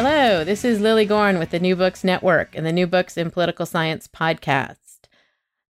Hello, 0.00 0.44
this 0.44 0.64
is 0.64 0.78
Lily 0.78 1.04
Goren 1.04 1.40
with 1.40 1.50
the 1.50 1.58
New 1.58 1.74
Books 1.74 2.04
Network 2.04 2.54
and 2.54 2.64
the 2.64 2.72
New 2.72 2.86
Books 2.86 3.16
in 3.16 3.32
Political 3.32 3.66
Science 3.66 4.06
podcast. 4.06 5.08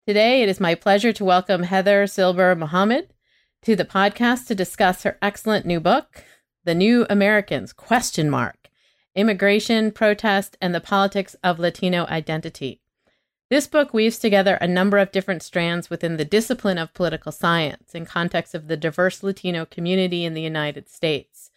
Today, 0.06 0.42
it 0.42 0.50
is 0.50 0.60
my 0.60 0.74
pleasure 0.74 1.14
to 1.14 1.24
welcome 1.24 1.62
Heather 1.62 2.06
Silber 2.06 2.54
Mohamed 2.54 3.14
to 3.62 3.74
the 3.74 3.86
podcast 3.86 4.46
to 4.48 4.54
discuss 4.54 5.02
her 5.02 5.16
excellent 5.22 5.64
new 5.64 5.80
book, 5.80 6.24
The 6.64 6.74
New 6.74 7.06
Americans 7.08 7.72
question 7.72 8.28
mark 8.28 8.68
Immigration, 9.14 9.92
Protest, 9.92 10.58
and 10.60 10.74
the 10.74 10.80
Politics 10.82 11.34
of 11.42 11.58
Latino 11.58 12.04
Identity. 12.04 12.82
This 13.48 13.66
book 13.66 13.94
weaves 13.94 14.18
together 14.18 14.56
a 14.56 14.68
number 14.68 14.98
of 14.98 15.10
different 15.10 15.42
strands 15.42 15.88
within 15.88 16.18
the 16.18 16.26
discipline 16.26 16.76
of 16.76 16.92
political 16.92 17.32
science 17.32 17.94
in 17.94 18.04
context 18.04 18.54
of 18.54 18.68
the 18.68 18.76
diverse 18.76 19.22
Latino 19.22 19.64
community 19.64 20.26
in 20.26 20.34
the 20.34 20.42
United 20.42 20.90
States. 20.90 21.50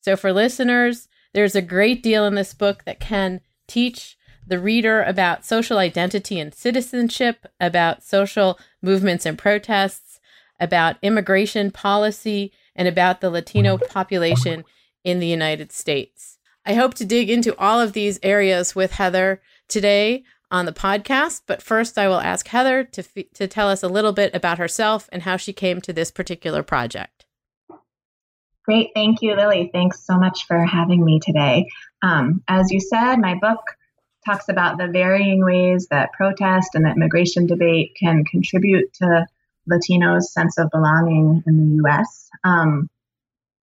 So 0.00 0.16
for 0.16 0.32
listeners, 0.32 1.06
there's 1.38 1.54
a 1.54 1.62
great 1.62 2.02
deal 2.02 2.26
in 2.26 2.34
this 2.34 2.52
book 2.52 2.82
that 2.84 2.98
can 2.98 3.40
teach 3.68 4.18
the 4.44 4.58
reader 4.58 5.04
about 5.04 5.44
social 5.44 5.78
identity 5.78 6.40
and 6.40 6.52
citizenship, 6.52 7.46
about 7.60 8.02
social 8.02 8.58
movements 8.82 9.24
and 9.24 9.38
protests, 9.38 10.18
about 10.58 10.96
immigration 11.00 11.70
policy, 11.70 12.50
and 12.74 12.88
about 12.88 13.20
the 13.20 13.30
Latino 13.30 13.78
population 13.78 14.64
in 15.04 15.20
the 15.20 15.28
United 15.28 15.70
States. 15.70 16.38
I 16.66 16.74
hope 16.74 16.94
to 16.94 17.04
dig 17.04 17.30
into 17.30 17.56
all 17.56 17.80
of 17.80 17.92
these 17.92 18.18
areas 18.24 18.74
with 18.74 18.94
Heather 18.94 19.40
today 19.68 20.24
on 20.50 20.66
the 20.66 20.72
podcast, 20.72 21.42
but 21.46 21.62
first 21.62 21.96
I 21.96 22.08
will 22.08 22.20
ask 22.20 22.48
Heather 22.48 22.82
to, 22.82 23.00
f- 23.16 23.30
to 23.34 23.46
tell 23.46 23.68
us 23.68 23.84
a 23.84 23.88
little 23.88 24.12
bit 24.12 24.34
about 24.34 24.58
herself 24.58 25.08
and 25.12 25.22
how 25.22 25.36
she 25.36 25.52
came 25.52 25.80
to 25.82 25.92
this 25.92 26.10
particular 26.10 26.64
project. 26.64 27.17
Great. 28.68 28.90
Thank 28.94 29.22
you, 29.22 29.34
Lily. 29.34 29.70
Thanks 29.72 30.04
so 30.04 30.18
much 30.18 30.46
for 30.46 30.62
having 30.62 31.02
me 31.02 31.20
today. 31.20 31.68
Um, 32.02 32.42
as 32.46 32.70
you 32.70 32.80
said, 32.80 33.16
my 33.16 33.34
book 33.40 33.62
talks 34.26 34.50
about 34.50 34.76
the 34.76 34.88
varying 34.88 35.42
ways 35.42 35.86
that 35.90 36.12
protest 36.12 36.74
and 36.74 36.84
the 36.84 36.90
immigration 36.90 37.46
debate 37.46 37.96
can 37.98 38.26
contribute 38.26 38.92
to 38.92 39.26
Latinos' 39.70 40.24
sense 40.24 40.58
of 40.58 40.70
belonging 40.70 41.42
in 41.46 41.56
the 41.56 41.76
U.S. 41.76 42.28
Um, 42.44 42.90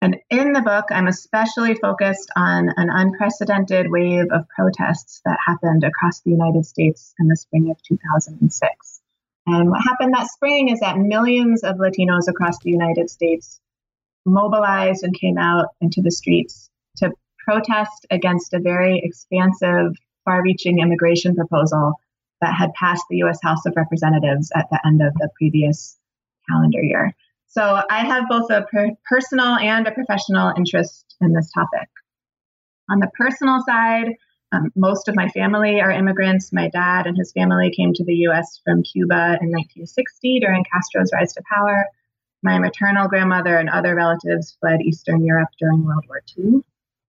and 0.02 0.16
in 0.30 0.54
the 0.54 0.62
book, 0.62 0.86
I'm 0.92 1.08
especially 1.08 1.76
focused 1.76 2.32
on 2.38 2.70
an 2.78 2.90
unprecedented 2.90 3.92
wave 3.92 4.28
of 4.32 4.48
protests 4.48 5.20
that 5.26 5.38
happened 5.46 5.84
across 5.84 6.22
the 6.22 6.32
United 6.32 6.66
States 6.66 7.14
in 7.20 7.28
the 7.28 7.36
spring 7.36 7.70
of 7.70 7.84
2006. 7.84 9.02
And 9.46 9.70
what 9.70 9.84
happened 9.84 10.14
that 10.14 10.32
spring 10.32 10.70
is 10.70 10.80
that 10.80 10.98
millions 10.98 11.66
of 11.66 11.76
Latinos 11.80 12.30
across 12.30 12.60
the 12.60 12.72
United 12.72 13.10
States 13.10 13.60
mobilized 14.26 15.04
and 15.04 15.20
came 15.20 15.38
out 15.38 15.68
into 15.82 16.02
the 16.02 16.12
streets 16.12 16.70
to 16.98 17.12
protest 17.40 18.06
against 18.10 18.54
a 18.54 18.60
very 18.60 19.00
expansive, 19.04 19.94
far 20.24 20.42
reaching 20.44 20.80
immigration 20.80 21.36
proposal 21.36 21.94
that 22.42 22.54
had 22.54 22.74
passed 22.74 23.06
the 23.10 23.18
US 23.18 23.40
House 23.42 23.66
of 23.66 23.74
Representatives 23.76 24.52
at 24.56 24.68
the 24.72 24.80
end 24.86 25.02
of 25.02 25.14
the 25.16 25.30
previous 25.38 25.98
calendar 26.50 26.82
year. 26.82 27.14
So 27.48 27.82
I 27.90 28.00
have 28.00 28.28
both 28.28 28.50
a 28.50 28.64
per- 28.64 28.96
personal 29.10 29.56
and 29.56 29.88
a 29.88 29.92
professional 29.92 30.54
interest 30.58 31.16
in 31.22 31.34
this 31.34 31.50
topic. 31.54 31.88
On 32.90 33.00
the 33.00 33.10
personal 33.18 33.62
side, 33.66 34.16
um, 34.52 34.72
most 34.76 35.08
of 35.08 35.16
my 35.16 35.30
family 35.30 35.82
are 35.82 35.92
immigrants. 35.92 36.54
My 36.54 36.70
dad 36.70 37.08
and 37.08 37.18
his 37.18 37.32
family 37.32 37.72
came 37.76 37.94
to 37.94 38.04
the 38.04 38.16
US 38.28 38.60
from 38.64 38.84
Cuba 38.84 39.38
in 39.42 39.50
1960 39.52 40.40
during 40.40 40.64
Castro's 40.72 41.12
rise 41.14 41.34
to 41.34 41.44
power. 41.52 41.86
My 42.44 42.60
maternal 42.60 43.08
grandmother 43.08 43.58
and 43.58 43.70
other 43.70 43.96
relatives 43.96 44.58
fled 44.60 44.82
Eastern 44.82 45.26
Europe 45.26 45.50
during 45.60 45.84
World 45.84 46.06
War 46.08 46.22
II. 46.38 46.64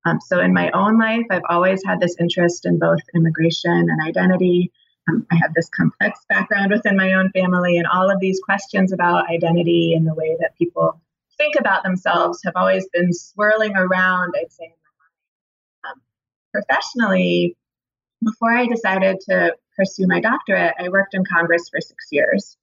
Um, 0.05 0.21
so, 0.21 0.41
in 0.41 0.55
my 0.55 0.71
own 0.71 0.99
life, 0.99 1.27
I've 1.31 1.43
always 1.49 1.83
had 1.85 2.01
this 2.01 2.17
interest 2.21 2.65
in 2.65 2.79
both 2.79 3.01
immigration 3.15 3.73
and 3.73 4.01
identity. 4.07 4.71
Um, 5.09 5.27
I 5.31 5.37
have 5.37 5.53
this 5.55 5.69
complex 5.69 6.21
background 6.29 6.71
within 6.71 6.97
my 6.97 7.15
own 7.15 7.31
family, 7.31 7.77
and 7.77 7.87
all 7.87 8.11
of 8.11 8.21
these 8.21 8.41
questions 8.41 8.93
about 8.93 9.29
identity 9.29 9.95
and 9.95 10.07
the 10.07 10.15
way 10.15 10.37
that 10.41 10.57
people 10.57 11.01
think 11.37 11.57
about 11.59 11.83
themselves 11.83 12.41
have 12.45 12.55
always 12.57 12.89
been 12.93 13.13
swirling 13.13 13.77
around, 13.77 14.35
I'd 14.39 14.53
say. 14.53 14.75
Um, 15.85 16.01
professionally, 16.53 17.57
before 18.25 18.53
I 18.53 18.67
decided 18.67 19.21
to 19.29 19.57
pursue 19.77 20.07
my 20.07 20.21
doctorate, 20.21 20.75
I 20.79 20.89
worked 20.89 21.15
in 21.15 21.25
Congress 21.25 21.69
for 21.69 21.81
six 21.81 22.07
years. 22.11 22.57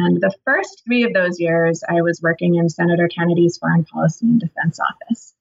And 0.00 0.20
the 0.20 0.32
first 0.44 0.84
three 0.84 1.02
of 1.02 1.12
those 1.12 1.40
years, 1.40 1.82
I 1.88 2.02
was 2.02 2.22
working 2.22 2.54
in 2.54 2.68
Senator 2.68 3.08
Kennedy's 3.08 3.58
Foreign 3.58 3.84
Policy 3.84 4.26
and 4.26 4.38
Defense 4.38 4.78
Office. 4.78 5.34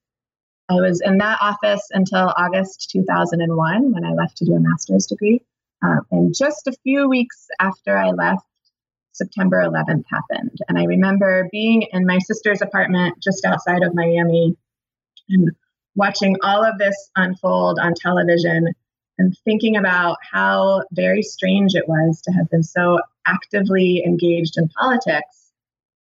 I 0.68 0.74
was 0.82 1.00
in 1.00 1.20
that 1.20 1.38
office 1.42 1.88
until 1.92 2.34
August 2.36 2.90
2001 2.90 3.94
when 3.94 4.04
I 4.04 4.14
left 4.14 4.38
to 4.38 4.46
do 4.46 4.56
a 4.56 4.60
master's 4.60 5.06
degree. 5.06 5.44
Um, 5.84 6.02
and 6.10 6.36
just 6.36 6.66
a 6.66 6.74
few 6.84 7.08
weeks 7.08 7.46
after 7.60 7.96
I 7.96 8.10
left, 8.10 8.48
September 9.12 9.62
11th 9.64 10.06
happened. 10.10 10.58
And 10.68 10.80
I 10.80 10.86
remember 10.86 11.48
being 11.52 11.84
in 11.92 12.08
my 12.08 12.18
sister's 12.18 12.64
apartment 12.64 13.22
just 13.22 13.46
outside 13.46 13.84
of 13.84 13.94
Miami 13.94 14.58
and 15.30 15.52
watching 15.94 16.36
all 16.42 16.64
of 16.64 16.80
this 16.80 17.12
unfold 17.16 17.78
on 17.78 17.94
television 17.94 18.74
and 19.18 19.36
thinking 19.44 19.76
about 19.76 20.18
how 20.32 20.84
very 20.92 21.24
strange 21.24 21.74
it 21.74 21.88
was 21.88 22.22
to 22.22 22.32
have 22.32 22.50
been 22.50 22.64
so 22.64 23.00
actively 23.26 24.04
engaged 24.06 24.58
in 24.58 24.70
politics 24.70 25.52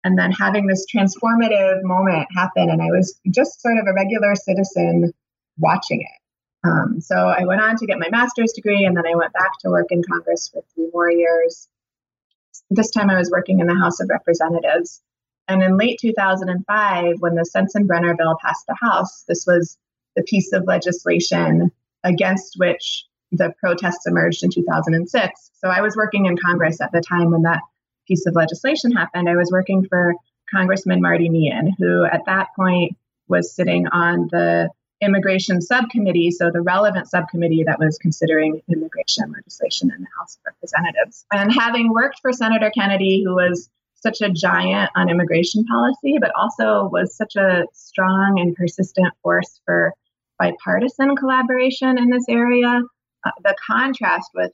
and 0.04 0.18
then 0.18 0.32
having 0.32 0.68
this 0.68 0.86
transformative 0.94 1.82
moment 1.84 2.28
happen. 2.36 2.70
And 2.70 2.82
I 2.82 2.88
was 2.88 3.20
just 3.32 3.62
sort 3.62 3.78
of 3.78 3.88
a 3.88 3.94
regular 3.94 4.36
citizen 4.36 5.14
watching 5.58 6.02
it. 6.02 6.68
Um, 6.68 7.00
so 7.00 7.16
I 7.16 7.46
went 7.46 7.62
on 7.62 7.76
to 7.78 7.86
get 7.86 8.00
my 8.00 8.10
master's 8.10 8.52
degree 8.54 8.86
and 8.86 8.98
then 8.98 9.08
I 9.08 9.16
went 9.16 9.34
back 9.34 9.52
to 9.62 9.70
work 9.70 9.88
in 9.92 10.04
Congress 10.04 10.50
for 10.50 10.64
three 10.74 10.90
more 10.94 11.12
years. 11.12 11.68
This 12.70 12.92
time 12.92 13.10
I 13.10 13.18
was 13.18 13.32
working 13.32 13.60
in 13.60 13.68
the 13.68 13.76
House 13.76 14.00
of 14.00 14.10
Representatives. 14.10 15.02
And 15.48 15.62
in 15.62 15.78
late 15.78 16.00
2005, 16.00 17.16
when 17.20 17.36
the 17.36 17.48
Sensenbrenner 17.56 18.18
bill 18.18 18.38
passed 18.42 18.66
the 18.68 18.78
House, 18.80 19.24
this 19.28 19.46
was 19.46 19.78
the 20.16 20.24
piece 20.24 20.54
of 20.54 20.66
legislation 20.66 21.72
against 22.06 22.56
which 22.58 23.06
the 23.32 23.54
protests 23.60 24.08
emerged 24.08 24.44
in 24.44 24.50
2006. 24.52 25.52
So 25.56 25.68
I 25.68 25.82
was 25.82 25.96
working 25.98 26.26
in 26.26 26.38
Congress 26.38 26.80
at 26.80 26.92
the 26.94 27.02
time 27.02 27.32
when 27.32 27.42
that 27.42 27.60
piece 28.08 28.26
of 28.26 28.36
legislation 28.36 28.92
happened. 28.92 29.28
I 29.28 29.36
was 29.36 29.52
working 29.52 29.86
for 29.90 30.14
Congressman 30.50 31.02
Marty 31.02 31.28
Meehan, 31.28 31.76
who 31.78 32.06
at 32.06 32.26
that 32.28 32.50
point 32.56 32.96
was 33.28 33.54
sitting 33.54 33.88
on 33.88 34.30
the 34.32 34.70
immigration 35.02 35.62
subcommittee, 35.62 36.32
so 36.32 36.52
the 36.52 36.62
relevant 36.62 37.10
subcommittee 37.10 37.64
that 37.64 37.80
was 37.80 37.98
considering 37.98 38.62
immigration 38.70 39.32
legislation 39.32 39.92
in 39.92 40.02
the 40.02 40.08
House 40.18 40.38
of 40.38 40.54
Representatives. 40.54 41.26
And 41.34 41.52
having 41.52 41.92
worked 41.92 42.20
for 42.22 42.32
Senator 42.32 42.72
Kennedy, 42.72 43.24
who 43.26 43.36
was 43.36 43.70
such 43.96 44.22
a 44.22 44.30
giant 44.30 44.92
on 44.96 45.10
immigration 45.10 45.66
policy, 45.66 46.18
but 46.20 46.32
also 46.36 46.88
was 46.92 47.16
such 47.16 47.36
a 47.36 47.66
strong 47.74 48.40
and 48.40 48.56
persistent 48.56 49.12
force 49.24 49.60
for 49.66 49.94
bipartisan 50.40 51.16
collaboration 51.16 51.98
in 51.98 52.10
this 52.10 52.26
area, 52.30 52.82
uh, 53.26 53.32
the 53.44 53.56
contrast 53.66 54.30
with 54.34 54.52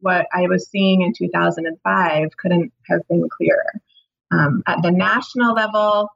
what 0.00 0.26
I 0.32 0.46
was 0.46 0.68
seeing 0.68 1.02
in 1.02 1.12
2005 1.16 2.28
couldn't 2.36 2.72
have 2.88 3.00
been 3.08 3.28
clearer. 3.28 3.72
Um, 4.30 4.62
at 4.66 4.82
the 4.82 4.90
national 4.90 5.54
level, 5.54 6.08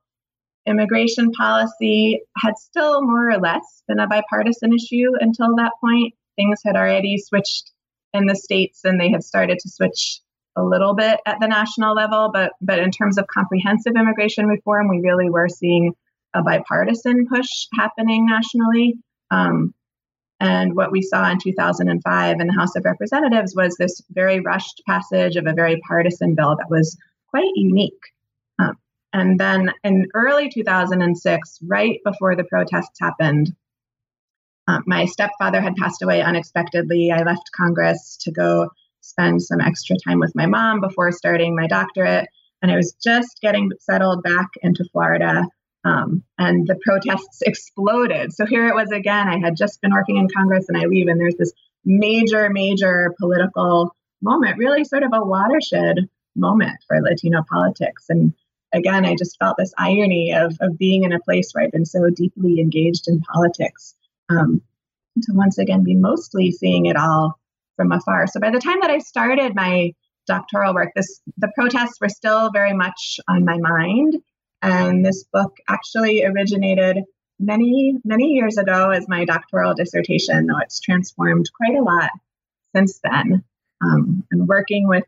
immigration 0.67 1.32
policy 1.32 2.21
had 2.37 2.59
still 2.59 3.03
more 3.03 3.31
or 3.31 3.38
less 3.38 3.82
been 3.88 4.00
a 4.00 4.06
bipartisan 4.06 4.73
issue 4.75 5.12
until 5.21 5.56
that 5.56 5.73
point. 5.81 6.15
Things 6.37 6.61
had 6.65 6.77
already 6.77 7.19
switched 7.19 7.73
in 8.12 8.27
the 8.27 8.37
states 8.37 8.85
and 8.85 9.00
they 9.00 9.11
had 9.11 9.25
started 9.25 9.59
to 9.61 9.69
switch 9.69 10.21
a 10.56 10.62
little 10.62 10.94
bit 10.94 11.21
at 11.25 11.38
the 11.41 11.47
national 11.47 11.94
level, 11.94 12.31
but 12.32 12.53
but 12.61 12.79
in 12.81 12.91
terms 12.91 13.17
of 13.17 13.27
comprehensive 13.29 13.94
immigration 13.97 14.47
reform, 14.47 14.88
we 14.88 15.00
really 15.00 15.31
were 15.31 15.49
seeing 15.49 15.94
a 16.35 16.43
bipartisan 16.43 17.27
push 17.27 17.67
happening 17.75 18.27
nationally. 18.27 18.99
Um, 19.31 19.75
and 20.41 20.77
what 20.77 20.93
we 20.93 21.03
saw 21.03 21.29
in 21.31 21.39
2005 21.39 22.41
in 22.41 22.47
the 22.47 22.53
House 22.53 22.77
of 22.77 22.85
Representatives 22.85 23.55
was 23.57 23.75
this 23.75 24.01
very 24.11 24.41
rushed 24.41 24.83
passage 24.87 25.37
of 25.37 25.47
a 25.47 25.53
very 25.53 25.81
partisan 25.89 26.35
bill 26.35 26.57
that 26.57 26.71
was 26.71 26.97
quite 27.29 27.51
unique. 27.57 27.93
Um, 28.59 28.77
and 29.13 29.39
then 29.39 29.73
in 29.85 30.07
early 30.15 30.49
2006, 30.49 31.59
right 31.67 31.99
before 32.05 32.37
the 32.37 32.45
protests 32.45 32.99
happened, 33.01 33.55
Um, 34.69 34.83
my 34.87 35.07
stepfather 35.07 35.63
had 35.63 35.77
passed 35.77 36.03
away 36.03 36.21
unexpectedly. 36.21 37.11
I 37.11 37.23
left 37.23 37.51
Congress 37.57 38.19
to 38.19 38.31
go 38.31 38.69
spend 39.01 39.41
some 39.43 39.61
extra 39.63 39.97
time 40.07 40.21
with 40.21 40.35
my 40.35 40.45
mom 40.47 40.81
before 40.81 41.11
starting 41.11 41.57
my 41.57 41.67
doctorate. 41.67 42.29
And 42.61 42.71
I 42.71 42.77
was 42.77 42.93
just 43.03 43.41
getting 43.41 43.71
settled 43.81 44.23
back 44.23 44.49
into 44.63 44.85
Florida. 44.93 45.47
Um, 45.85 46.25
and 46.39 46.67
the 46.67 46.79
protests 46.85 47.41
exploded. 47.43 48.33
So 48.33 48.47
here 48.47 48.67
it 48.67 48.75
was 48.75 48.91
again. 48.91 49.29
I 49.29 49.39
had 49.39 49.57
just 49.57 49.81
been 49.81 49.93
working 49.93 50.17
in 50.17 50.29
Congress 50.29 50.69
and 50.69 50.77
I 50.77 50.87
leave, 50.87 51.09
and 51.09 51.21
there's 51.21 51.37
this 51.37 51.53
major, 51.85 52.51
major 52.51 53.15
political 53.19 53.95
moment, 54.21 54.59
really 54.59 54.85
sort 54.85 55.05
of 55.05 55.13
a 55.15 55.25
watershed 55.25 56.09
moment 56.37 56.79
for 56.87 57.01
Latino 57.01 57.45
politics. 57.49 58.07
And 58.09 58.35
again, 58.73 59.05
I 59.05 59.15
just 59.15 59.39
felt 59.39 59.57
this 59.57 59.73
irony 59.79 60.33
of, 60.33 60.57
of 60.61 60.79
being 60.79 61.05
in 61.05 61.13
a 61.13 61.21
place 61.21 61.51
where 61.53 61.65
I've 61.65 61.73
been 61.73 61.87
so 61.87 62.11
deeply 62.11 62.61
engaged 62.61 63.09
in 63.09 63.21
politics 63.21 63.95
um, 64.29 64.63
to 65.23 65.33
once 65.33 65.59
again 65.59 65.85
be 65.85 65.95
mostly 65.95 66.51
seeing 66.51 66.87
it 66.87 66.97
all 66.97 67.39
from 67.77 67.93
afar. 67.93 68.27
So 68.27 68.41
by 68.41 68.51
the 68.51 68.61
time 68.61 68.81
that 68.81 68.91
I 68.91 68.99
started 68.99 69.55
my 69.55 69.95
doctoral 70.27 70.75
work, 70.75 70.93
this 70.95 71.21
the 71.39 71.51
protests 71.55 72.01
were 72.01 72.09
still 72.09 72.51
very 72.51 72.75
much 72.75 73.21
on 73.29 73.45
my 73.45 73.59
mind. 73.59 74.17
And 74.62 75.05
this 75.05 75.25
book 75.25 75.56
actually 75.69 76.25
originated 76.25 77.05
many, 77.38 77.99
many 78.05 78.32
years 78.32 78.58
ago 78.58 78.90
as 78.90 79.08
my 79.08 79.25
doctoral 79.25 79.75
dissertation, 79.75 80.46
though 80.46 80.58
it's 80.58 80.81
transformed 80.81 81.50
quite 81.56 81.78
a 81.78 81.82
lot 81.82 82.10
since 82.75 83.00
then. 83.02 83.44
Um, 83.81 84.25
and 84.31 84.49
working 84.49 84.88
with 84.88 85.05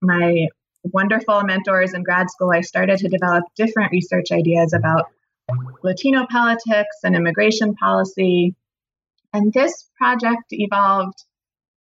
my 0.00 0.48
wonderful 0.84 1.42
mentors 1.42 1.94
in 1.94 2.04
grad 2.04 2.30
school, 2.30 2.52
I 2.52 2.60
started 2.60 2.98
to 3.00 3.08
develop 3.08 3.44
different 3.56 3.90
research 3.90 4.30
ideas 4.30 4.72
about 4.72 5.06
Latino 5.82 6.26
politics 6.26 6.96
and 7.02 7.16
immigration 7.16 7.74
policy. 7.74 8.54
And 9.32 9.52
this 9.52 9.88
project 9.96 10.44
evolved, 10.50 11.24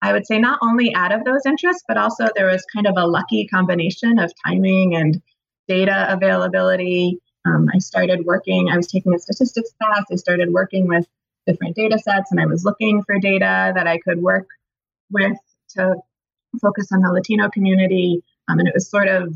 I 0.01 0.13
would 0.13 0.27
say, 0.27 0.39
not 0.39 0.59
only 0.63 0.95
out 0.95 1.13
of 1.13 1.25
those 1.25 1.45
interests, 1.45 1.85
but 1.87 1.99
also 1.99 2.29
there 2.35 2.47
was 2.47 2.65
kind 2.73 2.87
of 2.87 2.95
a 2.97 3.07
lucky 3.07 3.47
combination 3.47 4.19
of 4.19 4.33
timing 4.47 4.95
and 4.95 5.21
data 5.69 6.13
availability. 6.13 7.21
Um, 7.45 7.69
I 7.73 7.79
started 7.79 8.25
working, 8.25 8.69
I 8.71 8.77
was 8.77 8.87
taking 8.87 9.15
a 9.15 9.19
statistics 9.19 9.71
class, 9.81 10.05
I 10.11 10.17
started 10.17 10.53
working 10.53 10.89
with 10.89 11.07
different 11.47 11.77
data 11.77 11.99
sets, 11.99 12.31
and 12.31 12.41
I 12.41 12.47
was 12.47 12.65
looking 12.65 13.03
for 13.05 13.19
data 13.19 13.73
that 13.75 13.87
I 13.87 13.99
could 13.99 14.21
work 14.21 14.49
with 15.11 15.37
to 15.77 15.97
focus 16.61 16.89
on 16.93 17.01
the 17.01 17.13
Latino 17.13 17.49
community. 17.49 18.23
Um, 18.49 18.59
and 18.59 18.69
it 18.69 18.75
was 18.75 18.91
sort 18.91 19.09
of 19.09 19.35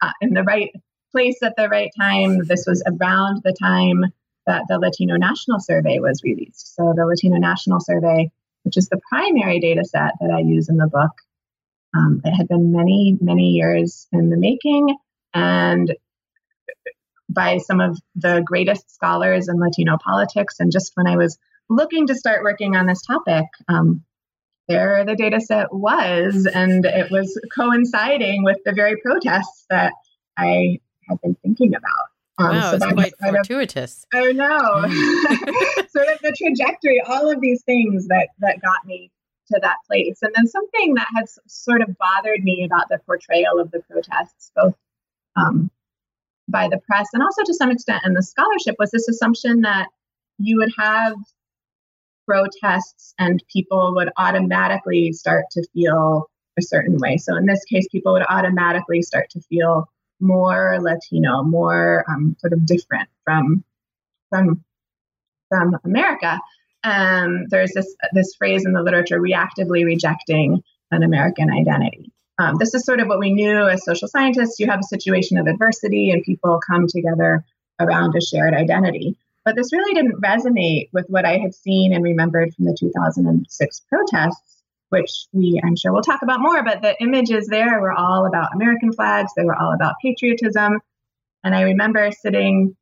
uh, 0.00 0.12
in 0.20 0.34
the 0.34 0.42
right 0.42 0.70
place 1.12 1.42
at 1.42 1.54
the 1.56 1.68
right 1.68 1.90
time. 1.98 2.44
This 2.46 2.64
was 2.66 2.82
around 2.86 3.42
the 3.42 3.54
time 3.60 4.04
that 4.46 4.64
the 4.68 4.78
Latino 4.78 5.16
National 5.16 5.58
Survey 5.58 5.98
was 5.98 6.22
released. 6.22 6.76
So, 6.76 6.92
the 6.96 7.06
Latino 7.06 7.36
National 7.38 7.80
Survey, 7.80 8.30
which 8.62 8.76
is 8.76 8.88
the 8.88 9.00
primary 9.08 9.58
data 9.58 9.84
set 9.84 10.12
that 10.20 10.30
I 10.30 10.40
use 10.40 10.68
in 10.68 10.76
the 10.76 10.86
book, 10.86 11.10
um, 11.96 12.20
it 12.24 12.32
had 12.32 12.48
been 12.48 12.72
many, 12.72 13.16
many 13.20 13.50
years 13.50 14.06
in 14.12 14.30
the 14.30 14.36
making. 14.36 14.96
And 15.36 15.94
by 17.28 17.58
some 17.58 17.80
of 17.80 17.98
the 18.14 18.42
greatest 18.44 18.94
scholars 18.94 19.48
in 19.48 19.58
Latino 19.58 19.98
politics. 20.02 20.56
And 20.58 20.72
just 20.72 20.92
when 20.94 21.06
I 21.06 21.16
was 21.16 21.38
looking 21.68 22.06
to 22.06 22.14
start 22.14 22.42
working 22.42 22.76
on 22.76 22.86
this 22.86 23.02
topic, 23.02 23.44
um, 23.68 24.04
there 24.68 25.04
the 25.04 25.14
data 25.14 25.40
set 25.40 25.72
was, 25.72 26.46
and 26.46 26.84
it 26.84 27.10
was 27.10 27.38
coinciding 27.54 28.42
with 28.42 28.58
the 28.64 28.72
very 28.72 28.96
protests 28.96 29.66
that 29.70 29.92
I 30.36 30.80
had 31.08 31.20
been 31.20 31.36
thinking 31.42 31.74
about. 31.74 32.08
Um, 32.38 32.56
wow, 32.56 32.70
so 32.70 32.76
it's 32.76 32.92
quite 32.92 33.12
fortuitous. 33.18 34.06
Of, 34.12 34.24
I 34.24 34.32
know. 34.32 34.82
Sort 35.88 36.08
of 36.08 36.18
the 36.22 36.34
trajectory, 36.36 37.00
all 37.06 37.30
of 37.30 37.40
these 37.40 37.62
things 37.62 38.08
that 38.08 38.28
that 38.40 38.60
got 38.60 38.84
me 38.84 39.10
to 39.52 39.60
that 39.62 39.76
place. 39.86 40.18
And 40.22 40.32
then 40.34 40.46
something 40.46 40.94
that 40.94 41.06
has 41.14 41.38
sort 41.46 41.80
of 41.80 41.96
bothered 41.98 42.42
me 42.42 42.64
about 42.64 42.88
the 42.88 42.98
portrayal 43.06 43.60
of 43.60 43.70
the 43.70 43.80
protests, 43.80 44.50
both 44.56 44.74
um, 45.36 45.70
by 46.48 46.68
the 46.68 46.78
press 46.78 47.08
and 47.12 47.22
also 47.22 47.42
to 47.44 47.54
some 47.54 47.70
extent 47.70 48.02
in 48.04 48.14
the 48.14 48.22
scholarship, 48.22 48.76
was 48.78 48.90
this 48.90 49.08
assumption 49.08 49.62
that 49.62 49.88
you 50.38 50.56
would 50.56 50.72
have 50.78 51.14
protests 52.26 53.14
and 53.18 53.42
people 53.52 53.94
would 53.94 54.10
automatically 54.16 55.12
start 55.12 55.44
to 55.52 55.66
feel 55.72 56.28
a 56.58 56.62
certain 56.62 56.96
way. 56.98 57.16
So 57.16 57.36
in 57.36 57.46
this 57.46 57.64
case, 57.64 57.86
people 57.90 58.12
would 58.12 58.26
automatically 58.28 59.02
start 59.02 59.30
to 59.30 59.40
feel 59.42 59.88
more 60.20 60.78
Latino, 60.80 61.42
more 61.42 62.04
um, 62.08 62.36
sort 62.40 62.52
of 62.52 62.64
different 62.66 63.08
from 63.24 63.64
from 64.30 64.64
from 65.48 65.76
America. 65.84 66.40
Um, 66.84 67.46
there's 67.48 67.72
this 67.72 67.94
this 68.12 68.34
phrase 68.34 68.64
in 68.64 68.72
the 68.72 68.82
literature, 68.82 69.20
reactively 69.20 69.84
rejecting 69.84 70.62
an 70.90 71.02
American 71.02 71.50
identity. 71.50 72.12
Um, 72.38 72.56
this 72.58 72.74
is 72.74 72.84
sort 72.84 73.00
of 73.00 73.08
what 73.08 73.18
we 73.18 73.32
knew 73.32 73.66
as 73.66 73.84
social 73.84 74.08
scientists. 74.08 74.60
You 74.60 74.66
have 74.66 74.80
a 74.80 74.84
situation 74.84 75.38
of 75.38 75.46
adversity, 75.46 76.10
and 76.10 76.22
people 76.22 76.60
come 76.66 76.86
together 76.86 77.44
around 77.80 78.14
a 78.16 78.20
shared 78.20 78.54
identity. 78.54 79.16
But 79.44 79.54
this 79.54 79.72
really 79.72 79.94
didn't 79.94 80.20
resonate 80.20 80.88
with 80.92 81.06
what 81.08 81.24
I 81.24 81.38
had 81.38 81.54
seen 81.54 81.92
and 81.92 82.02
remembered 82.02 82.52
from 82.54 82.64
the 82.64 82.76
2006 82.78 83.82
protests, 83.88 84.62
which 84.90 85.26
we, 85.32 85.60
I'm 85.64 85.76
sure, 85.76 85.92
we'll 85.92 86.02
talk 86.02 86.22
about 86.22 86.40
more. 86.40 86.62
But 86.64 86.82
the 86.82 87.00
images 87.00 87.46
there 87.46 87.80
were 87.80 87.92
all 87.92 88.26
about 88.26 88.54
American 88.54 88.92
flags, 88.92 89.32
they 89.36 89.44
were 89.44 89.54
all 89.54 89.72
about 89.72 89.94
patriotism. 90.02 90.80
And 91.44 91.54
I 91.54 91.62
remember 91.62 92.10
sitting 92.10 92.76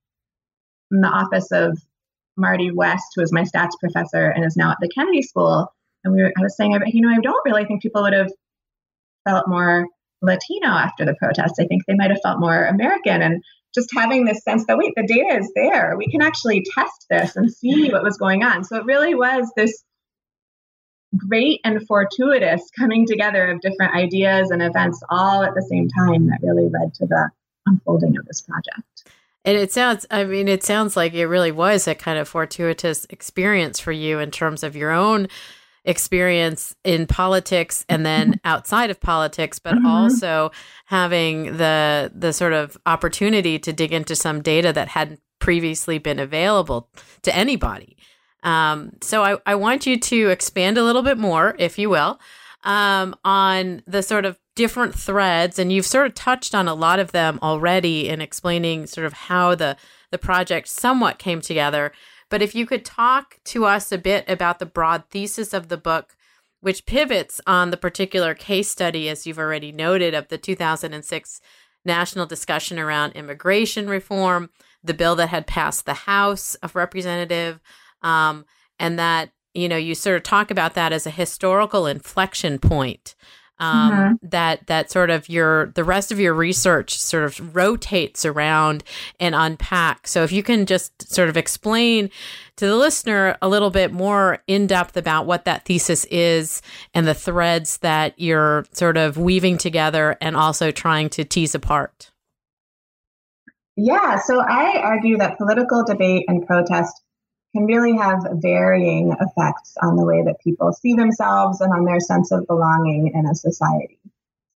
in 0.90 1.00
the 1.00 1.08
office 1.08 1.52
of 1.52 1.78
Marty 2.36 2.70
West, 2.70 3.06
who 3.14 3.20
was 3.20 3.32
my 3.32 3.42
stats 3.42 3.78
professor 3.78 4.30
and 4.30 4.44
is 4.44 4.56
now 4.56 4.70
at 4.70 4.78
the 4.80 4.88
Kennedy 4.88 5.22
School. 5.22 5.72
And 6.02 6.14
we 6.14 6.22
were, 6.22 6.32
I 6.36 6.42
was 6.42 6.56
saying, 6.56 6.72
you 6.86 7.02
know, 7.02 7.10
I 7.10 7.20
don't 7.20 7.44
really 7.44 7.66
think 7.66 7.82
people 7.82 8.02
would 8.02 8.12
have 8.12 8.32
felt 9.24 9.48
more 9.48 9.86
Latino 10.22 10.68
after 10.68 11.04
the 11.04 11.14
protests. 11.14 11.58
I 11.58 11.66
think 11.66 11.82
they 11.86 11.94
might 11.94 12.10
have 12.10 12.20
felt 12.22 12.40
more 12.40 12.64
American. 12.66 13.22
And 13.22 13.42
just 13.74 13.90
having 13.94 14.24
this 14.24 14.42
sense 14.44 14.64
that, 14.66 14.78
wait, 14.78 14.92
the 14.96 15.06
data 15.06 15.38
is 15.38 15.50
there. 15.54 15.96
We 15.96 16.06
can 16.08 16.22
actually 16.22 16.64
test 16.74 17.06
this 17.10 17.36
and 17.36 17.52
see 17.52 17.90
what 17.90 18.04
was 18.04 18.16
going 18.16 18.42
on. 18.42 18.64
So 18.64 18.76
it 18.76 18.84
really 18.84 19.14
was 19.14 19.50
this 19.56 19.82
great 21.16 21.60
and 21.64 21.84
fortuitous 21.86 22.62
coming 22.76 23.06
together 23.06 23.50
of 23.50 23.60
different 23.60 23.94
ideas 23.94 24.50
and 24.50 24.62
events 24.62 25.00
all 25.10 25.42
at 25.42 25.54
the 25.54 25.62
same 25.62 25.88
time 25.88 26.26
that 26.26 26.40
really 26.42 26.68
led 26.68 26.94
to 26.94 27.06
the 27.06 27.30
unfolding 27.66 28.16
of 28.16 28.26
this 28.26 28.40
project. 28.40 29.10
And 29.44 29.58
it 29.58 29.72
sounds, 29.72 30.06
I 30.10 30.24
mean, 30.24 30.48
it 30.48 30.62
sounds 30.62 30.96
like 30.96 31.12
it 31.12 31.26
really 31.26 31.52
was 31.52 31.86
a 31.86 31.94
kind 31.94 32.18
of 32.18 32.28
fortuitous 32.28 33.06
experience 33.10 33.78
for 33.78 33.92
you 33.92 34.18
in 34.18 34.30
terms 34.30 34.62
of 34.62 34.74
your 34.74 34.90
own 34.90 35.28
experience 35.84 36.74
in 36.84 37.06
politics 37.06 37.84
and 37.88 38.04
then 38.06 38.40
outside 38.44 38.90
of 38.90 39.00
politics, 39.00 39.58
but 39.58 39.74
mm-hmm. 39.74 39.86
also 39.86 40.50
having 40.86 41.56
the 41.56 42.10
the 42.14 42.32
sort 42.32 42.52
of 42.52 42.76
opportunity 42.86 43.58
to 43.58 43.72
dig 43.72 43.92
into 43.92 44.16
some 44.16 44.42
data 44.42 44.72
that 44.72 44.88
hadn't 44.88 45.20
previously 45.38 45.98
been 45.98 46.18
available 46.18 46.88
to 47.22 47.34
anybody. 47.34 47.96
Um, 48.42 48.92
so 49.02 49.22
I, 49.22 49.36
I 49.46 49.54
want 49.54 49.86
you 49.86 49.98
to 49.98 50.30
expand 50.30 50.78
a 50.78 50.84
little 50.84 51.02
bit 51.02 51.18
more, 51.18 51.56
if 51.58 51.78
you 51.78 51.88
will, 51.90 52.20
um, 52.62 53.14
on 53.24 53.82
the 53.86 54.02
sort 54.02 54.24
of 54.24 54.38
different 54.54 54.94
threads, 54.94 55.58
and 55.58 55.72
you've 55.72 55.86
sort 55.86 56.06
of 56.06 56.14
touched 56.14 56.54
on 56.54 56.68
a 56.68 56.74
lot 56.74 56.98
of 56.98 57.12
them 57.12 57.38
already 57.42 58.08
in 58.08 58.20
explaining 58.20 58.86
sort 58.86 59.06
of 59.06 59.12
how 59.12 59.54
the 59.54 59.76
the 60.10 60.18
project 60.18 60.68
somewhat 60.68 61.18
came 61.18 61.40
together. 61.40 61.92
But 62.34 62.42
if 62.42 62.52
you 62.52 62.66
could 62.66 62.84
talk 62.84 63.38
to 63.44 63.64
us 63.64 63.92
a 63.92 63.96
bit 63.96 64.28
about 64.28 64.58
the 64.58 64.66
broad 64.66 65.04
thesis 65.08 65.54
of 65.54 65.68
the 65.68 65.76
book, 65.76 66.16
which 66.60 66.84
pivots 66.84 67.40
on 67.46 67.70
the 67.70 67.76
particular 67.76 68.34
case 68.34 68.68
study, 68.68 69.08
as 69.08 69.24
you've 69.24 69.38
already 69.38 69.70
noted, 69.70 70.14
of 70.14 70.26
the 70.26 70.36
2006 70.36 71.40
national 71.84 72.26
discussion 72.26 72.76
around 72.76 73.12
immigration 73.12 73.86
reform, 73.88 74.50
the 74.82 74.94
bill 74.94 75.14
that 75.14 75.28
had 75.28 75.46
passed 75.46 75.86
the 75.86 75.94
House 75.94 76.56
of 76.56 76.74
Representative, 76.74 77.60
um, 78.02 78.46
and 78.80 78.98
that 78.98 79.30
you 79.54 79.68
know 79.68 79.76
you 79.76 79.94
sort 79.94 80.16
of 80.16 80.24
talk 80.24 80.50
about 80.50 80.74
that 80.74 80.92
as 80.92 81.06
a 81.06 81.10
historical 81.10 81.86
inflection 81.86 82.58
point 82.58 83.14
um, 83.58 83.92
mm-hmm. 83.92 84.26
that 84.28 84.66
that 84.66 84.90
sort 84.90 85.10
of 85.10 85.28
your 85.28 85.66
the 85.74 85.84
rest 85.84 86.10
of 86.10 86.18
your 86.18 86.34
research 86.34 86.98
sort 86.98 87.24
of 87.24 87.54
rotates 87.54 88.24
around 88.24 88.82
and 89.20 89.34
unpack. 89.34 90.06
So 90.06 90.24
if 90.24 90.32
you 90.32 90.42
can 90.42 90.66
just 90.66 91.12
sort 91.12 91.28
of 91.28 91.36
explain 91.36 92.10
to 92.56 92.66
the 92.66 92.76
listener 92.76 93.36
a 93.42 93.48
little 93.48 93.70
bit 93.70 93.92
more 93.92 94.38
in 94.46 94.66
depth 94.66 94.96
about 94.96 95.26
what 95.26 95.44
that 95.44 95.64
thesis 95.64 96.04
is 96.06 96.62
and 96.94 97.06
the 97.06 97.14
threads 97.14 97.78
that 97.78 98.18
you're 98.18 98.64
sort 98.72 98.96
of 98.96 99.16
weaving 99.16 99.58
together 99.58 100.16
and 100.20 100.36
also 100.36 100.70
trying 100.70 101.08
to 101.10 101.24
tease 101.24 101.54
apart. 101.54 102.10
Yeah, 103.76 104.20
so 104.20 104.40
I 104.40 104.80
argue 104.82 105.16
that 105.18 105.36
political 105.36 105.84
debate 105.84 106.24
and 106.28 106.46
protest 106.46 107.03
can 107.54 107.66
really 107.66 107.96
have 107.96 108.26
varying 108.32 109.14
effects 109.20 109.74
on 109.80 109.96
the 109.96 110.04
way 110.04 110.22
that 110.24 110.40
people 110.42 110.72
see 110.72 110.94
themselves 110.94 111.60
and 111.60 111.72
on 111.72 111.84
their 111.84 112.00
sense 112.00 112.32
of 112.32 112.46
belonging 112.46 113.12
in 113.14 113.26
a 113.26 113.34
society. 113.34 113.98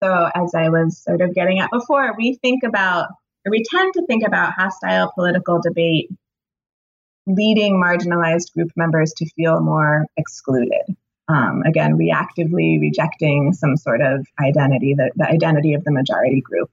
So, 0.04 0.30
as 0.36 0.54
I 0.56 0.70
was 0.70 0.98
sort 0.98 1.22
of 1.22 1.34
getting 1.34 1.60
at 1.60 1.72
before, 1.72 2.16
we 2.18 2.36
think 2.42 2.64
about, 2.64 3.10
or 3.46 3.52
we 3.52 3.64
tend 3.64 3.94
to 3.94 4.06
think 4.06 4.26
about 4.26 4.54
hostile 4.54 5.12
political 5.16 5.62
debate 5.62 6.10
leading 7.28 7.82
marginalized 7.82 8.54
group 8.54 8.72
members 8.76 9.14
to 9.18 9.30
feel 9.32 9.60
more 9.60 10.06
excluded. 10.18 10.96
Um, 11.28 11.62
again, 11.64 11.98
reactively 11.98 12.80
rejecting 12.80 13.52
some 13.54 13.76
sort 13.76 14.02
of 14.02 14.26
identity, 14.42 14.94
the, 14.94 15.12
the 15.18 15.28
identity 15.28 15.74
of 15.74 15.84
the 15.84 15.92
majority 15.92 16.42
group. 16.42 16.70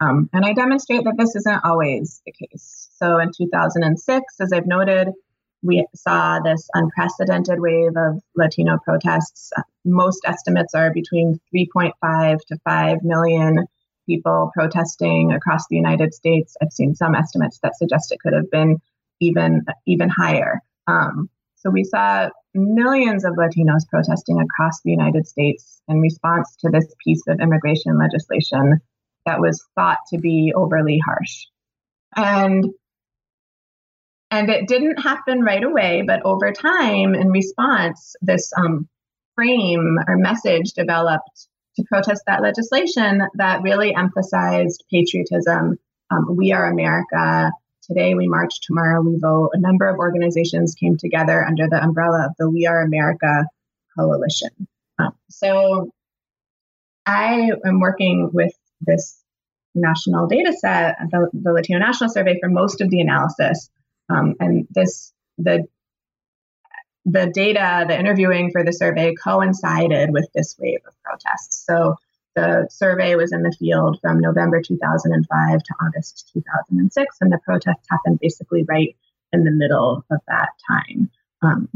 Um, 0.00 0.28
and 0.32 0.44
I 0.44 0.52
demonstrate 0.52 1.04
that 1.04 1.16
this 1.16 1.34
isn't 1.36 1.64
always 1.64 2.20
the 2.26 2.32
case. 2.32 2.90
So 2.96 3.18
in 3.18 3.30
2006, 3.34 4.34
as 4.40 4.52
I've 4.52 4.66
noted, 4.66 5.08
we 5.64 5.86
saw 5.94 6.40
this 6.40 6.68
unprecedented 6.74 7.58
wave 7.58 7.96
of 7.96 8.20
Latino 8.36 8.78
protests. 8.84 9.50
Most 9.84 10.20
estimates 10.26 10.74
are 10.74 10.92
between 10.92 11.40
3.5 11.54 12.38
to 12.48 12.58
5 12.64 12.98
million 13.02 13.66
people 14.06 14.50
protesting 14.52 15.32
across 15.32 15.66
the 15.68 15.76
United 15.76 16.12
States. 16.12 16.54
I've 16.60 16.72
seen 16.72 16.94
some 16.94 17.14
estimates 17.14 17.58
that 17.62 17.76
suggest 17.76 18.12
it 18.12 18.20
could 18.20 18.34
have 18.34 18.50
been 18.50 18.76
even 19.20 19.62
even 19.86 20.10
higher. 20.10 20.60
Um, 20.86 21.30
so 21.56 21.70
we 21.70 21.84
saw 21.84 22.28
millions 22.52 23.24
of 23.24 23.32
Latinos 23.34 23.88
protesting 23.88 24.38
across 24.40 24.82
the 24.82 24.90
United 24.90 25.26
States 25.26 25.80
in 25.88 25.98
response 26.00 26.56
to 26.60 26.70
this 26.70 26.86
piece 27.02 27.22
of 27.26 27.40
immigration 27.40 27.98
legislation 27.98 28.80
that 29.24 29.40
was 29.40 29.64
thought 29.74 29.98
to 30.10 30.18
be 30.18 30.52
overly 30.54 31.00
harsh. 31.02 31.46
And 32.14 32.66
and 34.34 34.50
it 34.50 34.66
didn't 34.66 35.00
happen 35.00 35.42
right 35.42 35.62
away, 35.62 36.02
but 36.04 36.22
over 36.24 36.50
time, 36.50 37.14
in 37.14 37.30
response, 37.30 38.16
this 38.20 38.52
um, 38.56 38.88
frame 39.36 39.96
or 40.08 40.16
message 40.16 40.72
developed 40.72 41.46
to 41.76 41.84
protest 41.84 42.22
that 42.26 42.42
legislation 42.42 43.22
that 43.34 43.62
really 43.62 43.94
emphasized 43.94 44.82
patriotism. 44.90 45.78
Um, 46.10 46.36
we 46.36 46.52
are 46.52 46.68
America. 46.68 47.52
Today 47.84 48.14
we 48.14 48.26
march, 48.26 48.60
tomorrow 48.60 49.02
we 49.02 49.18
vote. 49.20 49.50
A 49.52 49.60
number 49.60 49.88
of 49.88 49.98
organizations 49.98 50.74
came 50.74 50.96
together 50.96 51.44
under 51.44 51.68
the 51.68 51.80
umbrella 51.82 52.26
of 52.26 52.32
the 52.36 52.50
We 52.50 52.66
Are 52.66 52.82
America 52.82 53.46
Coalition. 53.96 54.50
Um, 54.98 55.14
so 55.30 55.92
I 57.06 57.52
am 57.64 57.78
working 57.78 58.30
with 58.32 58.52
this 58.80 59.16
national 59.76 60.26
data 60.26 60.52
set, 60.52 60.96
the, 61.10 61.30
the 61.32 61.52
Latino 61.52 61.78
National 61.78 62.10
Survey, 62.10 62.40
for 62.40 62.48
most 62.48 62.80
of 62.80 62.90
the 62.90 63.00
analysis. 63.00 63.70
Um, 64.08 64.34
and 64.40 64.66
this, 64.70 65.12
the 65.38 65.66
the 67.06 67.30
data, 67.34 67.84
the 67.86 67.98
interviewing 67.98 68.50
for 68.50 68.64
the 68.64 68.72
survey 68.72 69.14
coincided 69.14 70.10
with 70.10 70.26
this 70.34 70.56
wave 70.58 70.80
of 70.86 70.94
protests. 71.02 71.64
So 71.66 71.96
the 72.34 72.66
survey 72.70 73.14
was 73.14 73.32
in 73.32 73.42
the 73.42 73.54
field 73.58 73.98
from 74.00 74.20
November 74.20 74.60
2005 74.60 75.62
to 75.62 75.74
August 75.82 76.30
2006, 76.32 77.16
and 77.20 77.32
the 77.32 77.38
protests 77.44 77.86
happened 77.90 78.20
basically 78.20 78.64
right 78.64 78.96
in 79.32 79.44
the 79.44 79.50
middle 79.50 80.04
of 80.10 80.20
that 80.28 80.48
time. 80.66 81.10
Um, 81.42 81.68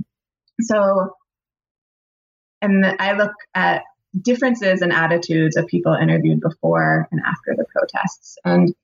so, 0.61 1.15
and 2.63 2.85
I 2.99 3.13
look 3.13 3.35
at 3.55 3.83
differences 4.21 4.83
in 4.83 4.91
attitudes 4.91 5.57
of 5.57 5.67
people 5.67 5.93
interviewed 5.95 6.41
before 6.41 7.07
and 7.13 7.21
after 7.25 7.55
the 7.55 7.65
protests. 7.65 8.39
And 8.45 8.75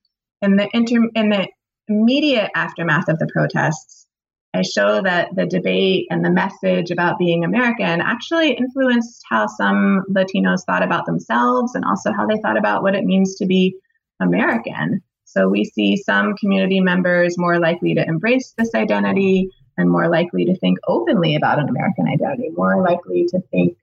in 0.42 0.56
the 0.56 0.68
inter- 0.72 1.10
in 1.14 1.30
the 1.30 1.48
immediate 1.88 2.50
aftermath 2.54 3.08
of 3.08 3.18
the 3.18 3.28
protests, 3.32 4.06
I 4.54 4.62
show 4.62 5.02
that 5.02 5.34
the 5.34 5.46
debate 5.46 6.06
and 6.10 6.24
the 6.24 6.30
message 6.30 6.92
about 6.92 7.18
being 7.18 7.44
American 7.44 8.00
actually 8.00 8.52
influenced 8.52 9.22
how 9.28 9.48
some 9.48 10.04
Latinos 10.08 10.64
thought 10.64 10.84
about 10.84 11.06
themselves 11.06 11.74
and 11.74 11.84
also 11.84 12.12
how 12.12 12.26
they 12.26 12.38
thought 12.38 12.56
about 12.56 12.82
what 12.82 12.94
it 12.94 13.04
means 13.04 13.34
to 13.36 13.46
be 13.46 13.76
American. 14.20 15.02
So 15.24 15.48
we 15.48 15.64
see 15.64 15.96
some 15.96 16.36
community 16.36 16.80
members 16.80 17.36
more 17.36 17.58
likely 17.58 17.94
to 17.94 18.06
embrace 18.06 18.54
this 18.56 18.74
identity 18.76 19.50
and 19.76 19.90
more 19.90 20.08
likely 20.08 20.44
to 20.44 20.56
think 20.58 20.78
openly 20.86 21.34
about 21.34 21.58
an 21.58 21.68
American 21.68 22.06
identity, 22.06 22.50
more 22.56 22.80
likely 22.80 23.26
to 23.26 23.40
think 23.50 23.76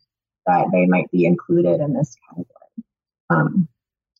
that 0.45 0.67
they 0.71 0.85
might 0.85 1.11
be 1.11 1.25
included 1.25 1.81
in 1.81 1.93
this 1.93 2.15
category. 2.29 2.47
Um, 3.29 3.67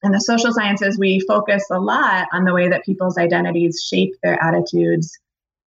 in 0.04 0.12
the 0.12 0.20
social 0.20 0.52
sciences, 0.52 0.98
we 0.98 1.20
focus 1.20 1.66
a 1.72 1.80
lot 1.80 2.28
on 2.34 2.44
the 2.44 2.54
way 2.54 2.70
that 2.70 2.86
people's 2.86 3.18
identities 3.18 3.84
shape 3.88 4.14
their 4.24 4.42
attitudes 4.42 5.18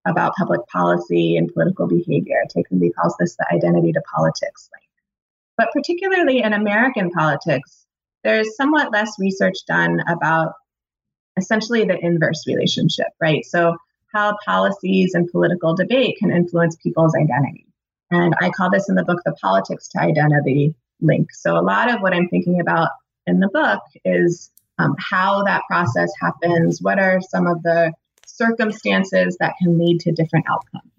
about 0.04 0.34
public 0.36 0.66
policy 0.66 1.36
and 1.36 1.52
political 1.52 1.86
behavior. 1.86 2.42
Taeku 2.54 2.80
Lee 2.80 2.92
calls 2.92 3.14
this 3.18 3.36
the 3.36 3.46
identity 3.52 3.92
to 3.92 4.02
politics 4.14 4.68
link. 4.72 4.84
But 5.56 5.68
particularly 5.72 6.42
in 6.42 6.52
American 6.52 7.10
politics, 7.10 7.86
there's 8.24 8.56
somewhat 8.56 8.92
less 8.92 9.12
research 9.18 9.58
done 9.66 10.00
about 10.08 10.52
essentially 11.36 11.84
the 11.84 11.98
inverse 11.98 12.44
relationship, 12.46 13.08
right? 13.20 13.44
So, 13.44 13.76
how 14.12 14.36
policies 14.44 15.14
and 15.14 15.28
political 15.30 15.74
debate 15.74 16.18
can 16.18 16.30
influence 16.30 16.76
people's 16.76 17.16
identity. 17.16 17.66
And 18.12 18.32
I 18.40 18.50
call 18.50 18.70
this 18.70 18.88
in 18.88 18.94
the 18.94 19.04
book 19.04 19.20
the 19.24 19.32
politics 19.32 19.88
to 19.88 20.00
identity 20.00 20.74
link. 21.00 21.34
So, 21.34 21.56
a 21.56 21.62
lot 21.62 21.92
of 21.92 22.00
what 22.00 22.14
I'm 22.14 22.28
thinking 22.28 22.60
about 22.60 22.90
in 23.26 23.40
the 23.40 23.48
book 23.48 23.82
is 24.04 24.50
um, 24.78 24.94
how 24.98 25.42
that 25.44 25.62
process 25.68 26.10
happens. 26.20 26.80
What 26.82 26.98
are 26.98 27.20
some 27.20 27.46
of 27.46 27.62
the 27.62 27.92
circumstances 28.26 29.36
that 29.40 29.54
can 29.62 29.78
lead 29.78 30.00
to 30.00 30.12
different 30.12 30.46
outcomes? 30.50 30.90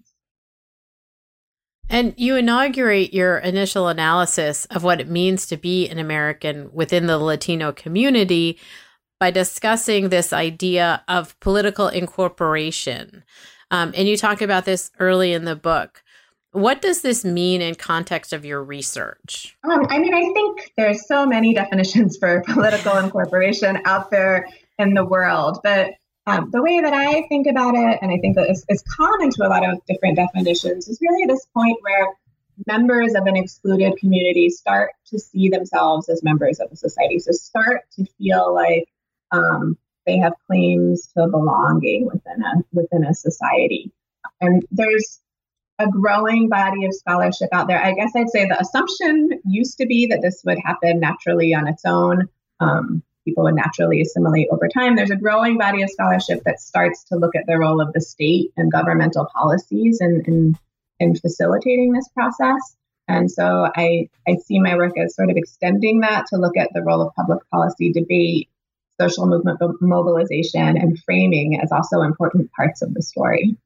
And 1.88 2.14
you 2.16 2.34
inaugurate 2.34 3.14
your 3.14 3.38
initial 3.38 3.88
analysis 3.88 4.64
of 4.66 4.82
what 4.82 5.00
it 5.00 5.08
means 5.08 5.46
to 5.46 5.56
be 5.56 5.88
an 5.88 5.98
American 5.98 6.70
within 6.72 7.06
the 7.06 7.18
Latino 7.18 7.70
community 7.70 8.58
by 9.20 9.30
discussing 9.30 10.08
this 10.08 10.32
idea 10.32 11.04
of 11.06 11.38
political 11.40 11.88
incorporation. 11.88 13.24
Um, 13.70 13.92
and 13.96 14.08
you 14.08 14.16
talk 14.16 14.42
about 14.42 14.64
this 14.64 14.90
early 14.98 15.32
in 15.32 15.44
the 15.44 15.56
book. 15.56 16.02
What 16.56 16.80
does 16.80 17.02
this 17.02 17.22
mean 17.22 17.60
in 17.60 17.74
context 17.74 18.32
of 18.32 18.46
your 18.46 18.64
research? 18.64 19.54
Um, 19.62 19.86
I 19.90 19.98
mean, 19.98 20.14
I 20.14 20.22
think 20.32 20.72
there's 20.78 21.06
so 21.06 21.26
many 21.26 21.52
definitions 21.62 22.16
for 22.16 22.42
political 22.46 22.96
incorporation 22.96 23.78
out 23.84 24.10
there 24.10 24.48
in 24.78 24.94
the 24.94 25.04
world, 25.04 25.58
but 25.62 25.90
um, 26.26 26.50
the 26.52 26.62
way 26.62 26.80
that 26.80 26.94
I 26.94 27.26
think 27.28 27.46
about 27.46 27.74
it, 27.74 27.98
and 28.00 28.10
I 28.10 28.16
think 28.16 28.36
that 28.36 28.48
is, 28.48 28.64
is 28.70 28.82
common 28.88 29.30
to 29.32 29.46
a 29.46 29.48
lot 29.48 29.68
of 29.68 29.84
different 29.84 30.16
definitions, 30.16 30.88
is 30.88 30.98
really 31.02 31.26
this 31.26 31.46
point 31.52 31.76
where 31.82 32.14
members 32.66 33.14
of 33.14 33.26
an 33.26 33.36
excluded 33.36 33.98
community 33.98 34.48
start 34.48 34.92
to 35.08 35.18
see 35.18 35.50
themselves 35.50 36.08
as 36.08 36.22
members 36.22 36.58
of 36.58 36.72
a 36.72 36.76
society. 36.76 37.18
So 37.18 37.32
start 37.32 37.82
to 37.96 38.06
feel 38.16 38.54
like 38.54 38.88
um, 39.30 39.76
they 40.06 40.16
have 40.16 40.32
claims 40.46 41.06
to 41.18 41.26
belonging 41.26 42.06
within 42.06 42.42
a 42.42 42.64
within 42.72 43.04
a 43.04 43.12
society. 43.12 43.92
And 44.40 44.64
there's 44.70 45.20
a 45.78 45.88
growing 45.88 46.48
body 46.48 46.84
of 46.86 46.94
scholarship 46.94 47.48
out 47.52 47.68
there. 47.68 47.82
I 47.82 47.92
guess 47.92 48.12
I'd 48.16 48.30
say 48.30 48.46
the 48.46 48.60
assumption 48.60 49.40
used 49.44 49.78
to 49.78 49.86
be 49.86 50.06
that 50.06 50.22
this 50.22 50.42
would 50.44 50.58
happen 50.64 51.00
naturally 51.00 51.54
on 51.54 51.68
its 51.68 51.84
own. 51.84 52.28
Um, 52.60 53.02
people 53.24 53.44
would 53.44 53.56
naturally 53.56 54.00
assimilate 54.00 54.48
over 54.50 54.68
time. 54.68 54.96
There's 54.96 55.10
a 55.10 55.16
growing 55.16 55.58
body 55.58 55.82
of 55.82 55.90
scholarship 55.90 56.42
that 56.44 56.60
starts 56.60 57.04
to 57.04 57.16
look 57.16 57.34
at 57.34 57.44
the 57.46 57.58
role 57.58 57.80
of 57.80 57.92
the 57.92 58.00
state 58.00 58.52
and 58.56 58.72
governmental 58.72 59.26
policies 59.34 60.00
in, 60.00 60.22
in, 60.26 60.58
in 61.00 61.16
facilitating 61.16 61.92
this 61.92 62.08
process. 62.08 62.76
And 63.08 63.30
so 63.30 63.70
I, 63.76 64.08
I 64.26 64.36
see 64.36 64.58
my 64.58 64.76
work 64.76 64.98
as 64.98 65.14
sort 65.14 65.30
of 65.30 65.36
extending 65.36 66.00
that 66.00 66.26
to 66.28 66.36
look 66.36 66.56
at 66.56 66.70
the 66.72 66.82
role 66.82 67.02
of 67.02 67.14
public 67.14 67.40
policy 67.50 67.92
debate, 67.92 68.48
social 69.00 69.26
movement 69.26 69.60
mobilization, 69.80 70.76
and 70.76 70.98
framing 71.04 71.60
as 71.60 71.70
also 71.70 72.00
important 72.00 72.50
parts 72.52 72.82
of 72.82 72.94
the 72.94 73.02
story 73.02 73.56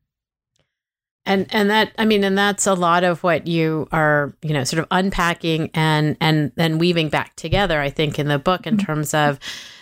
and 1.27 1.47
and 1.51 1.71
that 1.71 1.93
i 1.99 2.05
mean 2.05 2.25
and 2.25 2.37
that's 2.37 2.67
a 2.67 2.75
lot 2.75 3.05
of 3.05 3.23
what 3.23 3.47
you 3.47 3.89
are 3.93 4.35
you 4.43 4.53
know 4.53 4.65
sort 4.65 4.81
of 4.81 4.87
unpacking 4.91 5.71
and 5.75 6.17
and 6.21 6.53
then 6.57 6.79
weaving 6.79 7.09
back 7.09 7.35
together 7.37 7.81
i 7.81 7.91
think 7.91 8.19
in 8.19 8.29
the 8.29 8.39
book 8.39 8.67
in 8.67 8.77
mm-hmm. 8.77 8.87
terms 8.87 9.15
of 9.15 9.39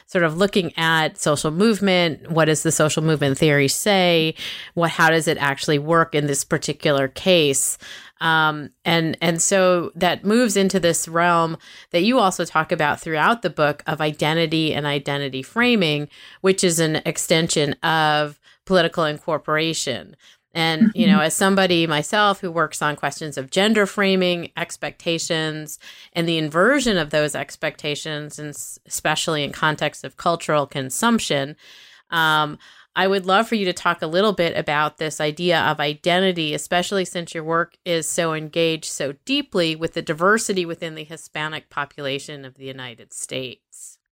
sort 0.09 0.25
of 0.25 0.39
looking 0.39 0.73
at 0.79 1.19
social 1.19 1.51
movement. 1.51 2.31
What 2.31 2.47
does 2.47 2.63
the 2.63 2.73
social 2.73 3.03
movement 3.03 3.37
theory 3.37 3.69
say? 3.69 4.35
What 4.73 4.91
how 4.91 5.11
does 5.11 5.29
it 5.29 5.37
actually 5.37 5.79
work 5.79 6.15
in 6.15 6.27
this 6.27 6.45
particular 6.45 7.09
case? 7.09 7.77
Um, 8.21 8.71
and 8.85 9.17
and 9.21 9.41
so 9.41 9.93
that 9.95 10.25
moves 10.25 10.57
into 10.57 10.81
this 10.81 11.07
realm 11.07 11.57
that 11.91 12.03
you 12.03 12.19
also 12.19 12.45
talk 12.45 12.73
about 12.73 13.01
throughout 13.01 13.43
the 13.43 13.51
book 13.51 13.83
of 13.87 14.01
identity 14.01 14.75
and 14.75 14.87
identity 14.87 15.43
framing 15.43 16.09
which 16.41 16.65
is 16.65 16.81
an 16.81 16.97
extension 17.07 17.75
of 17.75 18.41
political 18.65 19.05
incorporation 19.05 20.17
and, 20.59 20.91
you 20.93 21.07
know, 21.07 21.21
as 21.21 21.37
somebody 21.37 21.87
myself 21.87 22.41
who 22.41 22.51
works 22.51 22.83
on 22.83 22.97
questions 22.97 23.39
of 23.39 23.49
gender 23.49 23.87
framing, 23.87 24.51
expectations, 24.57 25.79
and 26.13 26.29
the 26.29 26.37
inversion 26.37 26.99
of 26.99 27.11
those 27.11 27.37
expectations, 27.37 28.41
and 28.41 28.51
especially 28.85 29.45
in 29.45 29.53
context 29.53 30.03
of 30.03 30.17
cultural 30.17 30.67
consumption, 30.67 31.55
um, 32.11 32.59
I 32.97 33.07
would 33.07 33.25
love 33.25 33.47
for 33.47 33.55
you 33.55 33.67
to 33.67 33.73
talk 33.73 34.03
a 34.03 34.09
little 34.09 34.33
bit 34.33 34.57
about 34.57 34.99
this 34.99 35.21
idea 35.21 35.61
of 35.61 35.79
identity, 35.79 36.55
especially 36.55 37.05
since 37.05 37.33
your 37.33 37.45
work 37.45 37.77
is 37.85 38.09
so 38.09 38.35
engaged 38.35 38.87
so 38.87 39.15
deeply 39.25 39.77
with 39.77 39.93
the 39.93 40.03
diversity 40.03 40.67
within 40.67 40.97
the 40.97 41.05
Hispanic 41.05 41.71
population 41.71 42.45
of 42.45 42.55
the 42.55 42.67
United 42.67 43.13
States. 43.13 43.68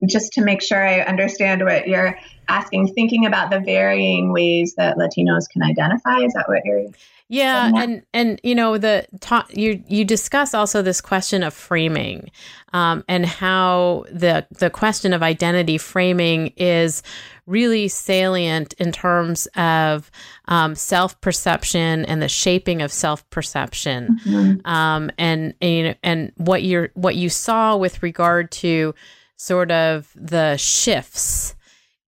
Just 0.07 0.33
to 0.33 0.43
make 0.43 0.61
sure 0.61 0.85
I 0.85 1.01
understand 1.01 1.63
what 1.63 1.87
you're 1.87 2.17
asking, 2.47 2.93
thinking 2.93 3.25
about 3.25 3.49
the 3.49 3.59
varying 3.59 4.31
ways 4.31 4.75
that 4.75 4.97
Latinos 4.97 5.49
can 5.49 5.63
identify. 5.63 6.19
Is 6.19 6.33
that 6.33 6.47
what 6.47 6.63
you're? 6.65 6.87
Yeah, 7.27 7.71
and 7.75 8.03
and 8.13 8.39
you 8.43 8.53
know 8.53 8.77
the 8.77 9.07
ta- 9.19 9.47
you 9.49 9.83
you 9.87 10.05
discuss 10.05 10.53
also 10.53 10.83
this 10.83 11.01
question 11.01 11.41
of 11.41 11.55
framing, 11.55 12.29
um, 12.71 13.03
and 13.07 13.25
how 13.25 14.05
the 14.11 14.45
the 14.51 14.69
question 14.69 15.11
of 15.11 15.23
identity 15.23 15.79
framing 15.79 16.53
is 16.55 17.01
really 17.47 17.87
salient 17.87 18.73
in 18.73 18.91
terms 18.91 19.47
of 19.55 20.11
um, 20.47 20.75
self 20.75 21.19
perception 21.19 22.05
and 22.05 22.21
the 22.21 22.29
shaping 22.29 22.83
of 22.83 22.91
self 22.91 23.27
perception, 23.31 24.19
mm-hmm. 24.23 24.67
um, 24.67 25.09
and 25.17 25.55
and 25.61 25.95
and 26.03 26.31
what 26.35 26.61
you 26.61 26.89
what 26.93 27.15
you 27.15 27.29
saw 27.29 27.75
with 27.75 28.03
regard 28.03 28.51
to 28.51 28.93
sort 29.37 29.71
of 29.71 30.11
the 30.15 30.57
shifts 30.57 31.55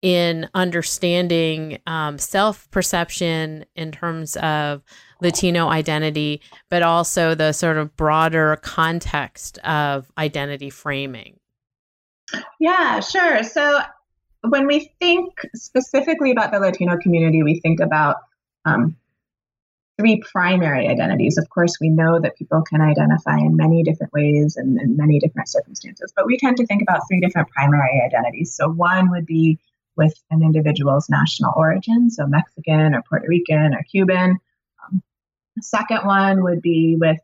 in 0.02 0.49
understanding 0.54 1.78
um, 1.87 2.18
self 2.18 2.71
perception 2.71 3.64
in 3.75 3.90
terms 3.90 4.37
of 4.37 4.83
Latino 5.21 5.68
identity, 5.68 6.40
but 6.68 6.83
also 6.83 7.35
the 7.35 7.52
sort 7.52 7.78
of 7.78 7.97
broader 7.97 8.56
context 8.62 9.59
of 9.59 10.11
identity 10.18 10.71
framing. 10.71 11.38
Yeah, 12.61 13.00
sure. 13.00 13.42
So 13.42 13.80
when 14.49 14.66
we 14.66 14.92
think 15.00 15.33
specifically 15.54 16.30
about 16.30 16.52
the 16.52 16.61
Latino 16.61 16.97
community, 16.99 17.42
we 17.42 17.61
think 17.61 17.80
about 17.80 18.16
um, 18.64 18.97
three 19.99 20.23
primary 20.31 20.88
identities. 20.88 21.38
Of 21.38 21.49
course, 21.49 21.79
we 21.81 21.88
know 21.88 22.21
that 22.21 22.37
people 22.37 22.62
can 22.62 22.81
identify 22.81 23.38
in 23.38 23.57
many 23.57 23.83
different 23.83 24.12
ways 24.12 24.57
and 24.57 24.81
in 24.81 24.97
many 24.97 25.19
different 25.19 25.49
circumstances, 25.49 26.12
but 26.15 26.26
we 26.26 26.37
tend 26.37 26.59
to 26.59 26.67
think 26.67 26.83
about 26.83 27.03
three 27.09 27.21
different 27.21 27.49
primary 27.49 28.03
identities. 28.05 28.55
So, 28.55 28.69
one 28.69 29.11
would 29.11 29.26
be 29.26 29.59
with 29.97 30.15
an 30.31 30.43
individual's 30.43 31.09
national 31.09 31.55
origin, 31.57 32.11
so 32.11 32.26
Mexican 32.26 32.95
or 32.95 33.03
Puerto 33.09 33.26
Rican 33.29 33.75
or 33.75 33.83
Cuban. 33.91 34.37
Um, 34.85 35.03
the 35.57 35.62
second 35.62 36.05
one 36.05 36.43
would 36.43 36.61
be 36.61 36.97
with 37.00 37.19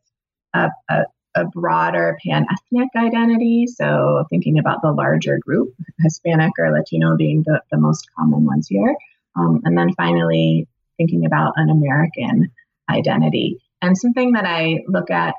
a, 0.55 0.71
a, 0.89 1.05
a 1.35 1.45
broader 1.45 2.17
pan 2.25 2.47
ethnic 2.51 2.89
identity, 2.97 3.67
so 3.67 4.25
thinking 4.31 4.59
about 4.59 4.81
the 4.81 4.93
larger 4.93 5.39
group, 5.39 5.75
Hispanic 6.01 6.53
or 6.59 6.73
Latino 6.73 7.17
being 7.17 7.43
the, 7.47 7.61
the 7.71 7.77
most 7.77 8.09
common 8.17 8.47
ones 8.47 8.69
here. 8.69 8.97
Um, 9.37 9.61
and 9.65 9.77
then 9.77 9.93
finally, 9.95 10.67
thinking 10.97 11.27
about 11.27 11.55
an 11.57 11.69
American 11.69 12.51
identity. 12.89 13.59
And 13.81 13.97
something 13.97 14.33
that 14.33 14.45
I 14.47 14.81
look 14.87 15.11
at 15.11 15.35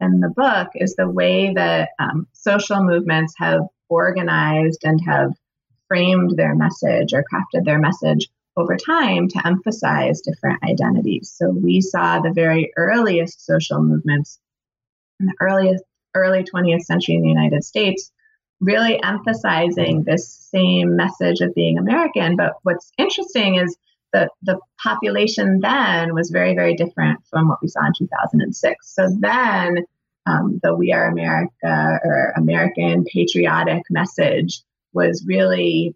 in 0.00 0.20
the 0.20 0.28
book 0.28 0.68
is 0.74 0.94
the 0.94 1.08
way 1.08 1.52
that 1.54 1.90
um, 1.98 2.26
social 2.32 2.82
movements 2.82 3.34
have 3.38 3.62
organized 3.88 4.80
and 4.84 5.00
have 5.06 5.32
framed 5.88 6.36
their 6.36 6.54
message 6.54 7.12
or 7.12 7.24
crafted 7.24 7.64
their 7.64 7.78
message 7.78 8.28
over 8.56 8.76
time 8.76 9.28
to 9.28 9.46
emphasize 9.46 10.20
different 10.20 10.62
identities. 10.64 11.34
So 11.36 11.50
we 11.50 11.80
saw 11.80 12.20
the 12.20 12.32
very 12.32 12.72
earliest 12.76 13.44
social 13.44 13.82
movements 13.82 14.38
in 15.20 15.26
the 15.26 15.34
earliest 15.40 15.84
early 16.14 16.42
20th 16.42 16.82
century 16.82 17.14
in 17.14 17.22
the 17.22 17.28
United 17.28 17.62
States 17.62 18.10
really 18.60 19.02
emphasizing 19.02 20.02
this 20.02 20.32
same 20.50 20.96
message 20.96 21.40
of 21.40 21.54
being 21.54 21.78
American. 21.78 22.36
But 22.36 22.54
what's 22.62 22.90
interesting 22.96 23.56
is 23.56 23.76
the, 24.16 24.30
the 24.42 24.60
population 24.82 25.60
then 25.60 26.14
was 26.14 26.30
very, 26.30 26.54
very 26.54 26.74
different 26.74 27.20
from 27.28 27.48
what 27.48 27.58
we 27.60 27.68
saw 27.68 27.86
in 27.86 27.92
2006. 27.98 28.94
So 28.94 29.08
then 29.18 29.84
um, 30.26 30.58
the 30.62 30.74
We 30.74 30.92
Are 30.92 31.06
America 31.06 31.98
or 32.02 32.32
American 32.36 33.04
patriotic 33.04 33.82
message 33.90 34.62
was 34.94 35.24
really 35.26 35.94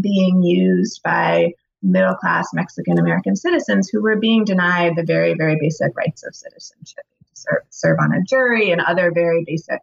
being 0.00 0.42
used 0.42 1.02
by 1.02 1.52
middle 1.82 2.14
class 2.14 2.48
Mexican 2.54 2.98
American 2.98 3.36
citizens 3.36 3.90
who 3.90 4.00
were 4.00 4.16
being 4.16 4.44
denied 4.44 4.96
the 4.96 5.04
very, 5.04 5.34
very 5.34 5.58
basic 5.60 5.94
rights 5.96 6.24
of 6.24 6.34
citizenship 6.34 7.04
serve, 7.34 7.62
serve 7.68 7.98
on 8.00 8.14
a 8.14 8.22
jury 8.22 8.70
and 8.70 8.80
other 8.80 9.12
very 9.12 9.44
basic 9.44 9.80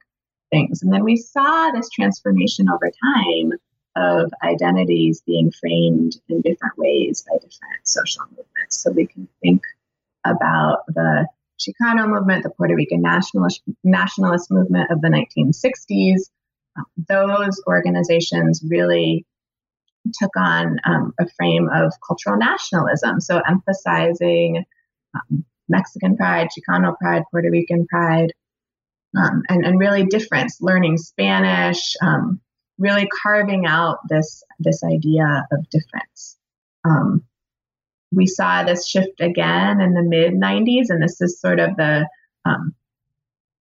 things. 0.49 0.81
And 0.81 0.91
then 0.91 1.03
we 1.03 1.17
saw 1.17 1.69
this 1.71 1.89
transformation 1.89 2.67
over 2.69 2.89
time 3.15 3.53
of 3.99 4.31
identities 4.43 5.21
being 5.25 5.51
framed 5.51 6.15
in 6.29 6.41
different 6.41 6.77
ways 6.77 7.25
by 7.29 7.35
different 7.35 7.83
social 7.83 8.23
movements. 8.29 8.81
So 8.81 8.91
we 8.91 9.07
can 9.07 9.27
think 9.41 9.61
about 10.25 10.85
the 10.87 11.27
Chicano 11.59 12.07
movement, 12.07 12.43
the 12.43 12.49
Puerto 12.49 12.75
Rican 12.75 13.01
nationalist, 13.01 13.61
nationalist 13.83 14.49
movement 14.49 14.89
of 14.91 15.01
the 15.01 15.09
1960s. 15.09 16.29
Um, 16.77 16.85
those 17.09 17.61
organizations 17.67 18.63
really 18.65 19.25
took 20.19 20.35
on 20.37 20.79
um, 20.85 21.13
a 21.19 21.27
frame 21.37 21.67
of 21.73 21.91
cultural 22.05 22.37
nationalism, 22.37 23.19
so 23.19 23.41
emphasizing 23.45 24.63
um, 25.13 25.43
Mexican 25.67 26.15
pride, 26.15 26.47
Chicano 26.47 26.97
pride, 26.97 27.23
Puerto 27.31 27.49
Rican 27.51 27.85
pride, 27.87 28.31
um, 29.17 29.43
and, 29.49 29.65
and 29.65 29.79
really 29.79 30.05
difference, 30.05 30.61
learning 30.61 30.97
Spanish, 30.97 31.95
um, 32.01 32.39
really 32.79 33.07
carving 33.21 33.65
out 33.65 33.99
this 34.09 34.43
this 34.59 34.83
idea 34.83 35.45
of 35.51 35.69
difference. 35.69 36.37
Um, 36.85 37.23
we 38.11 38.25
saw 38.25 38.63
this 38.63 38.87
shift 38.87 39.21
again 39.21 39.81
in 39.81 39.93
the 39.93 40.01
mid 40.01 40.33
90s, 40.33 40.85
and 40.89 41.03
this 41.03 41.21
is 41.21 41.39
sort 41.39 41.59
of 41.59 41.75
the 41.75 42.07
um, 42.45 42.73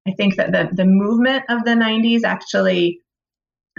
I 0.06 0.12
think 0.12 0.36
that 0.36 0.52
the 0.52 0.70
the 0.72 0.86
movement 0.86 1.44
of 1.48 1.64
the 1.64 1.72
90s 1.72 2.22
actually 2.24 3.00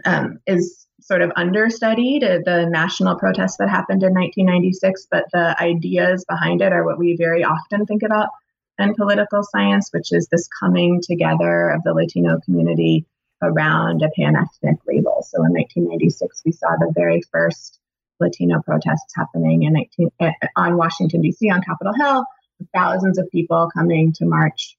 um, 0.06 0.40
is 0.46 0.86
sort 1.02 1.22
of 1.22 1.32
understudied 1.36 2.24
uh, 2.24 2.40
the 2.46 2.68
national 2.70 3.18
protests 3.18 3.58
that 3.58 3.70
happened 3.70 4.04
in 4.04 4.14
1996, 4.14 5.08
but 5.10 5.26
the 5.32 5.60
ideas 5.62 6.26
behind 6.26 6.62
it 6.62 6.74
are 6.74 6.86
what 6.86 7.00
we 7.00 7.16
very 7.16 7.44
often 7.44 7.86
think 7.86 8.04
about 8.04 8.30
in 8.78 8.94
political 8.94 9.42
science, 9.44 9.90
which 9.92 10.12
is 10.12 10.28
this 10.28 10.48
coming 10.60 11.02
together 11.02 11.70
of 11.70 11.82
the 11.84 11.94
Latino 11.94 12.40
community 12.46 13.06
around 13.42 14.02
a 14.02 14.10
pan 14.10 14.36
ethnic 14.36 14.78
label. 14.88 15.26
So 15.28 15.44
in 15.46 15.54
1996, 15.54 16.42
we 16.46 16.52
saw 16.52 16.70
the 16.78 16.92
very 16.96 17.22
first 17.32 17.80
Latino 18.20 18.62
protests 18.62 19.14
happening 19.16 19.64
in 19.64 19.74
19, 19.74 20.12
uh, 20.20 20.32
on 20.56 20.78
Washington, 20.78 21.22
D.C., 21.22 21.50
on 21.50 21.62
Capitol 21.62 21.94
Hill, 21.94 22.26
thousands 22.74 23.18
of 23.18 23.30
people 23.32 23.70
coming 23.74 24.12
to 24.14 24.26
march 24.26 24.76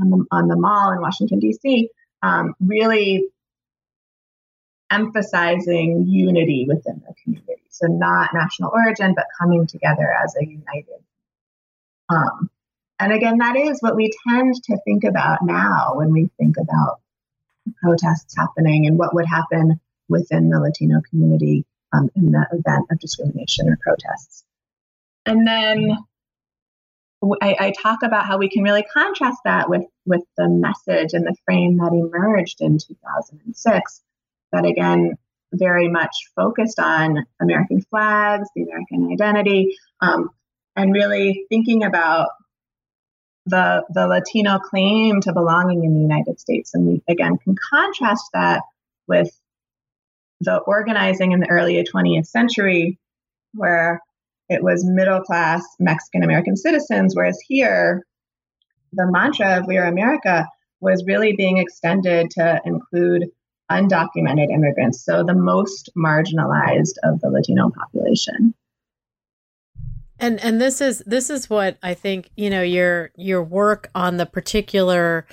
on 0.00 0.10
the, 0.10 0.24
on 0.32 0.48
the 0.48 0.56
mall 0.56 0.92
in 0.92 1.00
Washington, 1.00 1.38
D.C., 1.38 1.88
um, 2.22 2.54
really 2.60 3.28
emphasizing 4.90 6.06
unity 6.08 6.66
within 6.68 7.02
the 7.06 7.14
community. 7.22 7.62
So 7.70 7.86
not 7.86 8.30
national 8.34 8.70
origin, 8.72 9.14
but 9.14 9.26
coming 9.38 9.66
together 9.66 10.12
as 10.22 10.34
a 10.40 10.44
united. 10.44 11.02
Um, 12.08 12.50
and 12.98 13.12
again, 13.12 13.38
that 13.38 13.56
is 13.56 13.80
what 13.80 13.96
we 13.96 14.12
tend 14.28 14.54
to 14.64 14.78
think 14.84 15.04
about 15.04 15.40
now 15.42 15.94
when 15.94 16.12
we 16.12 16.30
think 16.38 16.56
about 16.56 17.00
protests 17.82 18.34
happening 18.36 18.86
and 18.86 18.98
what 18.98 19.14
would 19.14 19.26
happen 19.26 19.80
within 20.08 20.50
the 20.50 20.60
Latino 20.60 21.00
community 21.08 21.64
um, 21.92 22.10
in 22.14 22.32
the 22.32 22.46
event 22.52 22.86
of 22.90 22.98
discrimination 22.98 23.68
or 23.68 23.78
protests. 23.82 24.44
And 25.26 25.46
then 25.46 25.96
I, 27.40 27.56
I, 27.58 27.72
talk 27.80 28.02
about 28.02 28.26
how 28.26 28.36
we 28.36 28.50
can 28.50 28.62
really 28.62 28.82
contrast 28.82 29.38
that 29.44 29.70
with, 29.70 29.84
with 30.04 30.22
the 30.36 30.48
message 30.48 31.14
and 31.14 31.24
the 31.24 31.34
frame 31.46 31.78
that 31.78 31.92
emerged 31.92 32.60
in 32.60 32.78
2006 32.78 34.02
that 34.52 34.66
again 34.66 35.16
very 35.52 35.88
much 35.88 36.30
focused 36.34 36.78
on 36.78 37.24
American 37.40 37.80
flags, 37.82 38.48
the 38.54 38.62
American 38.62 39.10
identity, 39.12 39.76
um, 40.00 40.30
and 40.76 40.92
really 40.92 41.46
thinking 41.48 41.84
about 41.84 42.28
the 43.46 43.84
the 43.90 44.06
Latino 44.06 44.58
claim 44.58 45.20
to 45.22 45.32
belonging 45.32 45.84
in 45.84 45.94
the 45.94 46.00
United 46.00 46.40
States. 46.40 46.74
And 46.74 46.86
we 46.86 47.02
again 47.08 47.36
can 47.38 47.56
contrast 47.70 48.30
that 48.32 48.62
with 49.06 49.30
the 50.40 50.58
organizing 50.58 51.32
in 51.32 51.40
the 51.40 51.48
early 51.48 51.82
20th 51.82 52.26
century, 52.26 52.98
where 53.52 54.00
it 54.48 54.62
was 54.62 54.84
middle 54.84 55.20
class 55.20 55.64
Mexican 55.78 56.22
American 56.22 56.56
citizens, 56.56 57.14
whereas 57.14 57.40
here 57.46 58.04
the 58.92 59.10
mantra 59.10 59.58
of 59.58 59.66
We 59.66 59.78
Are 59.78 59.86
America 59.86 60.46
was 60.80 61.04
really 61.06 61.34
being 61.34 61.58
extended 61.58 62.30
to 62.32 62.60
include 62.64 63.24
undocumented 63.70 64.50
immigrants, 64.50 65.04
so 65.04 65.24
the 65.24 65.34
most 65.34 65.90
marginalized 65.96 66.96
of 67.02 67.20
the 67.20 67.30
Latino 67.30 67.70
population. 67.70 68.54
And 70.24 70.40
and 70.42 70.58
this 70.58 70.80
is 70.80 71.02
this 71.04 71.28
is 71.28 71.50
what 71.50 71.76
I 71.82 71.92
think, 71.92 72.30
you 72.34 72.48
know, 72.48 72.62
your 72.62 73.10
your 73.14 73.42
work 73.42 73.90
on 73.94 74.16
the 74.16 74.24
particular 74.24 75.26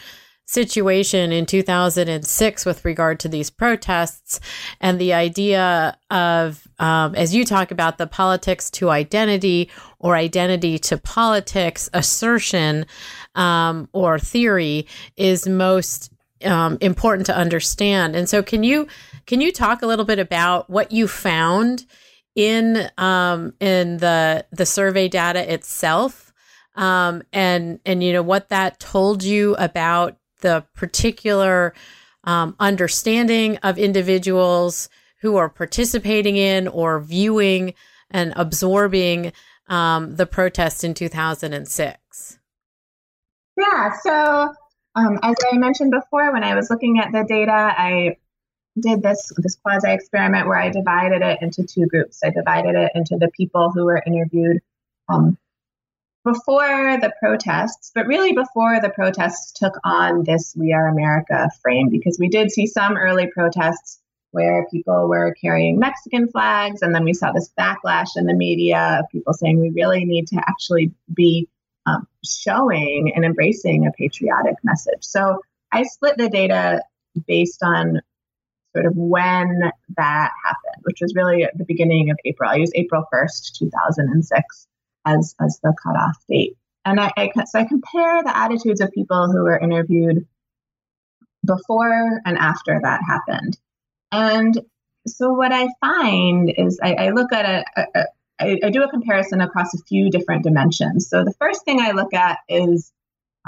situation 0.44 1.32
in 1.32 1.46
2006 1.46 2.66
with 2.66 2.84
regard 2.84 3.18
to 3.22 3.30
these 3.30 3.50
protests 3.50 4.42
and 4.82 5.00
the 5.00 5.14
idea 5.14 5.98
of, 6.10 6.68
um, 6.78 7.16
as 7.16 7.34
you 7.34 7.46
talk 7.46 7.72
about, 7.72 8.00
the 8.00 8.06
politics 8.06 8.70
to 8.70 8.90
identity 8.90 9.72
or 9.98 10.18
identity 10.18 10.78
to 10.78 10.98
politics 10.98 11.90
assertion 11.94 12.86
um, 13.36 13.88
or 13.94 14.20
theory 14.20 14.86
is 15.16 15.48
most 15.48 16.12
um, 16.44 16.78
important 16.82 17.28
to 17.28 17.36
understand. 17.38 18.14
And 18.14 18.28
so, 18.28 18.44
can 18.44 18.66
you 18.66 18.88
can 19.26 19.40
you 19.40 19.54
talk 19.54 19.84
a 19.84 19.88
little 19.88 20.04
bit 20.04 20.20
about 20.20 20.70
what 20.70 20.92
you 20.92 21.08
found 21.08 21.86
in 22.36 22.90
um, 22.98 23.54
in 23.60 23.98
the 23.98 24.46
the 24.52 24.66
survey 24.66 25.08
data 25.08 25.52
itself, 25.54 26.34
um, 26.76 27.24
and 27.34 27.80
and 27.86 28.04
you 28.04 28.14
know 28.14 28.24
what 28.24 28.50
that 28.50 28.80
told 28.80 29.24
you 29.24 29.56
about 29.56 30.18
the 30.42 30.66
particular 30.76 31.74
um, 32.24 32.56
understanding 32.60 33.58
of 33.58 33.78
individuals 33.78 34.90
who 35.22 35.38
are 35.38 35.50
participating 35.50 36.36
in 36.36 36.68
or 36.68 37.00
viewing 37.00 37.74
and 38.10 38.34
absorbing 38.36 39.32
um, 39.68 40.16
the 40.16 40.26
protest 40.26 40.84
in 40.84 40.94
2006? 40.94 42.40
Yeah, 43.58 43.94
so 44.02 44.54
um, 44.96 45.20
as 45.24 45.36
I 45.52 45.58
mentioned 45.58 45.92
before, 45.92 46.34
when 46.34 46.44
I 46.44 46.56
was 46.56 46.70
looking 46.70 47.00
at 47.00 47.12
the 47.12 47.24
data, 47.28 47.52
I 47.52 48.18
did 48.82 49.02
this 49.02 49.32
this 49.38 49.56
quasi 49.56 49.92
experiment 49.92 50.48
where 50.48 50.58
I 50.58 50.70
divided 50.70 51.22
it 51.22 51.40
into 51.42 51.64
two 51.64 51.86
groups. 51.88 52.20
I 52.24 52.30
divided 52.30 52.76
it 52.76 52.92
into 52.96 53.18
the 53.18 53.30
people 53.30 53.72
who 53.72 53.86
were 53.86 54.04
interviewed 54.06 54.62
um, 55.10 55.38
before 56.24 56.98
the 57.00 57.14
protests, 57.20 57.92
but 57.96 58.08
really 58.08 58.34
before 58.34 58.80
the 58.82 58.90
protests 58.90 59.54
took 59.54 59.74
on 59.84 60.24
this 60.24 60.54
"We 60.58 60.74
Are 60.74 60.88
America" 60.88 61.50
frame, 61.62 61.90
because 61.90 62.18
we 62.20 62.28
did 62.28 62.52
see 62.52 62.68
some 62.68 62.98
early 62.98 63.28
protests 63.28 64.00
where 64.32 64.66
people 64.72 65.10
were 65.10 65.36
carrying 65.42 65.78
Mexican 65.78 66.28
flags, 66.30 66.82
and 66.82 66.96
then 66.96 67.04
we 67.04 67.14
saw 67.14 67.32
this 67.32 67.52
backlash 67.60 68.16
in 68.16 68.26
the 68.26 68.34
media 68.34 69.00
of 69.00 69.10
people 69.12 69.34
saying 69.34 69.60
we 69.60 69.72
really 69.72 70.06
need 70.06 70.28
to 70.28 70.38
actually 70.38 70.92
be 71.14 71.50
um, 71.86 72.08
showing 72.24 73.12
and 73.16 73.26
embracing 73.26 73.88
a 73.88 73.92
patriotic 73.92 74.56
message. 74.64 75.02
So 75.02 75.42
I 75.72 75.84
split 75.84 76.18
the 76.18 76.30
data 76.30 76.84
based 77.28 77.62
on 77.64 78.02
sort 78.74 78.86
of 78.86 78.94
when 78.96 79.72
that 79.98 80.32
happened, 80.44 80.84
which 80.84 81.00
was 81.02 81.14
really 81.16 81.44
at 81.44 81.58
the 81.58 81.66
beginning 81.66 82.10
of 82.10 82.18
April. 82.26 82.50
I 82.50 82.56
use 82.56 82.72
April 82.76 83.04
1st, 83.14 83.58
2006 83.58 84.68
as, 85.06 85.36
as 85.42 85.60
the 85.64 85.74
cutoff 85.82 86.18
date. 86.30 86.58
And 86.86 87.00
I, 87.00 87.12
I, 87.16 87.32
so 87.46 87.60
I 87.60 87.66
compare 87.66 88.24
the 88.24 88.36
attitudes 88.36 88.82
of 88.82 88.92
people 88.92 89.32
who 89.32 89.44
were 89.44 89.60
interviewed 89.60 90.26
before 91.46 92.22
and 92.26 92.38
after 92.38 92.80
that 92.82 93.02
happened. 93.06 93.58
And 94.12 94.60
so 95.08 95.34
what 95.34 95.52
I 95.52 95.68
find 95.80 96.54
is 96.56 96.80
I, 96.82 96.94
I 96.94 97.10
look 97.10 97.34
at 97.34 97.46
a, 97.46 97.82
a, 97.82 98.00
a 98.00 98.06
I, 98.40 98.60
I 98.64 98.70
do 98.72 98.82
a 98.84 98.90
comparison 98.90 99.40
across 99.40 99.74
a 99.74 99.84
few 99.84 100.10
different 100.10 100.44
dimensions. 100.44 101.08
So 101.08 101.24
the 101.24 101.34
first 101.34 101.64
thing 101.64 101.80
I 101.80 101.92
look 101.92 102.14
at 102.14 102.40
is 102.50 102.92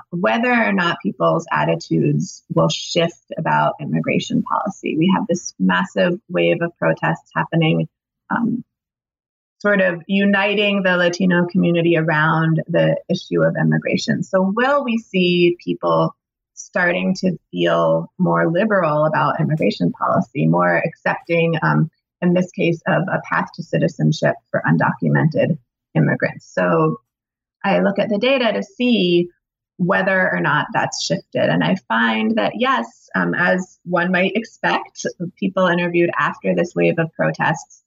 whether 0.09 0.51
or 0.51 0.73
not 0.73 0.97
people's 1.01 1.45
attitudes 1.51 2.43
will 2.53 2.69
shift 2.69 3.31
about 3.37 3.75
immigration 3.79 4.43
policy. 4.43 4.97
We 4.97 5.11
have 5.15 5.27
this 5.27 5.53
massive 5.59 6.19
wave 6.29 6.61
of 6.61 6.75
protests 6.77 7.29
happening, 7.35 7.87
um, 8.29 8.63
sort 9.59 9.81
of 9.81 10.01
uniting 10.07 10.83
the 10.83 10.97
Latino 10.97 11.45
community 11.45 11.97
around 11.97 12.63
the 12.67 12.97
issue 13.09 13.43
of 13.43 13.55
immigration. 13.59 14.23
So, 14.23 14.41
will 14.55 14.83
we 14.83 14.97
see 14.97 15.57
people 15.63 16.15
starting 16.55 17.13
to 17.15 17.37
feel 17.51 18.11
more 18.17 18.49
liberal 18.49 19.05
about 19.05 19.39
immigration 19.39 19.91
policy, 19.91 20.47
more 20.47 20.77
accepting? 20.77 21.55
Um, 21.61 21.89
in 22.21 22.33
this 22.33 22.49
case, 22.51 22.81
of 22.87 23.03
a 23.11 23.21
path 23.29 23.49
to 23.55 23.63
citizenship 23.63 24.35
for 24.49 24.63
undocumented 24.65 25.57
immigrants. 25.93 26.49
So 26.53 27.01
I 27.63 27.79
look 27.79 27.99
at 27.99 28.09
the 28.09 28.17
data 28.17 28.53
to 28.53 28.63
see 28.63 29.29
whether 29.77 30.31
or 30.31 30.39
not 30.39 30.67
that's 30.73 31.03
shifted. 31.03 31.49
And 31.49 31.63
I 31.63 31.75
find 31.87 32.35
that, 32.35 32.53
yes, 32.55 33.09
um, 33.15 33.33
as 33.33 33.79
one 33.83 34.11
might 34.11 34.35
expect, 34.35 35.05
people 35.37 35.67
interviewed 35.67 36.11
after 36.17 36.53
this 36.55 36.73
wave 36.75 36.99
of 36.99 37.11
protests 37.13 37.83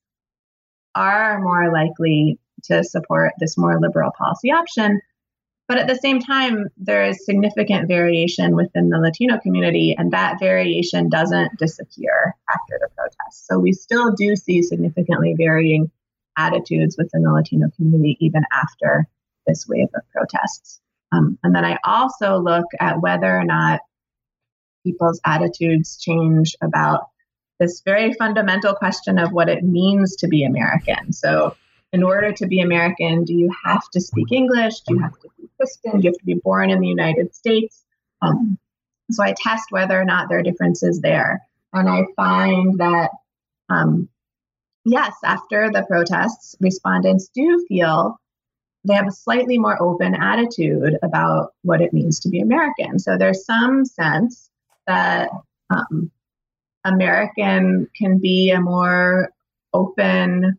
are 0.94 1.40
more 1.40 1.72
likely 1.72 2.38
to 2.64 2.82
support 2.82 3.32
this 3.38 3.56
more 3.56 3.80
liberal 3.80 4.10
policy 4.16 4.50
option. 4.50 5.00
But 5.68 5.78
at 5.78 5.88
the 5.88 5.96
same 5.96 6.20
time, 6.20 6.68
there 6.76 7.04
is 7.04 7.24
significant 7.24 7.88
variation 7.88 8.54
within 8.54 8.88
the 8.88 8.98
Latino 8.98 9.38
community, 9.38 9.96
and 9.98 10.12
that 10.12 10.38
variation 10.38 11.08
doesn't 11.08 11.58
disappear 11.58 12.34
after 12.48 12.78
the 12.80 12.88
protests. 12.96 13.46
So 13.48 13.58
we 13.58 13.72
still 13.72 14.12
do 14.12 14.36
see 14.36 14.62
significantly 14.62 15.34
varying 15.36 15.90
attitudes 16.36 16.96
within 16.96 17.22
the 17.22 17.32
Latino 17.32 17.68
community 17.76 18.16
even 18.20 18.44
after 18.52 19.06
this 19.46 19.66
wave 19.66 19.88
of 19.94 20.02
protests. 20.12 20.80
Um, 21.12 21.38
and 21.42 21.54
then 21.54 21.64
I 21.64 21.78
also 21.84 22.38
look 22.38 22.66
at 22.80 23.00
whether 23.00 23.36
or 23.38 23.44
not 23.44 23.80
people's 24.84 25.20
attitudes 25.24 25.98
change 25.98 26.56
about 26.62 27.08
this 27.58 27.82
very 27.84 28.12
fundamental 28.12 28.74
question 28.74 29.18
of 29.18 29.32
what 29.32 29.48
it 29.48 29.64
means 29.64 30.16
to 30.16 30.28
be 30.28 30.44
American. 30.44 31.12
So, 31.12 31.56
in 31.92 32.02
order 32.02 32.32
to 32.32 32.46
be 32.46 32.60
American, 32.60 33.24
do 33.24 33.32
you 33.32 33.50
have 33.64 33.88
to 33.90 34.00
speak 34.00 34.32
English? 34.32 34.80
Do 34.80 34.94
you 34.94 35.00
have 35.00 35.18
to 35.20 35.28
be 35.38 35.48
Christian, 35.56 36.00
Do 36.00 36.04
you 36.04 36.10
have 36.10 36.18
to 36.18 36.24
be 36.24 36.34
born 36.34 36.70
in 36.70 36.80
the 36.80 36.88
United 36.88 37.34
States. 37.34 37.84
Um, 38.20 38.58
so 39.10 39.22
I 39.22 39.34
test 39.36 39.66
whether 39.70 39.98
or 39.98 40.04
not 40.04 40.28
there 40.28 40.38
are 40.38 40.42
differences 40.42 41.00
there. 41.00 41.42
And 41.72 41.88
I 41.88 42.04
find 42.16 42.78
that, 42.78 43.10
um, 43.68 44.08
yes, 44.84 45.14
after 45.24 45.70
the 45.70 45.84
protests, 45.88 46.56
respondents 46.60 47.28
do 47.34 47.64
feel 47.68 48.18
they 48.86 48.94
have 48.94 49.08
a 49.08 49.12
slightly 49.12 49.58
more 49.58 49.80
open 49.82 50.14
attitude 50.14 50.96
about 51.02 51.52
what 51.62 51.80
it 51.80 51.92
means 51.92 52.20
to 52.20 52.28
be 52.28 52.40
American. 52.40 52.98
So 52.98 53.16
there's 53.18 53.44
some 53.44 53.84
sense 53.84 54.50
that 54.86 55.30
um, 55.70 56.10
American 56.84 57.88
can 57.96 58.18
be 58.18 58.50
a 58.50 58.60
more 58.60 59.30
open, 59.72 60.58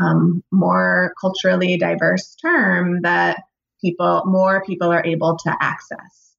um, 0.00 0.42
more 0.52 1.12
culturally 1.20 1.76
diverse 1.76 2.36
term 2.36 3.02
that 3.02 3.42
people, 3.80 4.22
more 4.26 4.62
people 4.64 4.90
are 4.92 5.04
able 5.04 5.36
to 5.38 5.56
access. 5.60 6.34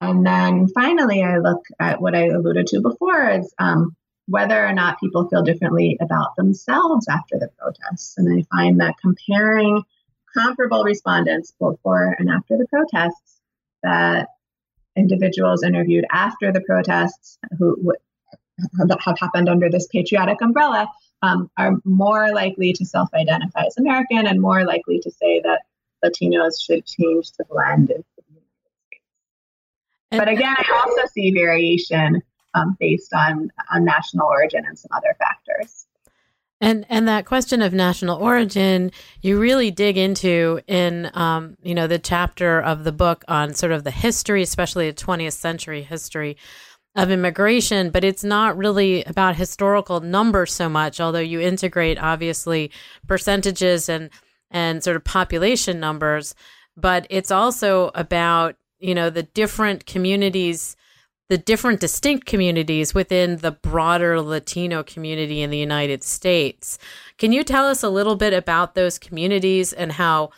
And 0.00 0.24
then 0.24 0.68
finally, 0.68 1.22
I 1.22 1.38
look 1.38 1.62
at 1.78 2.00
what 2.00 2.14
I 2.14 2.28
alluded 2.28 2.68
to 2.68 2.80
before 2.80 3.28
is 3.28 3.52
um, 3.58 3.96
whether 4.26 4.64
or 4.64 4.72
not 4.72 5.00
people 5.00 5.28
feel 5.28 5.42
differently 5.42 5.98
about 6.00 6.36
themselves 6.36 7.08
after 7.08 7.38
the 7.38 7.50
protests. 7.58 8.16
And 8.16 8.38
I 8.38 8.56
find 8.56 8.80
that 8.80 8.94
comparing 9.02 9.82
comparable 10.36 10.84
respondents 10.84 11.52
before 11.58 12.16
and 12.18 12.30
after 12.30 12.56
the 12.56 12.66
protests, 12.66 13.40
that 13.82 14.28
individuals 14.96 15.62
interviewed 15.62 16.04
after 16.10 16.52
the 16.52 16.60
protests 16.60 17.38
who 17.58 17.94
that 18.86 19.00
have 19.00 19.18
happened 19.18 19.48
under 19.48 19.70
this 19.70 19.86
patriotic 19.86 20.42
umbrella 20.42 20.86
um, 21.22 21.50
are 21.56 21.76
more 21.84 22.32
likely 22.32 22.72
to 22.72 22.84
self 22.84 23.08
identify 23.14 23.64
as 23.66 23.76
American 23.78 24.26
and 24.26 24.40
more 24.40 24.64
likely 24.64 25.00
to 25.00 25.10
say 25.10 25.40
that 25.40 25.62
Latinos 26.04 26.62
should 26.62 26.84
change 26.86 27.30
to 27.32 27.44
blend 27.48 27.90
into 27.90 28.04
the 28.16 28.24
United 28.28 28.46
States. 28.86 29.02
but 30.10 30.28
again, 30.28 30.54
I 30.56 30.82
also 30.84 31.06
see 31.12 31.30
variation 31.30 32.22
um, 32.54 32.76
based 32.80 33.12
on, 33.14 33.50
on 33.72 33.84
national 33.84 34.26
origin 34.26 34.64
and 34.66 34.78
some 34.78 34.90
other 34.92 35.14
factors. 35.18 35.79
And 36.60 36.84
and 36.88 37.08
that 37.08 37.24
question 37.24 37.62
of 37.62 37.72
national 37.72 38.18
origin, 38.18 38.92
you 39.22 39.38
really 39.40 39.70
dig 39.70 39.96
into 39.96 40.60
in 40.66 41.10
um, 41.14 41.56
you 41.62 41.74
know 41.74 41.86
the 41.86 41.98
chapter 41.98 42.60
of 42.60 42.84
the 42.84 42.92
book 42.92 43.24
on 43.28 43.54
sort 43.54 43.72
of 43.72 43.84
the 43.84 43.90
history, 43.90 44.42
especially 44.42 44.90
the 44.90 44.96
20th 44.96 45.32
century 45.32 45.82
history 45.82 46.36
of 46.96 47.10
immigration. 47.10 47.90
But 47.90 48.04
it's 48.04 48.24
not 48.24 48.56
really 48.58 49.04
about 49.04 49.36
historical 49.36 50.00
numbers 50.00 50.52
so 50.52 50.68
much, 50.68 51.00
although 51.00 51.18
you 51.18 51.40
integrate 51.40 51.98
obviously 51.98 52.70
percentages 53.06 53.88
and 53.88 54.10
and 54.50 54.82
sort 54.82 54.96
of 54.96 55.04
population 55.04 55.78
numbers, 55.80 56.34
but 56.76 57.06
it's 57.10 57.30
also 57.30 57.90
about, 57.94 58.56
you 58.78 58.94
know, 58.94 59.10
the 59.10 59.22
different 59.22 59.86
communities, 59.86 60.76
the 61.30 61.38
different 61.38 61.78
distinct 61.78 62.26
communities 62.26 62.92
within 62.92 63.36
the 63.36 63.52
broader 63.52 64.20
Latino 64.20 64.82
community 64.82 65.42
in 65.42 65.50
the 65.50 65.56
United 65.56 66.02
States. 66.02 66.76
Can 67.18 67.30
you 67.30 67.44
tell 67.44 67.66
us 67.66 67.84
a 67.84 67.88
little 67.88 68.16
bit 68.16 68.32
about 68.32 68.74
those 68.74 68.98
communities 68.98 69.72
and 69.72 69.92
how 69.92 70.30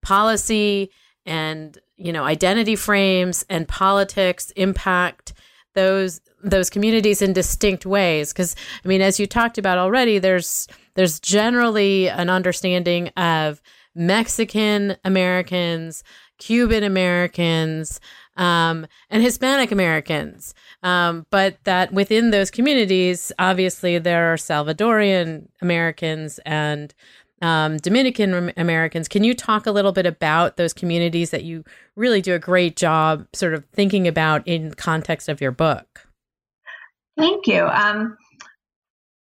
policy 0.00 0.90
and, 1.26 1.76
you 1.98 2.14
know, 2.14 2.24
identity 2.24 2.76
frames 2.76 3.44
and 3.50 3.68
politics 3.68 4.50
impact 4.56 5.34
those 5.74 6.22
those 6.42 6.70
communities 6.70 7.20
in 7.20 7.32
distinct 7.32 7.84
ways 7.84 8.32
because 8.32 8.54
i 8.84 8.88
mean 8.88 9.02
as 9.02 9.18
you 9.18 9.26
talked 9.26 9.58
about 9.58 9.76
already 9.76 10.20
there's 10.20 10.68
there's 10.94 11.18
generally 11.18 12.08
an 12.08 12.30
understanding 12.30 13.08
of 13.16 13.60
Mexican 13.98 14.96
Americans, 15.04 16.04
Cuban 16.38 16.84
Americans, 16.84 18.00
um, 18.38 18.86
and 19.10 19.22
Hispanic 19.22 19.70
Americans. 19.70 20.54
Um, 20.82 21.26
but 21.30 21.58
that 21.64 21.92
within 21.92 22.30
those 22.30 22.50
communities, 22.50 23.30
obviously, 23.38 23.98
there 23.98 24.32
are 24.32 24.36
Salvadorian 24.36 25.48
Americans 25.60 26.38
and 26.46 26.94
um, 27.42 27.76
Dominican 27.76 28.52
Americans. 28.56 29.08
Can 29.08 29.24
you 29.24 29.34
talk 29.34 29.66
a 29.66 29.70
little 29.70 29.92
bit 29.92 30.06
about 30.06 30.56
those 30.56 30.72
communities 30.72 31.30
that 31.30 31.44
you 31.44 31.64
really 31.96 32.22
do 32.22 32.34
a 32.34 32.38
great 32.38 32.76
job 32.76 33.26
sort 33.32 33.54
of 33.54 33.64
thinking 33.72 34.08
about 34.08 34.46
in 34.46 34.72
context 34.74 35.28
of 35.28 35.40
your 35.40 35.52
book? 35.52 36.06
Thank 37.16 37.46
you. 37.46 37.66
Um, 37.66 38.16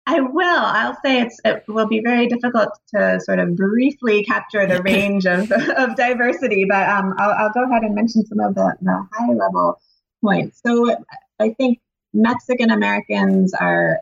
I 0.06 0.20
will. 0.20 0.44
I'll 0.46 0.98
say 1.04 1.22
it's 1.22 1.39
it 1.46 1.63
will 1.68 1.88
be 1.88 2.02
very 2.02 2.28
difficult 2.28 2.70
to 2.94 3.20
sort 3.22 3.39
of 3.39 3.56
briefly 3.56 4.24
capture 4.26 4.66
the 4.68 4.82
range 4.86 5.26
of, 5.26 5.52
of 5.52 5.96
diversity, 5.96 6.66
but 6.68 6.89
um, 6.89 7.13
I'll, 7.18 7.32
I'll, 7.32 7.54
go 7.54 7.63
ahead 7.63 7.84
and 7.84 7.96
mention 7.96 8.26
some 8.26 8.39
of 8.39 8.54
the, 8.56 8.76
the 8.82 9.08
high 9.13 9.32
level 9.32 9.80
points. 10.22 10.62
So 10.66 10.94
I 11.39 11.50
think 11.52 11.80
Mexican 12.13 12.70
Americans 12.70 13.54
are 13.54 14.02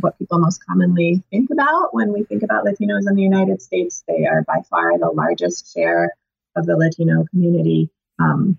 what 0.00 0.18
people 0.18 0.38
most 0.38 0.64
commonly 0.66 1.22
think 1.30 1.50
about 1.50 1.94
when 1.94 2.12
we 2.12 2.24
think 2.24 2.42
about 2.42 2.64
Latinos 2.64 3.08
in 3.08 3.16
the 3.16 3.22
United 3.22 3.62
States. 3.62 4.04
They 4.06 4.26
are 4.26 4.42
by 4.42 4.62
far 4.68 4.98
the 4.98 5.10
largest 5.10 5.72
share 5.72 6.12
of 6.56 6.66
the 6.66 6.76
Latino 6.76 7.24
community, 7.30 7.90
um, 8.18 8.58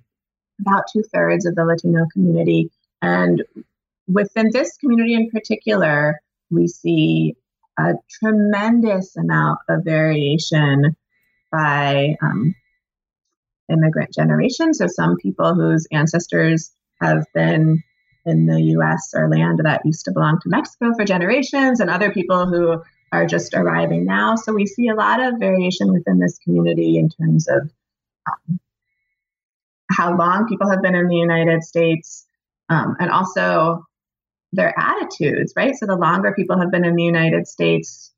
about 0.59 0.85
two 0.91 1.03
thirds 1.03 1.45
of 1.45 1.55
the 1.55 1.65
Latino 1.65 2.07
community. 2.11 2.71
And 3.01 3.43
within 4.07 4.49
this 4.51 4.75
community 4.77 5.13
in 5.13 5.29
particular, 5.29 6.19
we 6.49 6.67
see 6.67 7.35
a 7.77 7.93
tremendous 8.19 9.15
amount 9.15 9.59
of 9.69 9.83
variation 9.83 10.95
by 11.51 12.15
um, 12.21 12.55
immigrant 13.69 14.13
generation. 14.13 14.73
So, 14.73 14.87
some 14.87 15.17
people 15.17 15.53
whose 15.55 15.87
ancestors 15.91 16.71
have 17.01 17.25
been 17.33 17.83
in 18.25 18.45
the 18.45 18.61
US 18.77 19.13
or 19.15 19.29
land 19.29 19.61
that 19.63 19.85
used 19.85 20.05
to 20.05 20.11
belong 20.11 20.39
to 20.41 20.49
Mexico 20.49 20.93
for 20.95 21.05
generations, 21.05 21.79
and 21.79 21.89
other 21.89 22.11
people 22.11 22.47
who 22.47 22.81
are 23.11 23.25
just 23.25 23.53
arriving 23.53 24.05
now. 24.05 24.35
So, 24.35 24.53
we 24.53 24.65
see 24.65 24.89
a 24.89 24.95
lot 24.95 25.21
of 25.21 25.39
variation 25.39 25.93
within 25.93 26.19
this 26.19 26.37
community 26.39 26.97
in 26.97 27.09
terms 27.09 27.47
of 27.47 27.71
um, 28.27 28.59
how 29.91 30.17
long 30.17 30.47
people 30.47 30.69
have 30.69 30.81
been 30.81 30.95
in 30.95 31.07
the 31.07 31.15
United 31.15 31.63
States, 31.63 32.25
um, 32.69 32.95
and 32.99 33.09
also 33.09 33.85
their 34.51 34.73
attitudes, 34.77 35.53
right? 35.55 35.75
So 35.75 35.85
the 35.85 35.95
longer 35.95 36.33
people 36.33 36.59
have 36.59 36.71
been 36.71 36.85
in 36.85 36.95
the 36.95 37.03
United 37.03 37.47
States 37.47 38.13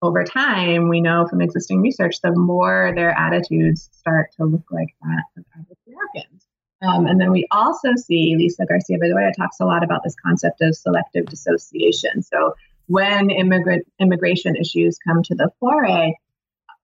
over 0.00 0.24
time, 0.24 0.88
we 0.88 1.00
know 1.00 1.26
from 1.26 1.40
existing 1.40 1.80
research, 1.80 2.20
the 2.22 2.32
more 2.32 2.92
their 2.94 3.10
attitudes 3.10 3.90
start 3.92 4.30
to 4.36 4.44
look 4.44 4.64
like 4.70 4.94
that 5.02 5.24
of 5.36 5.44
average 5.54 5.78
Americans. 5.88 6.46
Um, 6.80 7.06
and 7.06 7.20
then 7.20 7.32
we 7.32 7.46
also 7.50 7.94
see 7.96 8.36
Lisa 8.38 8.64
Garcia 8.64 8.98
Bedolla 8.98 9.32
talks 9.36 9.58
a 9.60 9.64
lot 9.64 9.82
about 9.82 10.04
this 10.04 10.14
concept 10.24 10.60
of 10.62 10.76
selective 10.76 11.26
dissociation. 11.26 12.22
So 12.22 12.54
when 12.86 13.30
immigrant 13.30 13.86
immigration 13.98 14.54
issues 14.54 14.98
come 15.04 15.24
to 15.24 15.34
the 15.34 15.50
fore, 15.58 16.14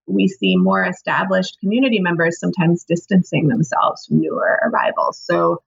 we 0.07 0.26
see 0.26 0.57
more 0.57 0.85
established 0.85 1.59
community 1.61 2.00
members 2.00 2.40
sometimes 2.40 2.85
distancing 2.85 3.46
themselves 3.46 4.07
from 4.07 4.20
newer 4.20 4.59
arrivals. 4.64 5.18
So 5.18 5.62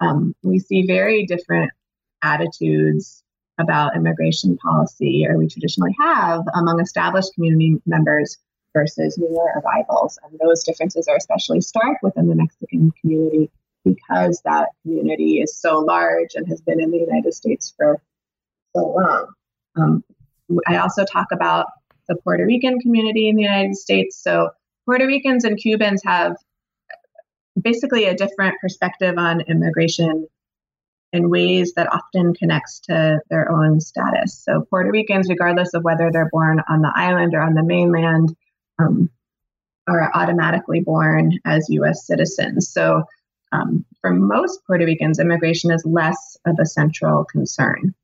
um, 0.00 0.34
we 0.42 0.60
see 0.60 0.86
very 0.86 1.26
different 1.26 1.72
attitudes 2.22 3.22
about 3.58 3.96
immigration 3.96 4.56
policy, 4.58 5.26
or 5.28 5.36
we 5.36 5.48
traditionally 5.48 5.94
have 6.00 6.42
among 6.54 6.80
established 6.80 7.34
community 7.34 7.80
members 7.86 8.38
versus 8.72 9.18
newer 9.18 9.62
arrivals. 9.62 10.18
And 10.24 10.38
those 10.38 10.64
differences 10.64 11.08
are 11.08 11.16
especially 11.16 11.60
stark 11.60 11.98
within 12.02 12.28
the 12.28 12.34
Mexican 12.34 12.90
community 13.00 13.50
because 13.84 14.40
that 14.44 14.68
community 14.82 15.40
is 15.40 15.56
so 15.56 15.80
large 15.80 16.30
and 16.34 16.46
has 16.48 16.60
been 16.60 16.80
in 16.80 16.90
the 16.90 16.98
United 16.98 17.34
States 17.34 17.74
for 17.76 18.00
so 18.74 18.86
long. 18.86 19.26
Um, 19.76 20.04
I 20.66 20.76
also 20.78 21.04
talk 21.04 21.28
about 21.32 21.66
the 22.08 22.16
Puerto 22.16 22.44
Rican 22.44 22.78
community 22.80 23.28
in 23.28 23.36
the 23.36 23.42
United 23.42 23.76
States. 23.76 24.20
So, 24.22 24.50
Puerto 24.84 25.06
Ricans 25.06 25.44
and 25.44 25.56
Cubans 25.56 26.02
have 26.04 26.36
basically 27.60 28.06
a 28.06 28.14
different 28.14 28.56
perspective 28.60 29.16
on 29.16 29.42
immigration 29.42 30.26
in 31.12 31.28
ways 31.28 31.74
that 31.74 31.92
often 31.92 32.34
connects 32.34 32.80
to 32.80 33.20
their 33.28 33.50
own 33.50 33.80
status. 33.80 34.42
So 34.42 34.66
Puerto 34.70 34.90
Ricans, 34.90 35.28
regardless 35.28 35.74
of 35.74 35.84
whether 35.84 36.10
they're 36.10 36.30
born 36.32 36.62
on 36.68 36.80
the 36.80 36.92
island 36.94 37.34
or 37.34 37.40
on 37.40 37.54
the 37.54 37.62
mainland, 37.62 38.34
um, 38.78 39.10
are 39.86 40.10
automatically 40.14 40.80
born 40.80 41.38
as 41.44 41.68
U.S. 41.68 42.06
citizens. 42.06 42.70
So 42.70 43.04
um, 43.50 43.84
for 44.00 44.10
most 44.10 44.64
Puerto 44.66 44.86
Ricans, 44.86 45.18
immigration 45.18 45.70
is 45.70 45.84
less 45.84 46.36
of 46.46 46.56
a 46.58 46.66
central 46.66 47.24
concern. 47.24 47.94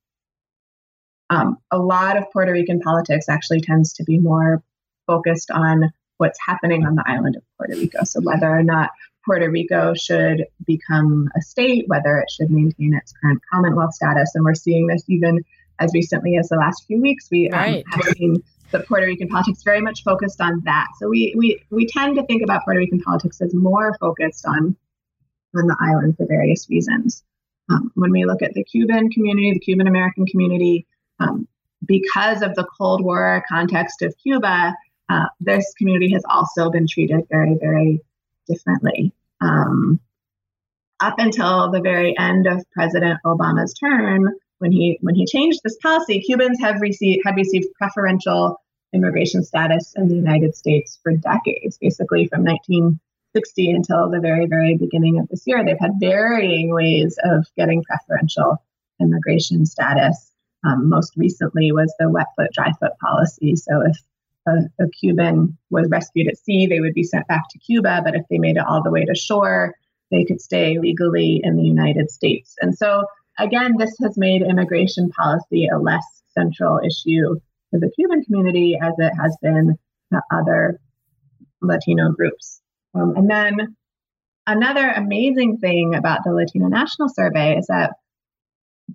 Um, 1.30 1.58
a 1.70 1.78
lot 1.78 2.16
of 2.16 2.30
Puerto 2.32 2.52
Rican 2.52 2.80
politics 2.80 3.28
actually 3.28 3.60
tends 3.60 3.92
to 3.94 4.04
be 4.04 4.18
more 4.18 4.62
focused 5.06 5.50
on 5.50 5.92
what's 6.18 6.38
happening 6.46 6.84
on 6.84 6.94
the 6.94 7.04
island 7.06 7.36
of 7.36 7.42
Puerto 7.56 7.74
Rico. 7.74 8.04
So 8.04 8.20
whether 8.20 8.48
or 8.48 8.62
not 8.62 8.90
Puerto 9.24 9.50
Rico 9.50 9.94
should 9.94 10.46
become 10.66 11.28
a 11.36 11.42
state, 11.42 11.84
whether 11.88 12.16
it 12.18 12.30
should 12.30 12.50
maintain 12.50 12.94
its 12.94 13.12
current 13.12 13.40
Commonwealth 13.52 13.94
status. 13.94 14.32
And 14.34 14.44
we're 14.44 14.54
seeing 14.54 14.86
this 14.86 15.04
even 15.08 15.44
as 15.78 15.92
recently 15.94 16.36
as 16.36 16.48
the 16.48 16.56
last 16.56 16.84
few 16.86 17.00
weeks. 17.00 17.28
We 17.30 17.50
um, 17.50 17.58
right. 17.58 17.84
have 17.90 18.04
seen 18.16 18.42
the 18.70 18.80
Puerto 18.80 19.06
Rican 19.06 19.28
politics 19.28 19.62
very 19.62 19.80
much 19.80 20.02
focused 20.02 20.40
on 20.40 20.62
that. 20.64 20.86
So 20.98 21.08
we, 21.08 21.34
we, 21.36 21.62
we 21.70 21.86
tend 21.86 22.16
to 22.16 22.24
think 22.24 22.42
about 22.42 22.64
Puerto 22.64 22.78
Rican 22.78 23.00
politics 23.00 23.40
as 23.40 23.54
more 23.54 23.96
focused 23.98 24.44
on, 24.46 24.76
on 25.56 25.66
the 25.66 25.76
island 25.80 26.16
for 26.16 26.26
various 26.26 26.68
reasons. 26.68 27.22
Um, 27.70 27.92
when 27.94 28.10
we 28.10 28.24
look 28.24 28.42
at 28.42 28.54
the 28.54 28.64
Cuban 28.64 29.10
community, 29.10 29.52
the 29.52 29.60
Cuban 29.60 29.86
American 29.86 30.26
community, 30.26 30.86
um, 31.20 31.46
because 31.84 32.42
of 32.42 32.54
the 32.54 32.66
Cold 32.78 33.04
War 33.04 33.44
context 33.48 34.02
of 34.02 34.14
Cuba, 34.22 34.74
uh, 35.08 35.26
this 35.40 35.72
community 35.78 36.12
has 36.12 36.22
also 36.28 36.70
been 36.70 36.86
treated 36.86 37.26
very, 37.30 37.56
very 37.60 38.02
differently. 38.48 39.12
Um, 39.40 40.00
up 41.00 41.14
until 41.18 41.70
the 41.70 41.80
very 41.80 42.16
end 42.18 42.46
of 42.46 42.64
President 42.72 43.20
Obama's 43.24 43.74
term, 43.74 44.28
when 44.58 44.72
he 44.72 44.98
when 45.00 45.14
he 45.14 45.26
changed 45.26 45.60
this 45.62 45.76
policy, 45.80 46.20
Cubans 46.20 46.60
have 46.60 46.80
received 46.80 47.22
had 47.24 47.36
received 47.36 47.66
preferential 47.74 48.60
immigration 48.92 49.44
status 49.44 49.92
in 49.96 50.08
the 50.08 50.14
United 50.14 50.56
States 50.56 50.98
for 51.02 51.12
decades, 51.12 51.78
basically 51.78 52.26
from 52.26 52.42
1960 52.44 53.70
until 53.70 54.10
the 54.10 54.20
very 54.20 54.46
very 54.46 54.76
beginning 54.76 55.18
of 55.20 55.28
this 55.28 55.44
year. 55.46 55.64
They've 55.64 55.76
had 55.78 56.00
varying 56.00 56.74
ways 56.74 57.16
of 57.22 57.46
getting 57.56 57.84
preferential 57.84 58.62
immigration 59.00 59.64
status. 59.66 60.32
Um, 60.64 60.88
most 60.88 61.16
recently 61.16 61.70
was 61.70 61.94
the 62.00 62.10
wet 62.10 62.26
foot 62.36 62.50
dry 62.52 62.72
foot 62.80 62.98
policy. 63.00 63.54
So 63.54 63.82
if 63.86 63.96
a, 64.48 64.84
a, 64.84 64.88
Cuban 64.90 65.56
was 65.70 65.88
rescued 65.90 66.28
at 66.28 66.38
sea, 66.38 66.66
they 66.66 66.80
would 66.80 66.94
be 66.94 67.02
sent 67.02 67.26
back 67.28 67.44
to 67.50 67.58
Cuba. 67.58 68.00
But 68.04 68.14
if 68.14 68.22
they 68.30 68.38
made 68.38 68.56
it 68.56 68.64
all 68.66 68.82
the 68.82 68.90
way 68.90 69.04
to 69.04 69.14
shore, 69.14 69.74
they 70.10 70.24
could 70.24 70.40
stay 70.40 70.78
legally 70.78 71.40
in 71.42 71.56
the 71.56 71.62
United 71.62 72.10
States. 72.10 72.54
And 72.60 72.76
so, 72.76 73.04
again, 73.38 73.76
this 73.78 73.96
has 74.02 74.16
made 74.16 74.42
immigration 74.42 75.10
policy 75.10 75.68
a 75.68 75.78
less 75.78 76.04
central 76.34 76.80
issue 76.84 77.34
to 77.72 77.78
the 77.78 77.90
Cuban 77.94 78.24
community 78.24 78.78
as 78.80 78.94
it 78.98 79.12
has 79.20 79.36
been 79.42 79.76
to 80.12 80.22
other 80.32 80.80
Latino 81.60 82.10
groups. 82.12 82.60
Um, 82.94 83.14
and 83.16 83.28
then 83.28 83.76
another 84.46 84.88
amazing 84.88 85.58
thing 85.58 85.94
about 85.94 86.20
the 86.24 86.32
Latino 86.32 86.68
National 86.68 87.08
Survey 87.08 87.58
is 87.58 87.66
that 87.66 87.92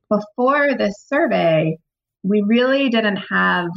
before 0.09 0.75
this 0.75 1.05
survey, 1.07 1.77
we 2.23 2.41
really 2.41 2.89
didn't 2.89 3.17
have 3.17 3.67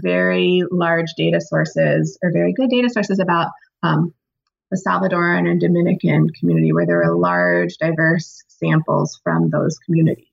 very 0.00 0.62
large 0.70 1.14
data 1.16 1.40
sources 1.40 2.18
or 2.22 2.32
very 2.32 2.52
good 2.52 2.70
data 2.70 2.88
sources 2.90 3.18
about 3.18 3.50
um, 3.82 4.14
the 4.70 4.82
Salvadoran 4.86 5.48
and 5.48 5.60
Dominican 5.60 6.30
community, 6.30 6.72
where 6.72 6.86
there 6.86 7.02
are 7.02 7.14
large, 7.14 7.76
diverse 7.76 8.42
samples 8.48 9.20
from 9.22 9.50
those 9.50 9.78
communities. 9.78 10.26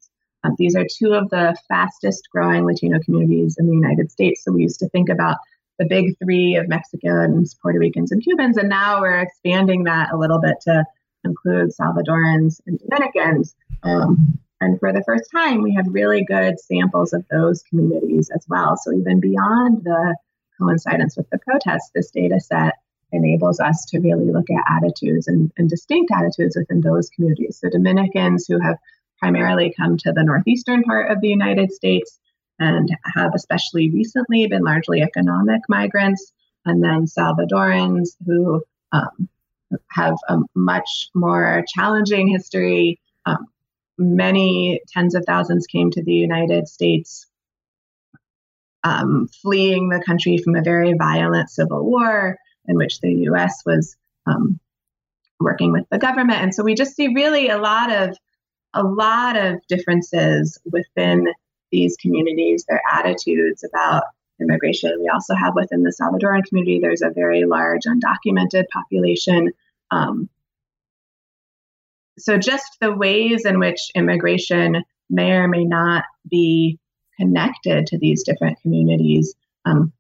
Um, 0.44 0.56
these 0.58 0.76
are 0.76 0.86
two 0.86 1.14
of 1.14 1.30
the 1.30 1.56
fastest 1.68 2.28
growing 2.32 2.66
Latino 2.66 3.00
communities 3.00 3.58
in 3.60 3.68
the 3.68 3.74
United 3.74 4.12
States. 4.12 4.44
So 4.44 4.52
we 4.52 4.64
used 4.64 4.80
to 4.80 4.90
think 4.90 5.10
about 5.10 5.38
the 5.78 5.86
big 5.86 6.18
three 6.18 6.56
of 6.56 6.68
Mexicans, 6.68 7.56
Puerto 7.62 7.80
Ricans, 7.80 8.12
and 8.12 8.24
Cubans, 8.24 8.58
and 8.58 8.70
now 8.70 9.02
we're 9.02 9.20
expanding 9.20 9.84
that 9.84 10.12
a 10.12 10.18
little 10.18 10.40
bit 10.40 10.56
to 10.62 10.86
include 11.24 11.72
Salvadorans 11.80 12.62
and 12.66 12.80
Dominicans. 12.80 13.56
Um, 13.84 14.40
and 14.62 14.80
for 14.80 14.94
the 14.94 15.04
first 15.04 15.30
time, 15.32 15.64
we 15.64 15.74
have 15.74 15.88
really 15.88 16.24
good 16.24 16.60
samples 16.60 17.14
of 17.14 17.26
those 17.30 17.64
communities 17.64 18.30
as 18.34 18.46
well. 18.48 18.78
So 18.78 18.94
even 18.94 19.20
beyond 19.20 19.84
the 19.84 20.16
coincidence 20.60 21.18
with 21.18 21.30
the 21.32 21.40
protests, 21.40 21.90
this 21.94 22.12
data 22.12 22.40
set 22.40 22.76
enables 23.12 23.60
us 23.60 23.86
to 23.88 24.00
really 24.00 24.32
look 24.32 24.50
at 24.50 24.64
attitudes 24.78 25.28
and, 25.28 25.52
and 25.58 25.68
distinct 25.68 26.12
attitudes 26.12 26.56
within 26.56 26.82
those 26.82 27.10
communities. 27.10 27.58
So 27.60 27.70
Dominicans 27.70 28.46
who 28.48 28.60
have 28.60 28.78
primarily 29.20 29.74
come 29.76 29.98
to 29.98 30.12
the 30.12 30.24
northeastern 30.24 30.84
part 30.84 31.12
of 31.12 31.20
the 31.22 31.28
United 31.28 31.72
States 31.72 32.20
and 32.60 32.90
have 33.16 33.32
especially 33.36 33.90
recently 33.90 34.46
been 34.46 34.64
largely 34.64 35.02
economic 35.02 35.62
migrants, 35.68 36.32
and 36.66 36.84
then 36.84 37.08
Salvadorans 37.08 38.10
who 38.26 38.64
um, 38.92 39.28
have 39.90 40.16
a 40.30 40.38
much 40.54 41.10
more 41.16 41.66
challenging 41.68 42.28
history, 42.28 43.00
um, 43.26 43.48
many 43.98 44.82
tens 44.88 45.16
of 45.16 45.24
thousands 45.26 45.68
came 45.68 45.92
to 45.92 46.04
the 46.04 46.14
United 46.14 46.68
States 46.68 47.28
um, 48.84 49.28
fleeing 49.42 49.90
the 49.90 50.02
country 50.04 50.38
from 50.38 50.56
a 50.56 50.64
very 50.64 50.94
violent 50.94 51.50
civil 51.50 51.86
war 51.86 52.38
in 52.68 52.78
which 52.78 53.00
the 53.00 53.12
US 53.30 53.62
was 53.66 53.96
um, 54.26 54.60
working 55.40 55.72
with 55.72 55.86
the 55.92 55.98
government. 55.98 56.42
And 56.42 56.54
so 56.54 56.64
we 56.64 56.76
just 56.76 56.96
see 56.96 57.14
really 57.14 57.50
a 57.50 57.58
lot 57.58 57.92
of 57.92 58.18
a 58.74 58.84
lot 58.84 59.36
of 59.36 59.60
differences 59.68 60.58
within 60.72 61.28
these 61.72 61.98
communities, 61.98 62.64
their 62.68 62.82
attitudes 62.90 63.66
about 63.66 64.04
immigration. 64.40 64.98
We 65.00 65.10
also 65.10 65.36
have 65.36 65.56
within 65.56 65.84
the 65.84 65.92
Salvadoran 65.92 66.46
community, 66.46 66.80
there's 66.80 67.02
a 67.02 67.10
very 67.10 67.46
large 67.46 67.82
undocumented 67.84 68.66
population. 68.72 69.52
Um, 69.92 70.30
so 72.18 72.38
just 72.38 72.78
the 72.82 72.92
ways 72.92 73.46
in 73.46 73.60
which 73.60 73.92
immigration 73.96 74.84
may 75.10 75.32
or 75.32 75.48
may 75.48 75.66
not 75.66 76.04
be 76.30 76.80
connected 77.20 77.88
to 77.88 77.98
these 77.98 78.24
different 78.24 78.60
communities 78.62 79.36
um, 79.66 79.94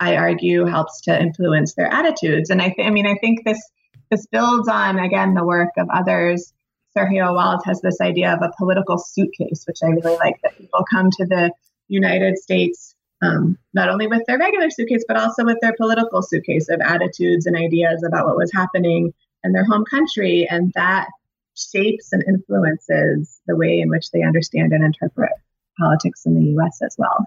I 0.00 0.16
argue 0.16 0.64
helps 0.64 1.02
to 1.02 1.20
influence 1.20 1.74
their 1.74 1.92
attitudes. 1.92 2.48
And 2.48 2.60
I, 2.62 2.70
th- 2.70 2.86
I 2.86 2.90
mean, 2.90 3.06
I 3.06 3.16
think 3.20 3.44
this 3.44 3.62
this 4.10 4.26
builds 4.26 4.66
on 4.66 4.98
again 4.98 5.34
the 5.34 5.44
work 5.44 5.70
of 5.76 5.88
others. 5.92 6.52
Sergio 6.96 7.32
Wals 7.36 7.64
has 7.66 7.80
this 7.80 8.00
idea 8.00 8.32
of 8.32 8.42
a 8.42 8.52
political 8.58 8.98
suitcase, 8.98 9.62
which 9.66 9.78
I 9.84 9.88
really 9.88 10.16
like. 10.16 10.40
That 10.42 10.58
people 10.58 10.84
come 10.90 11.10
to 11.18 11.26
the 11.26 11.52
United 11.86 12.38
States 12.38 12.96
um, 13.22 13.58
not 13.74 13.90
only 13.90 14.06
with 14.06 14.22
their 14.26 14.38
regular 14.38 14.70
suitcase, 14.70 15.04
but 15.06 15.18
also 15.18 15.44
with 15.44 15.58
their 15.60 15.74
political 15.76 16.22
suitcase 16.22 16.68
of 16.70 16.80
attitudes 16.80 17.46
and 17.46 17.54
ideas 17.54 18.02
about 18.02 18.26
what 18.26 18.36
was 18.36 18.50
happening 18.52 19.12
in 19.44 19.52
their 19.52 19.64
home 19.64 19.84
country, 19.84 20.48
and 20.50 20.72
that 20.74 21.08
shapes 21.56 22.12
and 22.12 22.22
influences 22.26 23.40
the 23.46 23.56
way 23.56 23.80
in 23.80 23.88
which 23.88 24.10
they 24.10 24.22
understand 24.22 24.72
and 24.72 24.84
interpret 24.84 25.30
politics 25.78 26.26
in 26.26 26.34
the 26.34 26.50
U.S. 26.52 26.80
as 26.82 26.94
well. 26.98 27.26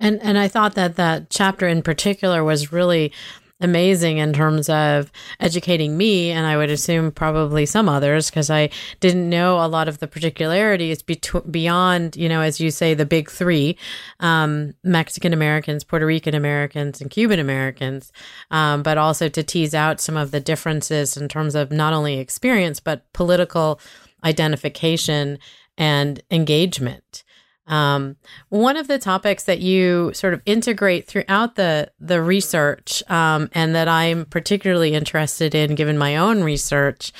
And 0.00 0.20
and 0.22 0.38
I 0.38 0.48
thought 0.48 0.74
that 0.74 0.96
that 0.96 1.30
chapter 1.30 1.66
in 1.66 1.82
particular 1.82 2.44
was 2.44 2.72
really 2.72 3.12
amazing 3.60 4.18
in 4.18 4.32
terms 4.32 4.68
of 4.68 5.10
educating 5.40 5.96
me 5.96 6.30
and 6.30 6.46
I 6.46 6.56
would 6.56 6.70
assume 6.70 7.10
probably 7.10 7.66
some 7.66 7.88
others 7.88 8.30
because 8.30 8.50
I 8.50 8.70
didn't 9.00 9.28
know 9.28 9.56
a 9.58 9.66
lot 9.66 9.88
of 9.88 9.98
the 9.98 10.06
particularities 10.06 11.02
beyond, 11.02 12.16
you 12.16 12.28
know, 12.28 12.40
as 12.40 12.60
you 12.60 12.70
say, 12.70 12.94
the 12.94 13.06
big 13.06 13.30
three 13.30 13.76
um, 14.20 14.74
Mexican 14.84 15.32
Americans, 15.32 15.82
Puerto 15.82 16.06
Rican 16.06 16.34
Americans, 16.34 17.00
and 17.00 17.10
Cuban 17.10 17.40
Americans, 17.40 18.12
um, 18.50 18.82
but 18.82 18.96
also 18.96 19.28
to 19.28 19.42
tease 19.42 19.74
out 19.74 20.00
some 20.00 20.16
of 20.16 20.30
the 20.30 20.40
differences 20.40 21.16
in 21.16 21.28
terms 21.28 21.54
of 21.54 21.72
not 21.72 21.92
only 21.92 22.18
experience, 22.18 22.78
but 22.78 23.12
political 23.12 23.80
identification 24.24 25.38
and 25.76 26.22
engagement. 26.30 27.24
Um, 27.68 28.16
one 28.48 28.76
of 28.76 28.88
the 28.88 28.98
topics 28.98 29.44
that 29.44 29.60
you 29.60 30.10
sort 30.14 30.34
of 30.34 30.42
integrate 30.46 31.06
throughout 31.06 31.54
the 31.54 31.90
the 32.00 32.20
research, 32.20 33.02
um, 33.08 33.48
and 33.52 33.74
that 33.74 33.88
I'm 33.88 34.24
particularly 34.24 34.94
interested 34.94 35.54
in, 35.54 35.74
given 35.74 35.98
my 35.98 36.16
own 36.16 36.42
research, 36.42 37.12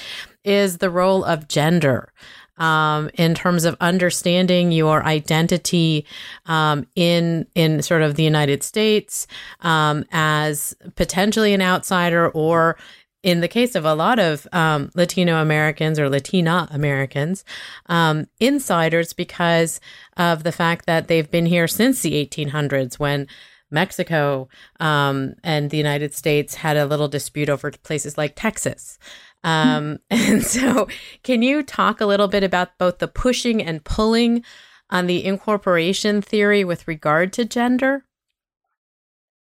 is 0.44 0.78
the 0.78 0.90
role 0.90 1.24
of 1.24 1.48
gender. 1.48 2.12
Um, 2.56 3.08
in 3.14 3.36
terms 3.36 3.64
of 3.64 3.76
understanding 3.80 4.72
your 4.72 5.04
identity 5.04 6.04
um, 6.46 6.88
in 6.96 7.46
in 7.54 7.82
sort 7.82 8.02
of 8.02 8.16
the 8.16 8.24
United 8.24 8.64
States 8.64 9.28
um, 9.60 10.04
as 10.10 10.74
potentially 10.96 11.54
an 11.54 11.62
outsider 11.62 12.28
or 12.30 12.76
in 13.22 13.40
the 13.40 13.48
case 13.48 13.74
of 13.74 13.84
a 13.84 13.94
lot 13.94 14.18
of 14.18 14.46
um, 14.52 14.90
Latino 14.94 15.40
Americans 15.42 15.98
or 15.98 16.08
Latina 16.08 16.68
Americans, 16.70 17.44
um, 17.86 18.26
insiders 18.38 19.12
because 19.12 19.80
of 20.16 20.44
the 20.44 20.52
fact 20.52 20.86
that 20.86 21.08
they've 21.08 21.30
been 21.30 21.46
here 21.46 21.66
since 21.66 22.02
the 22.02 22.24
1800s 22.26 22.98
when 22.98 23.26
Mexico 23.70 24.48
um, 24.80 25.34
and 25.42 25.70
the 25.70 25.76
United 25.76 26.14
States 26.14 26.54
had 26.54 26.76
a 26.76 26.86
little 26.86 27.08
dispute 27.08 27.50
over 27.50 27.70
places 27.70 28.16
like 28.16 28.34
Texas. 28.34 28.98
Um, 29.44 29.98
and 30.10 30.42
so, 30.42 30.88
can 31.22 31.42
you 31.42 31.62
talk 31.62 32.00
a 32.00 32.06
little 32.06 32.28
bit 32.28 32.44
about 32.44 32.78
both 32.78 32.98
the 32.98 33.08
pushing 33.08 33.62
and 33.62 33.84
pulling 33.84 34.44
on 34.90 35.06
the 35.06 35.24
incorporation 35.24 36.22
theory 36.22 36.64
with 36.64 36.88
regard 36.88 37.32
to 37.34 37.44
gender? 37.44 38.04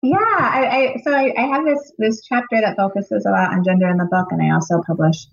Yeah, 0.01 0.17
I, 0.17 0.95
I 0.95 1.01
so 1.03 1.11
I, 1.11 1.33
I, 1.37 1.41
have 1.41 1.65
this 1.65 1.91
this 1.97 2.21
chapter 2.21 2.61
that 2.61 2.77
focuses 2.77 3.25
a 3.25 3.31
lot 3.31 3.51
on 3.51 3.65
gender 3.65 3.89
in 3.89 3.97
the 3.97 4.05
book, 4.05 4.27
and 4.31 4.41
I 4.41 4.53
also 4.53 4.81
published 4.87 5.29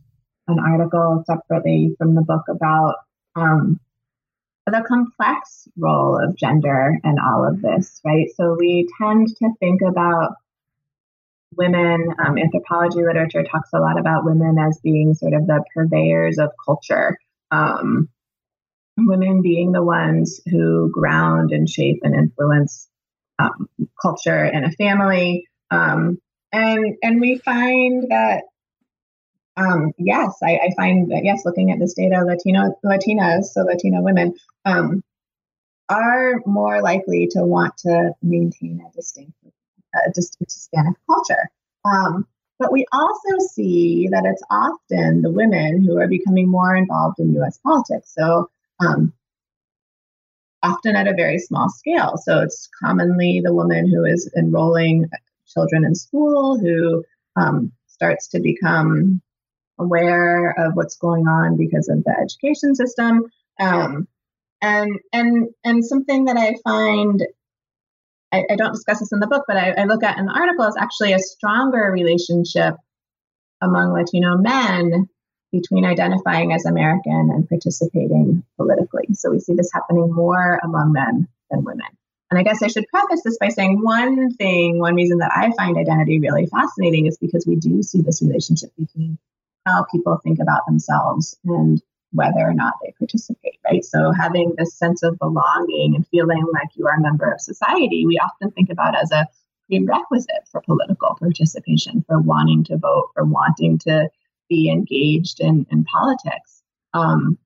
an 0.49 0.59
article 0.59 1.23
separately 1.25 1.95
from 1.99 2.17
the 2.17 2.23
book 2.23 2.43
about 2.49 2.97
um, 3.37 3.79
the 4.67 4.85
complex 4.89 5.69
role 5.77 6.19
of 6.19 6.37
gender 6.37 6.99
and 7.05 7.19
all 7.21 7.47
of 7.47 7.63
this, 7.63 8.01
right? 8.05 8.29
So 8.37 8.57
we 8.59 8.89
tend 9.01 9.29
to 9.37 9.51
think 9.61 9.83
about 9.83 10.35
women. 11.57 12.13
Um, 12.19 12.37
anthropology 12.37 13.05
literature 13.05 13.45
talks 13.45 13.71
a 13.73 13.79
lot 13.79 14.01
about 14.01 14.25
women 14.25 14.59
as 14.59 14.79
being 14.83 15.15
sort 15.15 15.35
of 15.35 15.47
the 15.47 15.63
purveyors 15.75 16.39
of 16.39 16.51
culture. 16.65 17.19
Um, 17.53 18.09
women 18.99 19.43
being 19.43 19.71
the 19.71 19.85
ones 19.85 20.41
who 20.51 20.91
ground 20.91 21.53
and 21.53 21.69
shape 21.69 22.01
and 22.03 22.17
influence 22.17 22.89
um, 23.39 23.69
culture 24.01 24.45
and 24.45 24.65
a 24.65 24.71
family. 24.73 25.47
Um, 25.71 26.19
and 26.53 26.97
and 27.03 27.21
we 27.21 27.39
find 27.39 28.11
that 28.11 28.43
um, 29.57 29.93
yes, 29.99 30.37
I, 30.43 30.57
I, 30.57 30.75
find 30.77 31.11
that 31.11 31.25
yes, 31.25 31.47
looking 31.47 31.71
at 31.71 31.79
this 31.79 31.95
data, 31.95 32.23
Latino 32.25 32.79
Latinas, 32.85 33.45
so 33.45 33.63
Latino 33.63 34.03
women, 34.03 34.35
um, 34.67 35.03
are 35.89 36.43
more 36.45 36.83
likely 36.83 37.27
to 37.31 37.43
want 37.43 37.77
to 37.79 38.13
maintain 38.23 38.85
a 38.87 38.95
distinct, 38.95 39.33
a 39.95 40.11
distinct 40.13 40.53
Hispanic 40.53 40.97
culture. 41.07 41.51
Um, 41.87 42.27
but 42.59 42.73
we 42.73 42.85
also 42.93 43.47
see 43.53 44.09
that 44.11 44.25
it's 44.27 44.43
often 44.51 45.23
the 45.23 45.31
women 45.31 45.83
who 45.83 45.99
are 45.99 46.09
becoming 46.09 46.49
more 46.49 46.75
involved 46.75 47.19
in 47.19 47.35
U.S. 47.35 47.59
politics. 47.59 48.13
So 48.15 48.51
um, 48.81 49.13
often 50.63 50.97
at 50.97 51.09
a 51.09 51.15
very 51.15 51.39
small 51.39 51.69
scale. 51.69 52.15
So 52.25 52.41
it's 52.41 52.69
commonly 52.83 53.41
the 53.45 53.55
woman 53.55 53.89
who 53.89 54.05
is 54.05 54.31
enrolling 54.37 55.09
children 55.47 55.85
in 55.85 55.95
school 55.95 56.59
who 56.59 57.05
um, 57.37 57.73
starts 57.87 58.29
to 58.29 58.41
become 58.41 59.21
aware 59.79 60.51
of 60.59 60.75
what's 60.75 60.97
going 60.97 61.27
on 61.27 61.57
because 61.57 61.89
of 61.89 62.03
the 62.05 62.15
education 62.19 62.75
system. 62.75 63.25
Um, 63.61 64.09
and 64.63 64.99
and 65.13 65.49
and 65.65 65.85
something 65.85 66.25
that 66.25 66.37
I 66.37 66.55
find 66.65 67.23
I, 68.33 68.45
I, 68.51 68.57
don't 68.57 68.73
discuss 68.73 69.01
this 69.01 69.13
in 69.13 69.21
the 69.21 69.27
book, 69.27 69.45
but 69.47 69.57
I, 69.57 69.71
I 69.73 69.85
look 69.85 70.03
at 70.03 70.19
in 70.19 70.27
the 70.27 70.33
article 70.33 70.67
is 70.67 70.77
actually 70.79 71.13
a 71.13 71.19
stronger 71.19 71.91
relationship 71.93 72.75
among 73.61 73.93
Latino 73.93 74.37
men 74.37 75.09
between 75.53 75.85
identifying 75.85 76.53
as 76.53 76.65
American 76.65 77.31
and 77.33 77.49
participating 77.49 78.43
politically. 78.57 79.07
So 79.15 79.31
we 79.31 79.41
see 79.41 79.55
this 79.55 79.71
happening 79.73 80.13
more 80.13 80.61
among 80.63 80.93
men 80.93 81.29
than 81.51 81.65
women. 81.65 81.87
And 82.31 82.39
I 82.39 82.43
guess 82.43 82.63
I 82.63 82.67
should 82.67 82.89
preface 82.89 83.23
this 83.25 83.39
by 83.39 83.49
saying 83.49 83.81
one 83.83 84.33
thing, 84.35 84.81
one 84.81 84.97
reason 84.97 85.19
that 85.19 85.33
I 85.35 85.53
find 85.57 85.79
identity 85.79 86.19
really 86.19 86.47
fascinating 86.47 87.07
is 87.07 87.17
because 87.19 87.47
we 87.47 87.57
do 87.57 87.83
see 87.83 88.03
this 88.03 88.21
relationship 88.21 88.71
between 88.77 89.19
how 89.65 89.85
people 89.93 90.19
think 90.23 90.41
about 90.41 90.67
themselves 90.67 91.37
and 91.45 91.81
whether 92.13 92.41
or 92.41 92.55
not 92.55 92.75
they 92.83 92.93
participate, 92.99 93.59
right? 93.65 93.85
So 93.85 94.13
having 94.13 94.55
this 94.57 94.75
sense 94.75 95.03
of 95.03 95.19
belonging 95.19 95.95
and 95.95 96.07
feeling 96.09 96.45
like 96.53 96.69
you 96.75 96.87
are 96.87 96.97
a 96.97 97.01
member 97.01 97.31
of 97.31 97.41
society, 97.41 98.07
we 98.07 98.19
often 98.19 98.51
think 98.51 98.71
about 98.71 98.97
as 98.97 99.13
a 99.13 99.27
prerequisite 99.69 100.49
for 100.51 100.61
political 100.63 101.17
participation, 101.19 102.05
for 102.07 102.21
wanting 102.21 102.65
to 102.65 102.77
vote, 102.77 103.11
for 103.15 103.25
wanting 103.25 103.79
to 103.79 104.09
be 104.49 104.71
engaged 104.71 105.41
in, 105.41 105.67
in 105.71 105.85
politics. 105.85 106.63
Um, 106.95 107.39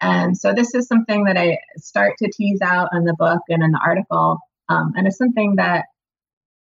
and 0.00 0.36
so 0.36 0.52
this 0.52 0.74
is 0.74 0.86
something 0.86 1.24
that 1.24 1.36
I 1.36 1.58
start 1.76 2.14
to 2.18 2.30
tease 2.30 2.60
out 2.62 2.90
in 2.92 3.04
the 3.04 3.14
book 3.14 3.40
and 3.48 3.62
in 3.62 3.72
the 3.72 3.80
article. 3.84 4.38
Um, 4.68 4.92
and 4.96 5.06
it's 5.06 5.18
something 5.18 5.56
that 5.56 5.86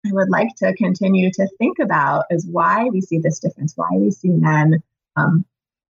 I 0.06 0.12
would 0.12 0.30
like 0.30 0.54
to 0.58 0.74
continue 0.74 1.30
to 1.32 1.48
think 1.58 1.78
about 1.78 2.24
is 2.30 2.46
why 2.46 2.84
we 2.84 3.00
see 3.00 3.18
this 3.18 3.40
difference, 3.40 3.74
why 3.76 3.88
we 3.92 4.10
see 4.10 4.28
men, 4.28 4.82
um, 5.16 5.44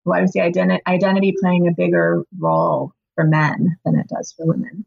why 0.04 0.22
we 0.22 0.26
see 0.28 0.40
identi- 0.40 0.80
identity 0.86 1.34
playing 1.40 1.68
a 1.68 1.72
bigger 1.72 2.24
role 2.38 2.92
for 3.14 3.24
men 3.24 3.76
than 3.84 3.96
it 3.96 4.08
does 4.08 4.32
for 4.32 4.46
women. 4.46 4.84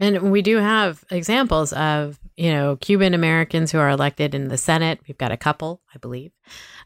And 0.00 0.32
we 0.32 0.40
do 0.40 0.56
have 0.56 1.04
examples 1.10 1.74
of, 1.74 2.18
you 2.36 2.50
know, 2.50 2.76
Cuban 2.76 3.12
Americans 3.12 3.70
who 3.70 3.78
are 3.78 3.90
elected 3.90 4.34
in 4.34 4.48
the 4.48 4.56
Senate. 4.56 4.98
We've 5.06 5.18
got 5.18 5.30
a 5.30 5.36
couple, 5.36 5.82
I 5.94 5.98
believe, 5.98 6.32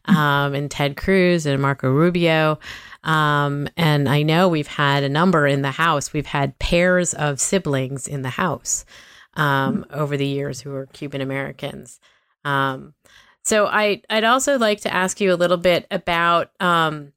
mm-hmm. 0.05 0.17
um, 0.17 0.53
and 0.53 0.69
Ted 0.69 0.97
Cruz 0.97 1.45
and 1.45 1.61
Marco 1.61 1.89
Rubio. 1.89 2.59
Um, 3.05 3.69
and 3.77 4.09
I 4.09 4.23
know 4.23 4.49
we've 4.49 4.67
had 4.67 5.03
a 5.03 5.09
number 5.09 5.47
in 5.47 5.61
the 5.61 5.71
House. 5.71 6.11
We've 6.11 6.25
had 6.25 6.59
pairs 6.59 7.13
of 7.13 7.39
siblings 7.39 8.05
in 8.05 8.21
the 8.21 8.31
House 8.31 8.83
um, 9.35 9.83
mm-hmm. 9.83 9.93
over 9.97 10.17
the 10.17 10.27
years 10.27 10.59
who 10.59 10.73
are 10.75 10.87
Cuban 10.87 11.21
Americans. 11.21 12.01
Um, 12.43 12.93
so 13.43 13.65
I, 13.65 14.01
I'd 14.09 14.25
also 14.25 14.57
like 14.57 14.81
to 14.81 14.93
ask 14.93 15.21
you 15.21 15.31
a 15.31 15.35
little 15.35 15.57
bit 15.57 15.87
about, 15.89 16.51
um, 16.59 17.13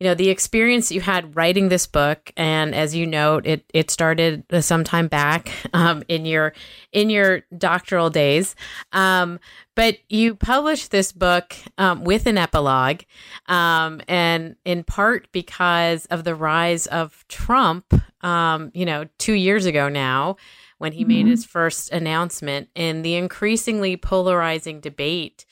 you 0.00 0.06
know 0.06 0.14
the 0.14 0.30
experience 0.30 0.90
you 0.90 1.00
had 1.00 1.36
writing 1.36 1.68
this 1.68 1.86
book 1.86 2.32
and 2.36 2.74
as 2.74 2.94
you 2.94 3.06
note 3.06 3.46
it 3.46 3.64
it 3.72 3.90
started 3.90 4.44
some 4.60 4.82
time 4.82 5.06
back 5.06 5.52
um, 5.72 6.02
in 6.08 6.24
your 6.24 6.52
in 6.90 7.10
your 7.10 7.42
doctoral 7.56 8.10
days 8.10 8.56
um, 8.92 9.38
but 9.76 9.98
you 10.08 10.34
published 10.34 10.90
this 10.90 11.12
book 11.12 11.54
um, 11.78 12.02
with 12.02 12.26
an 12.26 12.38
epilogue 12.38 13.02
um, 13.46 14.00
and 14.08 14.56
in 14.64 14.82
part 14.82 15.30
because 15.30 16.06
of 16.06 16.24
the 16.24 16.34
rise 16.34 16.86
of 16.86 17.24
trump 17.28 17.94
um, 18.24 18.70
you 18.74 18.86
know 18.86 19.06
two 19.18 19.34
years 19.34 19.66
ago 19.66 19.88
now 19.88 20.36
when 20.78 20.92
he 20.92 21.02
mm-hmm. 21.02 21.08
made 21.08 21.26
his 21.26 21.44
first 21.44 21.92
announcement 21.92 22.68
in 22.74 23.02
the 23.02 23.14
increasingly 23.14 23.98
polarizing 23.98 24.80
debate 24.80 25.44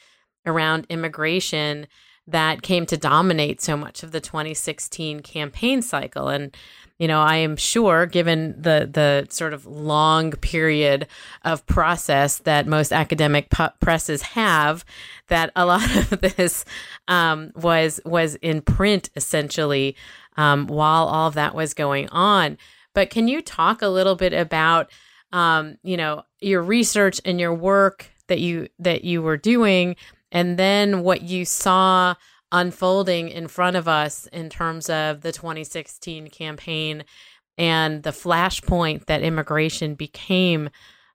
around 0.46 0.86
immigration 0.88 1.86
that 2.28 2.62
came 2.62 2.86
to 2.86 2.96
dominate 2.96 3.60
so 3.60 3.76
much 3.76 4.02
of 4.02 4.12
the 4.12 4.20
2016 4.20 5.20
campaign 5.20 5.82
cycle. 5.82 6.28
And 6.28 6.56
you 6.98 7.06
know 7.06 7.20
i 7.20 7.36
am 7.36 7.56
sure 7.56 8.06
given 8.06 8.60
the 8.60 8.88
the 8.92 9.26
sort 9.30 9.54
of 9.54 9.64
long 9.66 10.32
period 10.32 11.06
of 11.44 11.64
process 11.66 12.38
that 12.38 12.66
most 12.66 12.92
academic 12.92 13.48
presses 13.80 14.22
have 14.22 14.84
that 15.28 15.50
a 15.54 15.64
lot 15.66 15.96
of 15.96 16.20
this 16.20 16.64
um, 17.06 17.52
was 17.54 18.00
was 18.04 18.34
in 18.36 18.60
print 18.60 19.10
essentially 19.14 19.96
um, 20.36 20.66
while 20.66 21.06
all 21.06 21.28
of 21.28 21.34
that 21.34 21.54
was 21.54 21.74
going 21.74 22.08
on. 22.10 22.56
But 22.94 23.10
can 23.10 23.28
you 23.28 23.42
talk 23.42 23.82
a 23.82 23.88
little 23.88 24.14
bit 24.14 24.32
about 24.32 24.90
um, 25.32 25.76
you 25.82 25.96
know 25.96 26.22
your 26.40 26.62
research 26.62 27.20
and 27.24 27.38
your 27.38 27.54
work 27.54 28.10
that 28.28 28.40
you 28.40 28.68
that 28.78 29.04
you 29.04 29.20
were 29.20 29.36
doing 29.36 29.96
and 30.32 30.58
then 30.58 31.02
what 31.02 31.22
you 31.22 31.44
saw 31.44 32.14
unfolding 32.50 33.28
in 33.28 33.48
front 33.48 33.76
of 33.76 33.88
us 33.88 34.26
in 34.28 34.48
terms 34.48 34.88
of 34.88 35.20
the 35.20 35.32
2016 35.32 36.28
campaign 36.30 37.04
and 37.58 38.02
the 38.04 38.10
flashpoint 38.10 39.06
that 39.06 39.22
immigration 39.22 39.94
became 39.94 40.70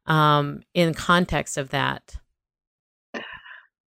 um, 0.05 0.61
in 0.73 0.93
context 0.93 1.57
of 1.57 1.69
that. 1.69 2.17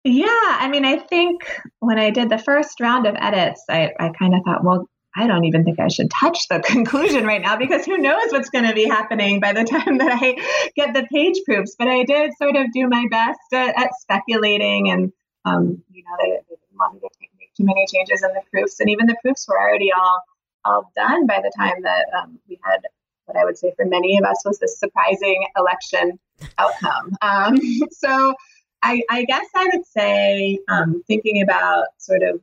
Yeah, 0.04 0.26
I 0.28 0.70
mean, 0.70 0.86
I 0.86 0.98
think 0.98 1.42
when 1.80 2.00
I 2.00 2.10
did 2.10 2.30
the 2.30 2.38
first 2.38 2.80
round 2.80 3.06
of 3.06 3.16
edits, 3.20 3.64
I, 3.70 3.92
I 4.00 4.10
kind 4.18 4.34
of 4.34 4.42
thought, 4.46 4.64
well, 4.64 4.90
I 5.16 5.28
don't 5.28 5.46
even 5.46 5.64
think 5.64 5.80
I 5.80 5.88
should 5.88 6.10
touch 6.12 6.48
the 6.50 6.60
conclusion 6.66 7.26
right 7.26 7.42
now 7.42 7.58
because 7.58 7.86
who 7.86 7.98
knows 7.98 8.32
what's 8.32 8.50
going 8.50 8.66
to 8.66 8.74
be 8.74 8.86
happening 8.86 9.40
by 9.40 9.54
the 9.54 9.64
time 9.66 9.98
that 9.98 10.20
I 10.22 10.36
get 10.76 10.94
the 10.94 11.08
page 11.12 11.42
proofs. 11.46 11.76
But 11.78 11.88
I 11.88 12.04
did 12.04 12.32
sort 12.38 12.56
of 12.56 12.72
do 12.72 12.88
my 12.88 13.06
best 13.10 13.40
at, 13.54 13.78
at 13.78 13.92
speculating 14.00 14.90
and 14.90 15.12
um, 15.46 15.84
you 15.92 16.04
know, 16.04 16.12
they, 16.20 16.28
didn't 16.28 16.60
want 16.78 16.96
me 16.96 17.00
to 17.00 17.10
make 17.40 17.54
too 17.56 17.66
many 17.66 17.86
changes 17.92 18.24
in 18.24 18.30
the 18.34 18.42
proofs, 18.52 18.80
and 18.80 18.90
even 18.90 19.08
the 19.08 19.16
proofs 19.22 19.48
were 19.48 19.60
already 19.60 19.92
all 19.92 20.22
all 20.66 20.92
done 20.96 21.26
by 21.26 21.40
the 21.42 21.52
time 21.56 21.82
that 21.84 22.06
um, 22.22 22.38
we 22.50 22.60
had 22.64 22.82
what 23.26 23.38
I 23.38 23.46
would 23.46 23.58
say 23.58 23.74
for 23.76 23.86
many 23.86 24.18
of 24.18 24.26
us 24.26 24.42
was 24.46 24.60
this 24.60 24.78
surprising 24.80 25.46
election 25.58 26.20
outcome. 26.58 27.16
Um, 27.22 27.60
so 27.92 28.34
I, 28.82 29.02
I, 29.10 29.24
guess 29.26 29.46
I 29.56 29.70
would 29.74 29.86
say, 29.86 30.60
um, 30.68 31.04
thinking 31.06 31.42
about 31.42 31.88
sort 31.98 32.24
of 32.24 32.42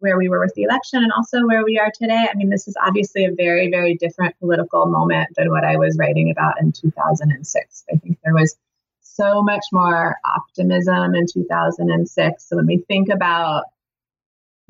where 0.00 0.16
we 0.16 0.28
were 0.28 0.40
with 0.40 0.54
the 0.54 0.62
election 0.62 1.02
and 1.02 1.12
also 1.12 1.46
where 1.46 1.64
we 1.64 1.78
are 1.78 1.90
today, 1.92 2.26
I 2.30 2.34
mean, 2.36 2.50
this 2.50 2.68
is 2.68 2.76
obviously 2.84 3.24
a 3.24 3.32
very, 3.34 3.70
very 3.70 3.94
different 3.96 4.38
political 4.38 4.86
moment 4.86 5.28
than 5.36 5.50
what 5.50 5.64
I 5.64 5.76
was 5.76 5.96
writing 5.98 6.30
about 6.30 6.60
in 6.60 6.72
2006. 6.72 7.84
I 7.92 7.96
think 7.96 8.18
there 8.24 8.34
was 8.34 8.56
so 9.00 9.42
much 9.42 9.64
more 9.72 10.16
optimism 10.24 11.14
in 11.14 11.26
2006. 11.26 12.48
So 12.48 12.56
when 12.56 12.66
we 12.66 12.78
think 12.88 13.08
about 13.08 13.64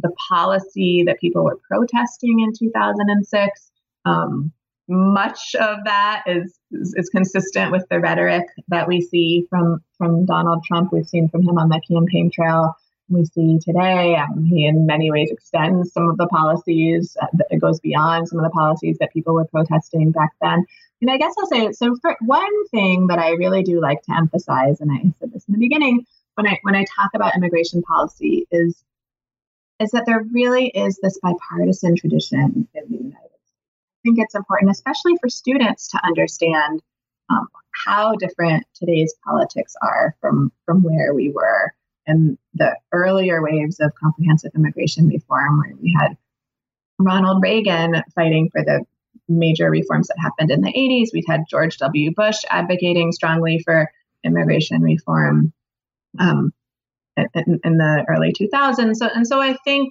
the 0.00 0.10
policy 0.28 1.04
that 1.06 1.20
people 1.20 1.44
were 1.44 1.58
protesting 1.68 2.40
in 2.40 2.52
2006, 2.52 3.70
um, 4.04 4.52
much 4.88 5.54
of 5.60 5.84
that 5.84 6.22
is, 6.26 6.58
is, 6.72 6.94
is 6.96 7.10
consistent 7.10 7.70
with 7.70 7.84
the 7.90 8.00
rhetoric 8.00 8.46
that 8.68 8.88
we 8.88 9.02
see 9.02 9.46
from 9.50 9.82
from 9.98 10.24
Donald 10.24 10.64
Trump. 10.64 10.92
We've 10.92 11.06
seen 11.06 11.28
from 11.28 11.42
him 11.42 11.58
on 11.58 11.68
the 11.68 11.80
campaign 11.86 12.30
trail. 12.30 12.74
We 13.10 13.24
see 13.24 13.58
today. 13.58 14.16
Um, 14.16 14.44
he, 14.44 14.66
in 14.66 14.84
many 14.84 15.10
ways, 15.10 15.30
extends 15.30 15.92
some 15.92 16.10
of 16.10 16.18
the 16.18 16.26
policies. 16.26 17.16
Uh, 17.20 17.26
it 17.50 17.58
goes 17.58 17.80
beyond 17.80 18.28
some 18.28 18.38
of 18.38 18.44
the 18.44 18.50
policies 18.50 18.98
that 19.00 19.12
people 19.12 19.34
were 19.34 19.46
protesting 19.46 20.10
back 20.10 20.32
then. 20.42 20.66
And 21.00 21.10
I 21.10 21.16
guess 21.16 21.34
I'll 21.38 21.46
say 21.46 21.72
so. 21.72 21.96
For 22.02 22.16
one 22.20 22.68
thing 22.68 23.06
that 23.06 23.18
I 23.18 23.30
really 23.30 23.62
do 23.62 23.80
like 23.80 24.02
to 24.02 24.16
emphasize, 24.16 24.80
and 24.80 24.92
I 24.92 25.14
said 25.20 25.32
this 25.32 25.44
in 25.46 25.54
the 25.54 25.58
beginning 25.58 26.04
when 26.34 26.46
I 26.46 26.58
when 26.62 26.74
I 26.74 26.84
talk 26.96 27.10
about 27.14 27.34
immigration 27.34 27.82
policy, 27.82 28.46
is 28.50 28.84
is 29.80 29.90
that 29.92 30.06
there 30.06 30.24
really 30.32 30.68
is 30.68 30.98
this 31.02 31.18
bipartisan 31.22 31.96
tradition 31.96 32.68
in 32.74 32.84
the 32.90 32.96
United 32.96 33.14
States. 33.14 33.52
I 33.94 34.00
think 34.04 34.18
it's 34.18 34.34
important, 34.34 34.70
especially 34.70 35.16
for 35.20 35.28
students, 35.28 35.88
to 35.88 36.00
understand 36.04 36.82
um, 37.30 37.46
how 37.86 38.14
different 38.16 38.66
today's 38.74 39.14
politics 39.24 39.74
are 39.80 40.16
from 40.20 40.52
from 40.66 40.82
where 40.82 41.14
we 41.14 41.30
were 41.30 41.72
in 42.08 42.38
the 42.54 42.74
earlier 42.92 43.42
waves 43.42 43.78
of 43.78 43.94
comprehensive 43.94 44.52
immigration 44.56 45.06
reform, 45.06 45.60
where 45.60 45.76
we 45.80 45.94
had 45.96 46.16
Ronald 46.98 47.42
Reagan 47.42 48.02
fighting 48.14 48.50
for 48.50 48.64
the 48.64 48.84
major 49.28 49.70
reforms 49.70 50.08
that 50.08 50.18
happened 50.18 50.50
in 50.50 50.62
the 50.62 50.72
80s. 50.72 51.10
We'd 51.12 51.24
had 51.28 51.44
George 51.48 51.76
W. 51.78 52.12
Bush 52.12 52.38
advocating 52.50 53.12
strongly 53.12 53.60
for 53.64 53.90
immigration 54.24 54.82
reform 54.82 55.52
um, 56.18 56.52
in, 57.16 57.60
in, 57.62 57.76
the 57.76 58.04
early 58.08 58.32
2000s. 58.32 58.96
So, 58.96 59.08
and 59.14 59.26
so 59.26 59.40
I 59.40 59.56
think 59.64 59.90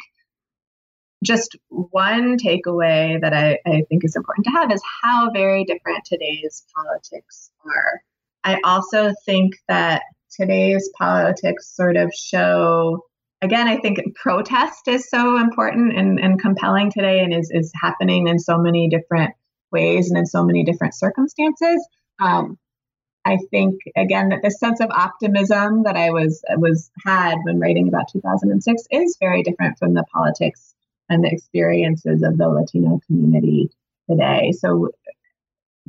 just 1.24 1.56
one 1.70 2.38
takeaway 2.38 3.22
that 3.22 3.34
I, 3.34 3.60
I 3.66 3.84
think 3.90 4.04
is 4.04 4.16
important 4.16 4.46
to 4.46 4.52
have 4.52 4.72
is 4.72 4.82
how 5.04 5.30
very 5.32 5.64
different 5.66 6.04
today's 6.06 6.66
politics 6.76 7.52
are. 7.66 8.02
I 8.44 8.60
also 8.64 9.14
think 9.26 9.56
that 9.68 10.04
today's 10.32 10.90
politics 10.98 11.76
sort 11.76 11.98
of 11.98 12.12
show 12.14 13.04
again, 13.42 13.68
I 13.68 13.78
think 13.78 14.00
protest 14.16 14.88
is 14.88 15.10
so 15.10 15.38
important 15.38 15.98
and, 15.98 16.20
and 16.20 16.42
compelling 16.42 16.92
today 16.92 17.20
and 17.20 17.34
is, 17.34 17.52
is 17.52 17.72
happening 17.80 18.28
in 18.28 18.40
so 18.40 18.58
many 18.58 18.90
different 18.90 19.34
ways 19.72 20.10
and 20.10 20.18
in 20.18 20.26
so 20.26 20.44
many 20.44 20.64
different 20.64 20.96
circumstances. 20.96 21.86
Um, 22.20 22.58
I 23.26 23.38
think 23.52 23.82
again 23.98 24.30
that 24.30 24.42
this 24.42 24.58
sense 24.58 24.80
of 24.80 24.90
optimism 24.90 25.84
that 25.84 25.98
I 25.98 26.12
was 26.12 26.42
was 26.56 26.90
had 27.06 27.36
when 27.44 27.60
writing 27.60 27.90
about 27.90 28.08
2006 28.12 28.84
is 28.90 29.18
very 29.20 29.44
different 29.44 29.78
from 29.78 29.94
the 29.94 30.06
politics 30.14 30.74
and 31.10 31.24
the 31.24 31.32
experiences 31.32 32.24
of 32.24 32.38
the 32.38 32.48
Latino 32.48 33.02
community 33.06 33.70
today. 34.10 34.54
So 34.54 34.92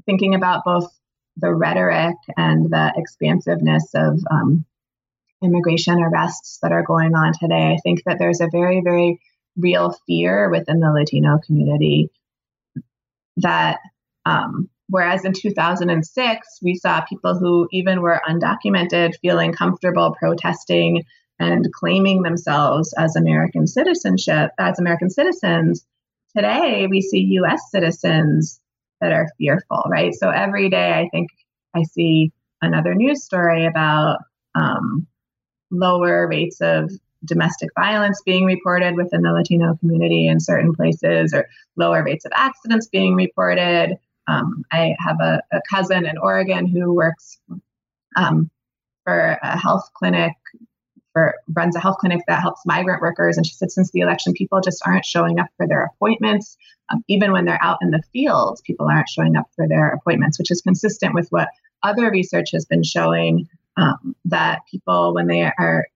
thinking 0.05 0.35
about 0.35 0.65
both 0.65 0.98
the 1.41 1.55
rhetoric 1.55 2.17
and 2.37 2.71
the 2.71 2.93
expansiveness 2.97 3.91
of 3.95 4.21
um, 4.31 4.65
immigration 5.43 6.03
arrests 6.03 6.59
that 6.63 6.73
are 6.73 6.83
going 6.83 7.15
on 7.15 7.33
today. 7.39 7.73
I 7.73 7.79
think 7.83 8.03
that 8.05 8.19
there's 8.19 8.41
a 8.41 8.49
very, 8.51 8.81
very 8.83 9.21
real 9.57 9.95
fear 10.07 10.51
within 10.51 10.81
the 10.81 10.93
Latino 10.93 11.39
community 11.45 12.11
that, 13.37 13.79
um, 14.25 14.69
whereas 14.89 15.25
in 15.25 15.33
2006, 15.33 16.59
we 16.63 16.75
saw 16.75 17.01
people 17.03 17.39
who 17.39 17.69
even 17.73 18.01
were 18.01 18.21
undocumented 18.29 19.15
feeling 19.21 19.53
comfortable 19.53 20.15
protesting 20.19 21.05
and 21.39 21.73
claiming 21.73 22.23
themselves 22.23 22.93
as 22.99 23.15
American 23.15 23.67
citizenship, 23.67 24.51
as 24.59 24.79
American 24.79 25.09
citizens. 25.09 25.87
Today, 26.37 26.89
we 26.89 27.01
see 27.01 27.39
US 27.41 27.71
citizens 27.71 28.61
that 29.01 29.13
are 29.13 29.29
fearful, 29.39 29.85
right? 29.89 30.15
So 30.15 30.31
every 30.31 30.69
day, 30.69 30.93
I 30.93 31.09
think 31.11 31.29
I 31.75 31.83
see 31.85 32.33
another 32.61 32.95
news 32.95 33.25
story 33.25 33.67
about 33.67 34.19
um, 34.55 35.07
lower 35.71 36.27
rates 36.27 36.61
of 36.61 36.91
domestic 37.25 37.71
violence 37.79 38.23
being 38.25 38.45
reported 38.45 38.95
within 38.95 39.23
the 39.23 39.33
Latino 39.33 39.77
community 39.77 40.27
in 40.27 40.41
certain 40.41 40.75
places, 40.75 41.33
or 41.35 41.49
lower 41.77 42.03
rates 42.03 42.25
of 42.25 42.33
accidents 42.35 42.89
being 42.89 43.15
reported. 43.15 43.97
Um, 44.27 44.65
I 44.73 44.95
have 44.99 45.21
a, 45.21 45.43
a, 45.53 45.61
cousin 45.71 46.07
in 46.07 46.19
Oregon 46.19 46.67
who 46.67 46.93
works 46.93 47.39
um, 48.17 48.51
for 49.05 49.39
a 49.43 49.59
health 49.59 49.89
clinic, 49.95 50.35
for 51.13 51.35
runs 51.55 51.77
a 51.77 51.81
health 51.81 51.99
clinic 51.99 52.21
that 52.29 52.41
helps 52.41 52.67
migrant 52.67 53.03
workers, 53.03 53.37
and 53.37 53.47
she 53.47 53.55
said 53.55 53.71
since 53.71 53.91
the 53.91 54.01
election, 54.01 54.33
people 54.33 54.61
just 54.61 54.83
aren't 54.87 55.05
showing 55.05 55.39
up 55.39 55.49
for 55.57 55.67
their 55.67 55.85
appointments. 55.85 56.57
Um, 56.91 57.05
even 57.09 57.33
when 57.33 57.45
they're 57.45 57.63
out 57.63 57.79
in 57.83 57.91
the 57.91 58.03
field, 58.13 58.61
people 58.65 58.87
aren't 58.89 59.09
showing 59.09 59.37
up 59.37 59.47
for 59.55 59.69
their 59.69 59.91
appointments, 59.91 60.39
which 60.39 60.51
is 60.51 60.63
consistent 60.63 61.15
with 61.15 61.29
what 61.31 61.49
other 61.83 62.11
research 62.11 62.51
has 62.53 62.65
been 62.65 62.83
showing 62.83 63.49
um, 63.77 64.17
that 64.25 64.61
people, 64.71 65.15
when 65.15 65.27
they 65.27 65.43
are 65.43 65.87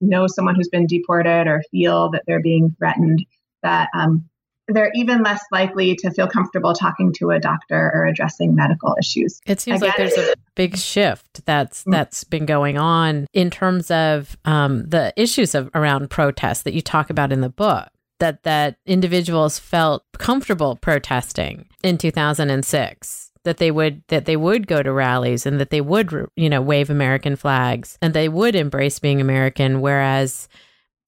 know 0.00 0.26
someone 0.26 0.54
who's 0.54 0.68
been 0.68 0.86
deported 0.86 1.46
or 1.46 1.62
feel 1.70 2.10
that 2.10 2.22
they're 2.26 2.42
being 2.42 2.74
threatened, 2.78 3.24
that 3.62 3.88
um, 3.94 4.28
they're 4.68 4.90
even 4.94 5.22
less 5.22 5.42
likely 5.52 5.94
to 5.96 6.10
feel 6.10 6.26
comfortable 6.26 6.74
talking 6.74 7.12
to 7.14 7.30
a 7.30 7.38
doctor 7.38 7.90
or 7.94 8.06
addressing 8.06 8.54
medical 8.54 8.96
issues. 8.98 9.40
It 9.46 9.60
seems 9.60 9.82
Again, 9.82 9.88
like 9.88 9.96
there's 9.96 10.28
a 10.28 10.34
big 10.54 10.76
shift 10.76 11.44
that's 11.44 11.84
mm. 11.84 11.92
that's 11.92 12.24
been 12.24 12.46
going 12.46 12.78
on 12.78 13.26
in 13.32 13.50
terms 13.50 13.90
of 13.90 14.36
um, 14.44 14.86
the 14.88 15.12
issues 15.16 15.54
of 15.54 15.70
around 15.74 16.10
protests 16.10 16.62
that 16.62 16.74
you 16.74 16.80
talk 16.80 17.10
about 17.10 17.32
in 17.32 17.40
the 17.40 17.48
book. 17.48 17.88
that 18.20 18.42
that 18.44 18.76
individuals 18.86 19.58
felt 19.58 20.04
comfortable 20.18 20.76
protesting 20.76 21.66
in 21.82 21.98
2006 21.98 23.32
that 23.44 23.58
they 23.58 23.70
would 23.70 24.02
that 24.08 24.24
they 24.24 24.36
would 24.36 24.66
go 24.66 24.82
to 24.82 24.92
rallies 24.92 25.46
and 25.46 25.60
that 25.60 25.70
they 25.70 25.80
would 25.80 26.10
you 26.36 26.48
know 26.48 26.62
wave 26.62 26.90
american 26.90 27.36
flags 27.36 27.98
and 28.00 28.14
they 28.14 28.28
would 28.28 28.54
embrace 28.54 28.98
being 28.98 29.20
american 29.20 29.80
whereas 29.80 30.48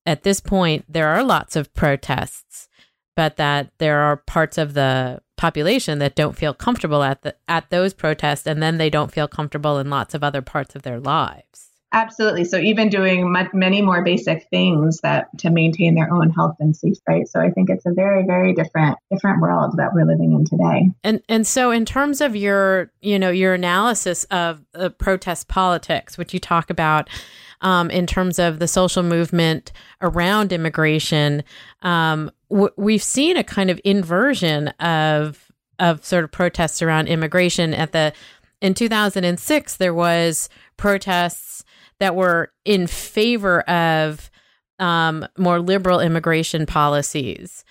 at 0.05 0.23
this 0.25 0.41
point 0.41 0.85
there 0.89 1.09
are 1.09 1.23
lots 1.23 1.57
of 1.57 1.73
protests 1.75 2.69
but 3.17 3.37
that 3.37 3.73
there 3.79 3.99
are 3.99 4.19
parts 4.19 4.59
of 4.59 4.75
the 4.75 5.21
population 5.37 5.99
that 5.99 6.15
don't 6.15 6.37
feel 6.37 6.55
comfortable 6.55 7.03
at 7.03 7.23
the 7.23 7.35
at 7.49 7.69
those 7.71 7.93
protests 7.93 8.47
and 8.47 8.63
then 8.63 8.79
they 8.79 8.89
don't 8.89 9.13
feel 9.13 9.29
comfortable 9.29 9.79
in 9.79 9.91
lots 9.91 10.15
of 10.15 10.23
other 10.23 10.43
parts 10.43 10.75
of 10.75 10.83
their 10.83 11.01
lives. 11.01 11.71
Absolutely. 11.93 12.45
So 12.45 12.59
even 12.59 12.89
doing 12.89 13.33
much, 13.33 13.49
many 13.55 13.81
more 13.81 14.03
basic 14.03 14.47
things 14.51 15.01
that 15.03 15.29
to 15.39 15.51
maintain 15.51 15.95
their 15.95 16.13
own 16.13 16.31
health 16.31 16.57
and 16.59 16.77
safety 16.77 17.01
right? 17.09 17.29
So 17.29 17.41
i 17.41 17.51
think 17.51 17.71
it's 17.71 17.87
a 17.87 17.93
very 17.93 18.25
very 18.25 18.53
different 18.53 18.99
different 19.11 19.41
world 19.41 19.75
that 19.77 19.95
we're 19.95 20.07
living 20.07 20.33
in 20.33 20.45
today. 20.45 20.91
And 21.05 21.23
and 21.29 21.47
so 21.47 21.71
in 21.71 21.85
terms 21.85 22.21
of 22.21 22.35
your 22.35 22.93
you 23.01 23.19
know 23.19 23.31
your 23.31 23.55
analysis 23.55 24.25
of 24.25 24.65
uh, 24.75 24.91
protest 24.91 25.49
politics 25.49 26.17
which 26.19 26.33
you 26.35 26.41
talk 26.41 26.71
about 26.71 27.09
um, 27.61 27.91
in 27.91 28.07
terms 28.07 28.39
of 28.39 28.59
the 28.59 28.69
social 28.69 29.03
movement 29.03 29.73
around 30.01 30.53
immigration 30.53 31.43
um, 31.83 32.31
w- 32.51 32.73
we've 32.77 33.03
seen 33.03 33.37
a 33.37 33.45
kind 33.45 33.71
of 33.71 33.81
inversion 33.85 34.69
of 34.81 35.51
of 35.79 36.05
sort 36.05 36.25
of 36.25 36.33
protests 36.33 36.81
around 36.81 37.09
immigration. 37.09 37.75
At 37.75 37.93
the 37.93 38.13
in 38.61 38.75
2006 38.75 39.77
there 39.77 39.95
was 39.95 40.49
protests 40.77 41.65
that 41.99 42.15
were 42.15 42.53
in 42.65 42.87
favor 42.87 43.61
of 43.63 44.31
um, 44.79 45.27
more 45.39 45.61
liberal 45.61 46.01
immigration 46.01 46.67
policies. 46.67 47.65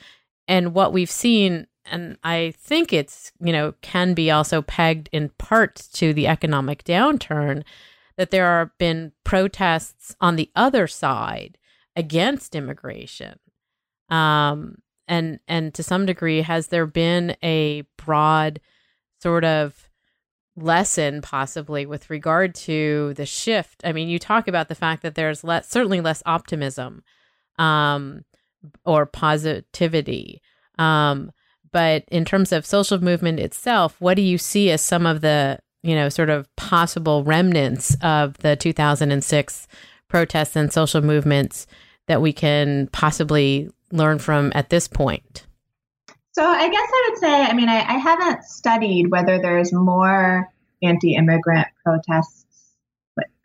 And 0.48 0.74
what 0.74 0.94
we've 0.94 1.12
seen 1.12 1.68
and 1.88 2.18
i 2.24 2.52
think 2.58 2.92
it's 2.92 3.32
you 3.40 3.54
know 3.54 3.72
can 3.82 4.16
be 4.16 4.32
also 4.32 4.64
pegged 4.64 5.08
in 5.12 5.30
part 5.38 5.76
to 5.94 6.14
the 6.14 6.26
economic 6.26 6.84
downturn 6.84 7.64
that 8.18 8.32
there 8.32 8.59
have 8.59 8.78
been 8.78 9.11
protests 9.24 10.16
on 10.22 10.36
the 10.36 10.49
other 10.55 10.88
side 10.88 11.57
against 11.95 12.55
immigration 12.55 13.39
um, 14.09 14.78
and 15.07 15.39
and 15.47 15.74
to 15.74 15.84
some 15.84 16.05
degree, 16.05 16.41
has 16.41 16.68
there 16.68 16.86
been 16.86 17.36
a 17.43 17.84
broad 17.97 18.59
sort 19.22 19.43
of 19.43 19.89
lesson 20.55 21.22
possibly 21.22 21.86
with 21.86 22.09
regard 22.09 22.55
to 22.55 23.13
the 23.16 23.26
shift? 23.26 23.82
I 23.84 23.91
mean, 23.91 24.09
you 24.09 24.20
talk 24.20 24.47
about 24.47 24.68
the 24.68 24.76
fact 24.76 25.03
that 25.03 25.16
there's 25.16 25.43
less, 25.43 25.70
certainly 25.70 26.01
less 26.01 26.24
optimism 26.26 27.03
um, 27.59 28.24
or 28.86 29.05
positivity. 29.05 30.41
Um, 30.80 31.32
but 31.72 32.05
in 32.07 32.24
terms 32.24 32.51
of 32.51 32.66
social 32.66 33.03
movement 33.03 33.39
itself, 33.39 33.99
what 33.99 34.16
do 34.16 34.22
you 34.22 34.38
see 34.38 34.72
as 34.72 34.82
some 34.82 35.05
of 35.05 35.22
the 35.22 35.59
you 35.86 35.96
know 35.96 36.10
sort 36.10 36.30
of 36.30 36.54
possible 36.56 37.24
remnants 37.24 37.96
of 38.02 38.38
the 38.40 38.56
2006 38.56 39.68
protests 40.08 40.56
and 40.56 40.72
social 40.72 41.02
movements 41.02 41.68
that 42.08 42.22
we 42.22 42.34
can 42.34 42.88
possibly 42.88 43.70
learn 43.92 44.20
from 44.20 44.52
at 44.56 44.70
this 44.70 44.88
point? 44.88 45.46
So 46.34 46.44
I 46.44 46.68
guess 46.70 46.90
I 46.90 47.10
would 47.10 47.20
say, 47.20 47.42
I 47.44 47.54
mean, 47.54 47.70
I, 47.70 47.78
I 47.78 47.98
haven't 47.98 48.44
studied 48.44 49.10
whether 49.10 49.40
there's 49.40 49.72
more 49.72 50.52
anti-immigrant 50.84 51.68
protests, 51.84 52.46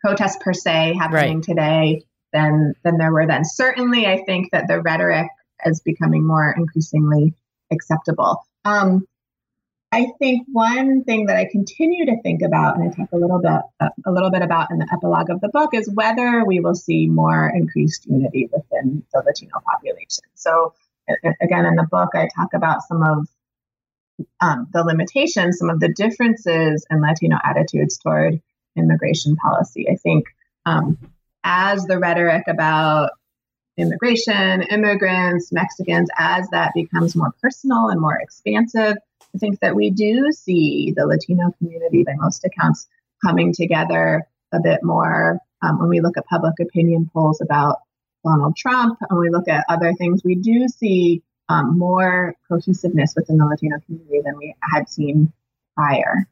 protests 0.01 0.37
per 0.41 0.53
se, 0.53 0.95
happening 0.99 1.37
right. 1.37 1.43
today 1.43 2.03
than 2.33 2.73
than 2.83 2.97
there 2.97 3.11
were 3.11 3.27
then. 3.27 3.45
Certainly, 3.45 4.07
I 4.07 4.23
think 4.23 4.51
that 4.51 4.67
the 4.67 4.81
rhetoric 4.81 5.27
is 5.65 5.81
becoming 5.81 6.25
more 6.25 6.53
increasingly 6.55 7.33
acceptable. 7.71 8.45
Um, 8.65 9.07
I 9.93 10.07
think 10.19 10.47
one 10.51 11.03
thing 11.03 11.25
that 11.25 11.35
I 11.35 11.45
continue 11.51 12.05
to 12.05 12.21
think 12.21 12.41
about, 12.41 12.77
and 12.77 12.89
I 12.89 12.95
talk 12.95 13.09
a 13.11 13.17
little 13.17 13.39
bit 13.39 13.61
uh, 13.81 13.89
a 14.05 14.11
little 14.11 14.31
bit 14.31 14.41
about 14.41 14.71
in 14.71 14.77
the 14.77 14.87
epilogue 14.91 15.29
of 15.29 15.41
the 15.41 15.49
book, 15.49 15.73
is 15.73 15.89
whether 15.93 16.45
we 16.45 16.61
will 16.61 16.75
see 16.75 17.07
more 17.07 17.51
increased 17.53 18.05
unity 18.05 18.49
within 18.53 19.03
the 19.13 19.21
Latino 19.25 19.59
population. 19.65 20.23
So, 20.35 20.73
again, 21.41 21.65
in 21.65 21.75
the 21.75 21.87
book, 21.91 22.11
I 22.13 22.29
talk 22.33 22.53
about 22.53 22.83
some 22.83 23.03
of 23.03 23.27
um, 24.39 24.67
the 24.71 24.83
limitations, 24.83 25.57
some 25.59 25.69
of 25.69 25.81
the 25.81 25.89
differences 25.89 26.85
in 26.89 27.01
Latino 27.01 27.37
attitudes 27.43 27.97
toward 27.97 28.41
immigration 28.77 29.35
policy. 29.35 29.89
I 29.89 29.95
think 29.95 30.25
um, 30.65 30.97
as 31.43 31.83
the 31.83 31.99
rhetoric 31.99 32.43
about 32.47 33.11
immigration, 33.75 34.61
immigrants, 34.61 35.51
Mexicans, 35.51 36.09
as 36.17 36.47
that 36.49 36.71
becomes 36.73 37.13
more 37.13 37.33
personal 37.41 37.89
and 37.89 37.99
more 37.99 38.17
expansive 38.17 38.95
I 39.33 39.37
think 39.37 39.59
that 39.61 39.75
we 39.75 39.89
do 39.89 40.31
see 40.31 40.93
the 40.95 41.05
Latino 41.05 41.51
community, 41.57 42.03
by 42.03 42.13
most 42.15 42.43
accounts, 42.43 42.87
coming 43.23 43.53
together 43.53 44.27
a 44.51 44.59
bit 44.59 44.83
more. 44.83 45.39
Um, 45.61 45.79
when 45.79 45.89
we 45.89 46.01
look 46.01 46.17
at 46.17 46.25
public 46.25 46.59
opinion 46.59 47.09
polls 47.13 47.39
about 47.41 47.77
Donald 48.25 48.55
Trump, 48.55 48.99
and 49.09 49.19
we 49.19 49.29
look 49.29 49.47
at 49.47 49.65
other 49.69 49.93
things, 49.93 50.21
we 50.23 50.35
do 50.35 50.67
see 50.67 51.23
um, 51.49 51.77
more 51.77 52.35
cohesiveness 52.47 53.13
within 53.15 53.37
the 53.37 53.45
Latino 53.45 53.77
community 53.85 54.21
than 54.23 54.37
we 54.37 54.55
had 54.61 54.89
seen 54.89 55.31
prior. 55.75 56.27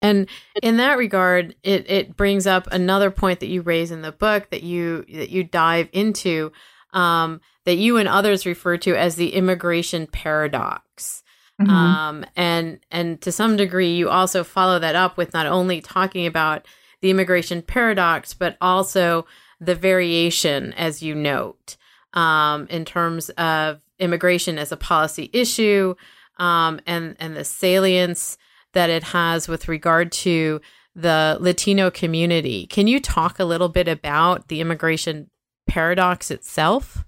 And 0.00 0.28
in 0.62 0.76
that 0.76 0.96
regard, 0.96 1.56
it, 1.62 1.90
it 1.90 2.16
brings 2.16 2.46
up 2.46 2.68
another 2.70 3.10
point 3.10 3.40
that 3.40 3.48
you 3.48 3.62
raise 3.62 3.90
in 3.90 4.02
the 4.02 4.12
book 4.12 4.50
that 4.50 4.62
you 4.62 5.04
that 5.12 5.30
you 5.30 5.42
dive 5.42 5.88
into, 5.92 6.52
um, 6.92 7.40
that 7.64 7.76
you 7.76 7.96
and 7.96 8.08
others 8.08 8.46
refer 8.46 8.76
to 8.78 8.94
as 8.94 9.16
the 9.16 9.34
immigration 9.34 10.06
paradox. 10.06 11.24
Mm-hmm. 11.60 11.70
Um, 11.70 12.24
and 12.36 12.80
and 12.90 13.20
to 13.22 13.32
some 13.32 13.56
degree, 13.56 13.94
you 13.94 14.08
also 14.08 14.44
follow 14.44 14.78
that 14.78 14.94
up 14.94 15.16
with 15.16 15.34
not 15.34 15.46
only 15.46 15.80
talking 15.80 16.26
about 16.26 16.66
the 17.00 17.10
immigration 17.10 17.62
paradox, 17.62 18.32
but 18.32 18.56
also 18.60 19.26
the 19.60 19.74
variation, 19.74 20.72
as 20.74 21.02
you 21.02 21.14
note, 21.14 21.76
um, 22.12 22.66
in 22.68 22.84
terms 22.84 23.30
of 23.30 23.80
immigration 23.98 24.56
as 24.58 24.70
a 24.70 24.76
policy 24.76 25.30
issue, 25.32 25.94
um, 26.38 26.80
and 26.86 27.16
and 27.18 27.36
the 27.36 27.44
salience 27.44 28.38
that 28.72 28.90
it 28.90 29.02
has 29.02 29.48
with 29.48 29.66
regard 29.66 30.12
to 30.12 30.60
the 30.94 31.36
Latino 31.40 31.90
community. 31.90 32.66
Can 32.66 32.86
you 32.86 33.00
talk 33.00 33.38
a 33.38 33.44
little 33.44 33.68
bit 33.68 33.88
about 33.88 34.48
the 34.48 34.60
immigration 34.60 35.30
paradox 35.66 36.30
itself? 36.30 37.04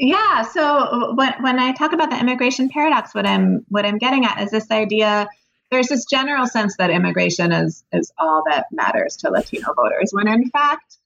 Yeah. 0.00 0.42
So 0.42 1.12
when 1.14 1.32
when 1.40 1.58
I 1.58 1.72
talk 1.72 1.92
about 1.92 2.10
the 2.10 2.20
immigration 2.20 2.68
paradox, 2.68 3.14
what 3.16 3.26
I'm 3.26 3.66
what 3.68 3.84
I'm 3.84 3.98
getting 3.98 4.24
at 4.24 4.40
is 4.40 4.52
this 4.52 4.70
idea. 4.70 5.28
There's 5.72 5.88
this 5.88 6.06
general 6.06 6.46
sense 6.46 6.76
that 6.76 6.90
immigration 6.90 7.50
is 7.50 7.84
is 7.92 8.12
all 8.16 8.44
that 8.48 8.66
matters 8.70 9.16
to 9.18 9.30
Latino 9.30 9.74
voters, 9.74 10.10
when 10.12 10.28
in 10.28 10.48
fact, 10.50 10.98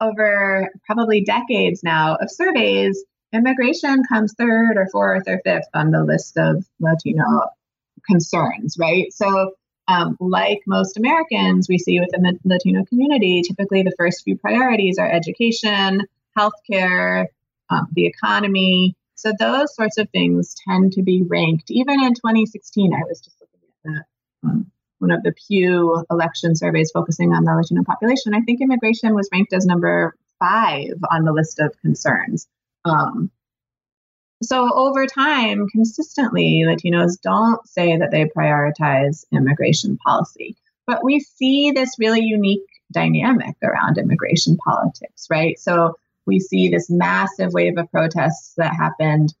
over 0.00 0.70
probably 0.86 1.24
decades 1.24 1.82
now 1.82 2.14
of 2.14 2.30
surveys, 2.30 3.04
immigration 3.32 4.04
comes 4.08 4.32
third 4.34 4.76
or 4.76 4.86
fourth 4.92 5.24
or 5.26 5.40
fifth 5.44 5.68
on 5.74 5.90
the 5.90 6.04
list 6.04 6.38
of 6.38 6.64
Latino 6.80 7.24
concerns. 8.06 8.76
Right. 8.78 9.12
So. 9.12 9.54
Um, 9.90 10.18
like 10.20 10.58
most 10.66 10.98
Americans, 10.98 11.66
we 11.66 11.78
see 11.78 11.98
within 11.98 12.20
the 12.20 12.38
Latino 12.44 12.84
community, 12.84 13.40
typically 13.40 13.82
the 13.82 13.94
first 13.96 14.22
few 14.22 14.36
priorities 14.36 14.98
are 14.98 15.10
education, 15.10 16.02
healthcare, 16.38 17.28
um, 17.70 17.88
the 17.92 18.06
economy. 18.06 18.96
So 19.14 19.32
those 19.38 19.74
sorts 19.74 19.98
of 19.98 20.08
things 20.10 20.54
tend 20.68 20.92
to 20.92 21.02
be 21.02 21.22
ranked. 21.22 21.70
Even 21.70 22.02
in 22.02 22.14
2016, 22.14 22.92
I 22.94 23.02
was 23.08 23.20
just 23.20 23.36
looking 23.40 23.60
at 23.68 24.04
the, 24.42 24.48
um, 24.48 24.70
one 24.98 25.10
of 25.10 25.22
the 25.22 25.32
Pew 25.32 26.04
election 26.10 26.56
surveys 26.56 26.90
focusing 26.92 27.32
on 27.32 27.44
the 27.44 27.54
Latino 27.54 27.82
population. 27.84 28.34
I 28.34 28.40
think 28.40 28.60
immigration 28.60 29.14
was 29.14 29.28
ranked 29.32 29.52
as 29.52 29.66
number 29.66 30.14
five 30.38 30.94
on 31.10 31.24
the 31.24 31.32
list 31.32 31.58
of 31.58 31.76
concerns. 31.80 32.46
Um, 32.84 33.30
so 34.42 34.72
over 34.72 35.06
time, 35.06 35.68
consistently, 35.68 36.62
Latinos 36.64 37.20
don't 37.20 37.66
say 37.66 37.96
that 37.96 38.10
they 38.12 38.26
prioritize 38.26 39.24
immigration 39.32 39.96
policy. 39.98 40.56
But 40.86 41.04
we 41.04 41.20
see 41.20 41.72
this 41.72 41.96
really 41.98 42.22
unique 42.22 42.62
dynamic 42.92 43.56
around 43.62 43.98
immigration 43.98 44.56
politics, 44.56 45.26
right? 45.28 45.58
So 45.58 45.96
we 46.28 46.38
see 46.38 46.68
this 46.68 46.88
massive 46.88 47.52
wave 47.52 47.78
of 47.78 47.90
protests 47.90 48.52
that 48.58 48.76
happened 48.76 49.34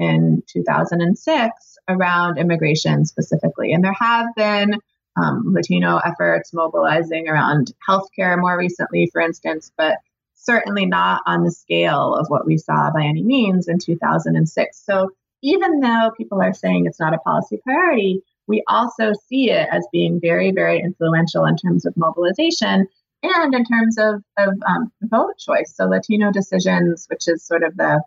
in 0.00 0.42
2006 0.48 1.78
around 1.88 2.38
immigration 2.38 3.04
specifically. 3.04 3.72
And 3.72 3.84
there 3.84 3.92
have 3.92 4.26
been 4.34 4.80
um, 5.16 5.52
Latino 5.52 5.98
efforts 5.98 6.52
mobilizing 6.52 7.28
around 7.28 7.72
healthcare 7.88 8.40
more 8.40 8.56
recently, 8.56 9.08
for 9.12 9.20
instance, 9.20 9.70
but 9.76 9.98
certainly 10.34 10.86
not 10.86 11.22
on 11.26 11.44
the 11.44 11.50
scale 11.50 12.14
of 12.14 12.26
what 12.28 12.46
we 12.46 12.56
saw 12.56 12.90
by 12.92 13.04
any 13.04 13.22
means 13.22 13.68
in 13.68 13.78
2006. 13.78 14.82
So 14.84 15.10
even 15.42 15.80
though 15.80 16.10
people 16.16 16.40
are 16.40 16.54
saying 16.54 16.86
it's 16.86 17.00
not 17.00 17.14
a 17.14 17.18
policy 17.18 17.60
priority, 17.62 18.22
we 18.46 18.62
also 18.66 19.12
see 19.28 19.50
it 19.50 19.68
as 19.70 19.86
being 19.92 20.20
very, 20.20 20.52
very 20.52 20.80
influential 20.80 21.44
in 21.44 21.56
terms 21.56 21.84
of 21.84 21.96
mobilization 21.96 22.88
and 23.22 23.54
in 23.54 23.64
terms 23.64 23.98
of, 23.98 24.22
of 24.36 24.54
um, 24.66 24.92
vote 25.02 25.38
choice. 25.38 25.74
So 25.74 25.86
Latino 25.86 26.30
Decisions, 26.32 27.06
which 27.08 27.28
is 27.28 27.44
sort 27.44 27.62
of 27.62 27.76
the 27.76 28.02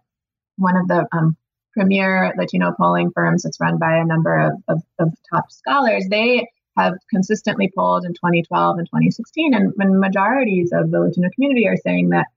one 0.57 0.78
of 0.78 0.88
the 0.88 1.07
um, 1.12 1.36
premier 1.74 2.34
Latino 2.38 2.74
polling 2.78 3.12
firms 3.12 3.43
that's 3.43 3.59
run 3.59 3.78
by 3.78 3.97
a 3.97 4.05
number 4.05 4.39
of, 4.39 4.53
of, 4.68 4.84
of, 4.99 5.14
top 5.30 5.51
scholars, 5.51 6.05
they 6.09 6.47
have 6.78 6.93
consistently 7.09 7.72
polled 7.76 8.05
in 8.05 8.14
2012 8.14 8.78
and 8.78 8.88
2016, 8.88 9.53
and, 9.53 9.74
and 9.80 9.99
majorities 9.99 10.72
of 10.74 10.91
the 10.91 10.99
Latino 10.99 11.30
community 11.34 11.68
are 11.68 11.78
saying 11.78 12.09
that 12.09 12.28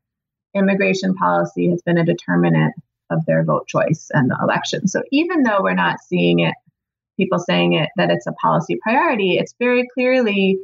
immigration 0.54 1.14
policy 1.14 1.68
has 1.70 1.82
been 1.82 1.98
a 1.98 2.04
determinant 2.04 2.74
of 3.10 3.24
their 3.26 3.44
vote 3.44 3.66
choice 3.66 4.10
and 4.12 4.30
the 4.30 4.38
election. 4.40 4.88
So 4.88 5.02
even 5.10 5.42
though 5.42 5.62
we're 5.62 5.74
not 5.74 6.00
seeing 6.00 6.40
it, 6.40 6.54
people 7.16 7.38
saying 7.38 7.74
it 7.74 7.90
that 7.96 8.10
it's 8.10 8.26
a 8.26 8.32
policy 8.32 8.78
priority, 8.82 9.38
it's 9.38 9.54
very 9.58 9.86
clearly 9.94 10.58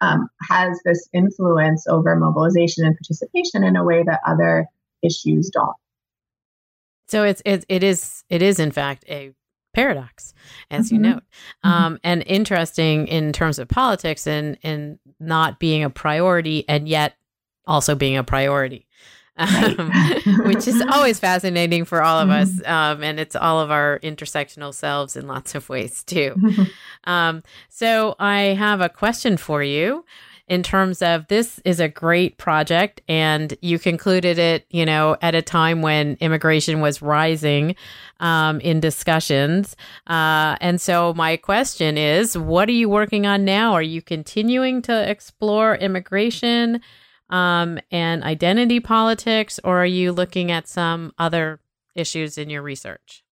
um, 0.00 0.28
has 0.48 0.78
this 0.84 1.08
influence 1.12 1.86
over 1.86 2.16
mobilization 2.16 2.84
and 2.84 2.96
participation 2.96 3.64
in 3.64 3.76
a 3.76 3.84
way 3.84 4.02
that 4.02 4.20
other 4.26 4.66
issues 5.02 5.50
don't. 5.50 5.76
So 7.08 7.24
it's 7.24 7.42
it, 7.44 7.64
it 7.68 7.82
is 7.82 8.24
it 8.28 8.40
is 8.42 8.60
in 8.60 8.70
fact 8.70 9.04
a 9.08 9.32
paradox, 9.74 10.32
as 10.70 10.86
mm-hmm. 10.86 10.94
you 10.94 11.00
note, 11.00 11.22
mm-hmm. 11.64 11.68
um, 11.68 11.98
and 12.04 12.22
interesting 12.26 13.08
in 13.08 13.32
terms 13.32 13.58
of 13.58 13.68
politics 13.68 14.26
and 14.26 14.56
and 14.62 14.98
not 15.18 15.58
being 15.58 15.82
a 15.82 15.90
priority 15.90 16.64
and 16.68 16.88
yet 16.88 17.14
also 17.66 17.94
being 17.94 18.16
a 18.16 18.24
priority. 18.24 18.86
Um, 19.40 19.90
which 20.44 20.68
is 20.68 20.82
always 20.92 21.18
fascinating 21.18 21.84
for 21.84 22.02
all 22.02 22.20
of 22.20 22.28
us. 22.30 22.50
Um, 22.66 23.02
and 23.02 23.18
it's 23.18 23.34
all 23.34 23.58
of 23.60 23.70
our 23.70 23.98
intersectional 24.00 24.74
selves 24.74 25.16
in 25.16 25.26
lots 25.26 25.54
of 25.54 25.68
ways, 25.68 26.02
too. 26.04 26.36
Um, 27.04 27.42
so, 27.70 28.14
I 28.18 28.54
have 28.58 28.82
a 28.82 28.90
question 28.90 29.38
for 29.38 29.62
you 29.62 30.04
in 30.50 30.64
terms 30.64 31.00
of 31.00 31.26
this 31.28 31.60
is 31.64 31.78
a 31.78 31.88
great 31.88 32.36
project 32.36 33.00
and 33.08 33.56
you 33.62 33.78
concluded 33.78 34.36
it 34.38 34.66
you 34.70 34.84
know 34.84 35.16
at 35.22 35.34
a 35.34 35.40
time 35.40 35.80
when 35.80 36.16
immigration 36.20 36.80
was 36.80 37.00
rising 37.00 37.74
um, 38.18 38.60
in 38.60 38.80
discussions 38.80 39.76
uh, 40.08 40.56
and 40.60 40.80
so 40.80 41.14
my 41.14 41.36
question 41.36 41.96
is 41.96 42.36
what 42.36 42.68
are 42.68 42.72
you 42.72 42.88
working 42.88 43.26
on 43.26 43.44
now 43.44 43.72
are 43.72 43.80
you 43.80 44.02
continuing 44.02 44.82
to 44.82 45.08
explore 45.08 45.76
immigration 45.76 46.80
um, 47.30 47.78
and 47.90 48.22
identity 48.22 48.80
politics, 48.80 49.58
or 49.64 49.82
are 49.82 49.86
you 49.86 50.12
looking 50.12 50.50
at 50.50 50.68
some 50.68 51.12
other 51.18 51.60
issues 51.94 52.36
in 52.36 52.50
your 52.50 52.62
research? 52.62 53.24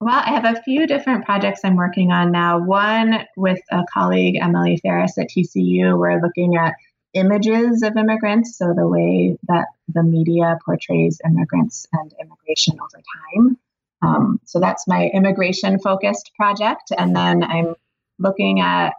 Well, 0.00 0.14
I 0.14 0.30
have 0.30 0.44
a 0.44 0.62
few 0.62 0.86
different 0.86 1.24
projects 1.24 1.60
I'm 1.64 1.76
working 1.76 2.12
on 2.12 2.30
now. 2.30 2.58
One 2.58 3.24
with 3.36 3.60
a 3.70 3.82
colleague, 3.92 4.36
Emily 4.40 4.78
Farris 4.82 5.16
at 5.18 5.28
TCU, 5.28 5.98
we're 5.98 6.20
looking 6.20 6.56
at 6.56 6.74
images 7.14 7.82
of 7.82 7.96
immigrants, 7.96 8.58
so 8.58 8.74
the 8.76 8.86
way 8.86 9.38
that 9.48 9.66
the 9.88 10.02
media 10.02 10.58
portrays 10.64 11.20
immigrants 11.24 11.86
and 11.92 12.12
immigration 12.20 12.78
over 12.78 13.02
time. 13.24 13.58
Um, 14.02 14.40
so 14.44 14.60
that's 14.60 14.86
my 14.86 15.10
immigration 15.14 15.78
focused 15.78 16.32
project. 16.36 16.92
And 16.96 17.16
then 17.16 17.42
I'm 17.42 17.74
looking 18.18 18.60
at 18.60 18.92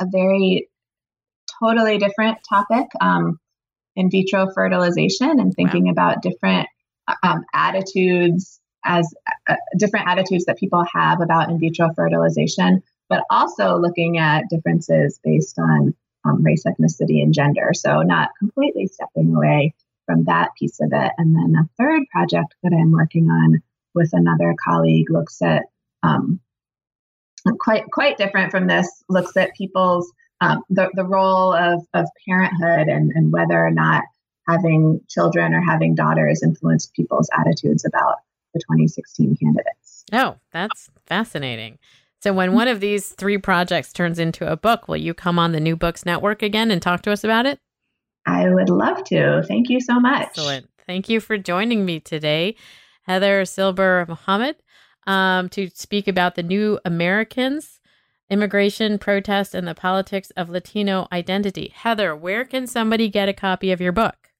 a 0.00 0.06
very 0.06 0.68
totally 1.60 1.98
different 1.98 2.38
topic 2.48 2.86
um, 3.00 3.38
in 3.94 4.10
vitro 4.10 4.50
fertilization 4.54 5.40
and 5.40 5.54
thinking 5.54 5.86
wow. 5.86 5.92
about 5.92 6.22
different 6.22 6.68
um, 7.22 7.44
attitudes 7.54 8.60
as 8.84 9.12
uh, 9.48 9.56
different 9.76 10.06
attitudes 10.06 10.44
that 10.44 10.58
people 10.58 10.84
have 10.92 11.20
about 11.20 11.50
in 11.50 11.58
vitro 11.58 11.92
fertilization, 11.94 12.82
but 13.08 13.24
also 13.30 13.76
looking 13.76 14.18
at 14.18 14.48
differences 14.48 15.18
based 15.22 15.58
on 15.58 15.94
um, 16.24 16.42
race, 16.42 16.64
ethnicity, 16.64 17.22
and 17.22 17.34
gender. 17.34 17.70
So, 17.74 18.02
not 18.02 18.30
completely 18.38 18.86
stepping 18.86 19.34
away 19.34 19.74
from 20.06 20.24
that 20.24 20.50
piece 20.58 20.80
of 20.80 20.90
it. 20.92 21.12
And 21.18 21.34
then 21.34 21.54
a 21.60 21.68
third 21.76 22.02
project 22.10 22.54
that 22.62 22.72
I'm 22.72 22.92
working 22.92 23.28
on 23.28 23.60
with 23.94 24.10
another 24.12 24.54
colleague 24.62 25.10
looks 25.10 25.42
at 25.42 25.64
um, 26.02 26.40
quite 27.58 27.84
quite 27.90 28.18
different 28.18 28.50
from 28.50 28.66
this. 28.66 28.88
Looks 29.08 29.36
at 29.36 29.54
people's 29.54 30.12
um, 30.40 30.62
the, 30.68 30.90
the 30.94 31.04
role 31.04 31.52
of, 31.52 31.82
of 31.94 32.06
parenthood 32.26 32.88
and, 32.88 33.12
and 33.14 33.32
whether 33.32 33.54
or 33.54 33.70
not 33.70 34.04
having 34.48 35.00
children 35.08 35.54
or 35.54 35.62
having 35.62 35.94
daughters 35.94 36.42
influenced 36.42 36.94
people's 36.94 37.28
attitudes 37.38 37.84
about 37.84 38.16
the 38.54 38.60
2016 38.60 39.36
candidates. 39.36 40.04
Oh, 40.12 40.36
that's 40.52 40.90
fascinating. 41.06 41.78
So, 42.22 42.32
when 42.32 42.54
one 42.54 42.68
of 42.68 42.80
these 42.80 43.10
three 43.10 43.38
projects 43.38 43.92
turns 43.92 44.18
into 44.18 44.50
a 44.50 44.56
book, 44.56 44.88
will 44.88 44.96
you 44.96 45.14
come 45.14 45.38
on 45.38 45.52
the 45.52 45.60
New 45.60 45.76
Books 45.76 46.06
Network 46.06 46.42
again 46.42 46.70
and 46.70 46.80
talk 46.80 47.02
to 47.02 47.12
us 47.12 47.24
about 47.24 47.46
it? 47.46 47.60
I 48.26 48.48
would 48.48 48.68
love 48.68 49.04
to. 49.04 49.44
Thank 49.46 49.68
you 49.68 49.80
so 49.80 50.00
much. 50.00 50.22
Excellent. 50.22 50.68
Thank 50.86 51.08
you 51.08 51.20
for 51.20 51.36
joining 51.38 51.84
me 51.84 52.00
today, 52.00 52.56
Heather 53.02 53.44
Silber 53.44 54.06
Mohamed, 54.08 54.56
um, 55.06 55.48
to 55.50 55.68
speak 55.74 56.08
about 56.08 56.34
the 56.34 56.42
New 56.42 56.80
Americans 56.84 57.75
Immigration, 58.28 58.98
Protest, 58.98 59.54
and 59.54 59.68
the 59.68 59.74
Politics 59.74 60.32
of 60.36 60.48
Latino 60.48 61.06
Identity. 61.12 61.72
Heather, 61.74 62.16
where 62.16 62.44
can 62.44 62.66
somebody 62.66 63.08
get 63.08 63.28
a 63.28 63.32
copy 63.32 63.70
of 63.70 63.80
your 63.80 63.92
book? 63.92 64.30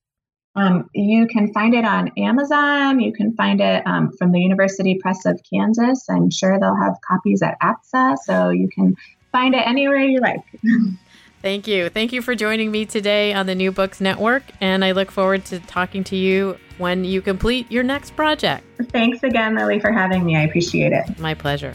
Um, 0.57 0.89
you 0.95 1.26
can 1.26 1.53
find 1.53 1.74
it 1.74 1.84
on 1.84 2.11
Amazon. 2.16 2.99
You 2.99 3.12
can 3.12 3.34
find 3.34 3.61
it 3.61 3.87
um, 3.87 4.11
from 4.18 4.32
the 4.32 4.41
University 4.41 4.99
Press 5.01 5.24
of 5.26 5.41
Kansas. 5.49 6.09
I'm 6.09 6.30
sure 6.30 6.59
they'll 6.59 6.74
have 6.74 6.95
copies 7.07 7.43
at 7.43 7.57
APSA, 7.61 8.16
so 8.24 8.51
you 8.51 8.68
can 8.68 8.97
find 9.30 9.55
it 9.55 9.66
anywhere 9.66 9.99
you 9.99 10.18
like. 10.18 10.41
Thank 11.43 11.68
you. 11.68 11.89
Thank 11.91 12.12
you 12.12 12.22
for 12.22 12.34
joining 12.34 12.72
me 12.72 12.87
today 12.87 13.34
on 13.34 13.47
the 13.47 13.55
New 13.55 13.70
Books 13.70 14.01
Network, 14.01 14.43
and 14.61 14.84
I 14.84 14.93
look 14.93 15.12
forward 15.12 15.45
to 15.47 15.61
talking 15.61 16.03
to 16.05 16.16
you 16.16 16.59
when 16.78 17.05
you 17.05 17.20
complete 17.20 17.70
your 17.70 17.84
next 17.84 18.16
project. 18.16 18.64
Thanks 18.91 19.22
again, 19.22 19.55
Lily, 19.55 19.78
for 19.78 19.93
having 19.93 20.24
me. 20.24 20.37
I 20.37 20.41
appreciate 20.41 20.93
it. 20.93 21.18
My 21.20 21.34
pleasure. 21.34 21.74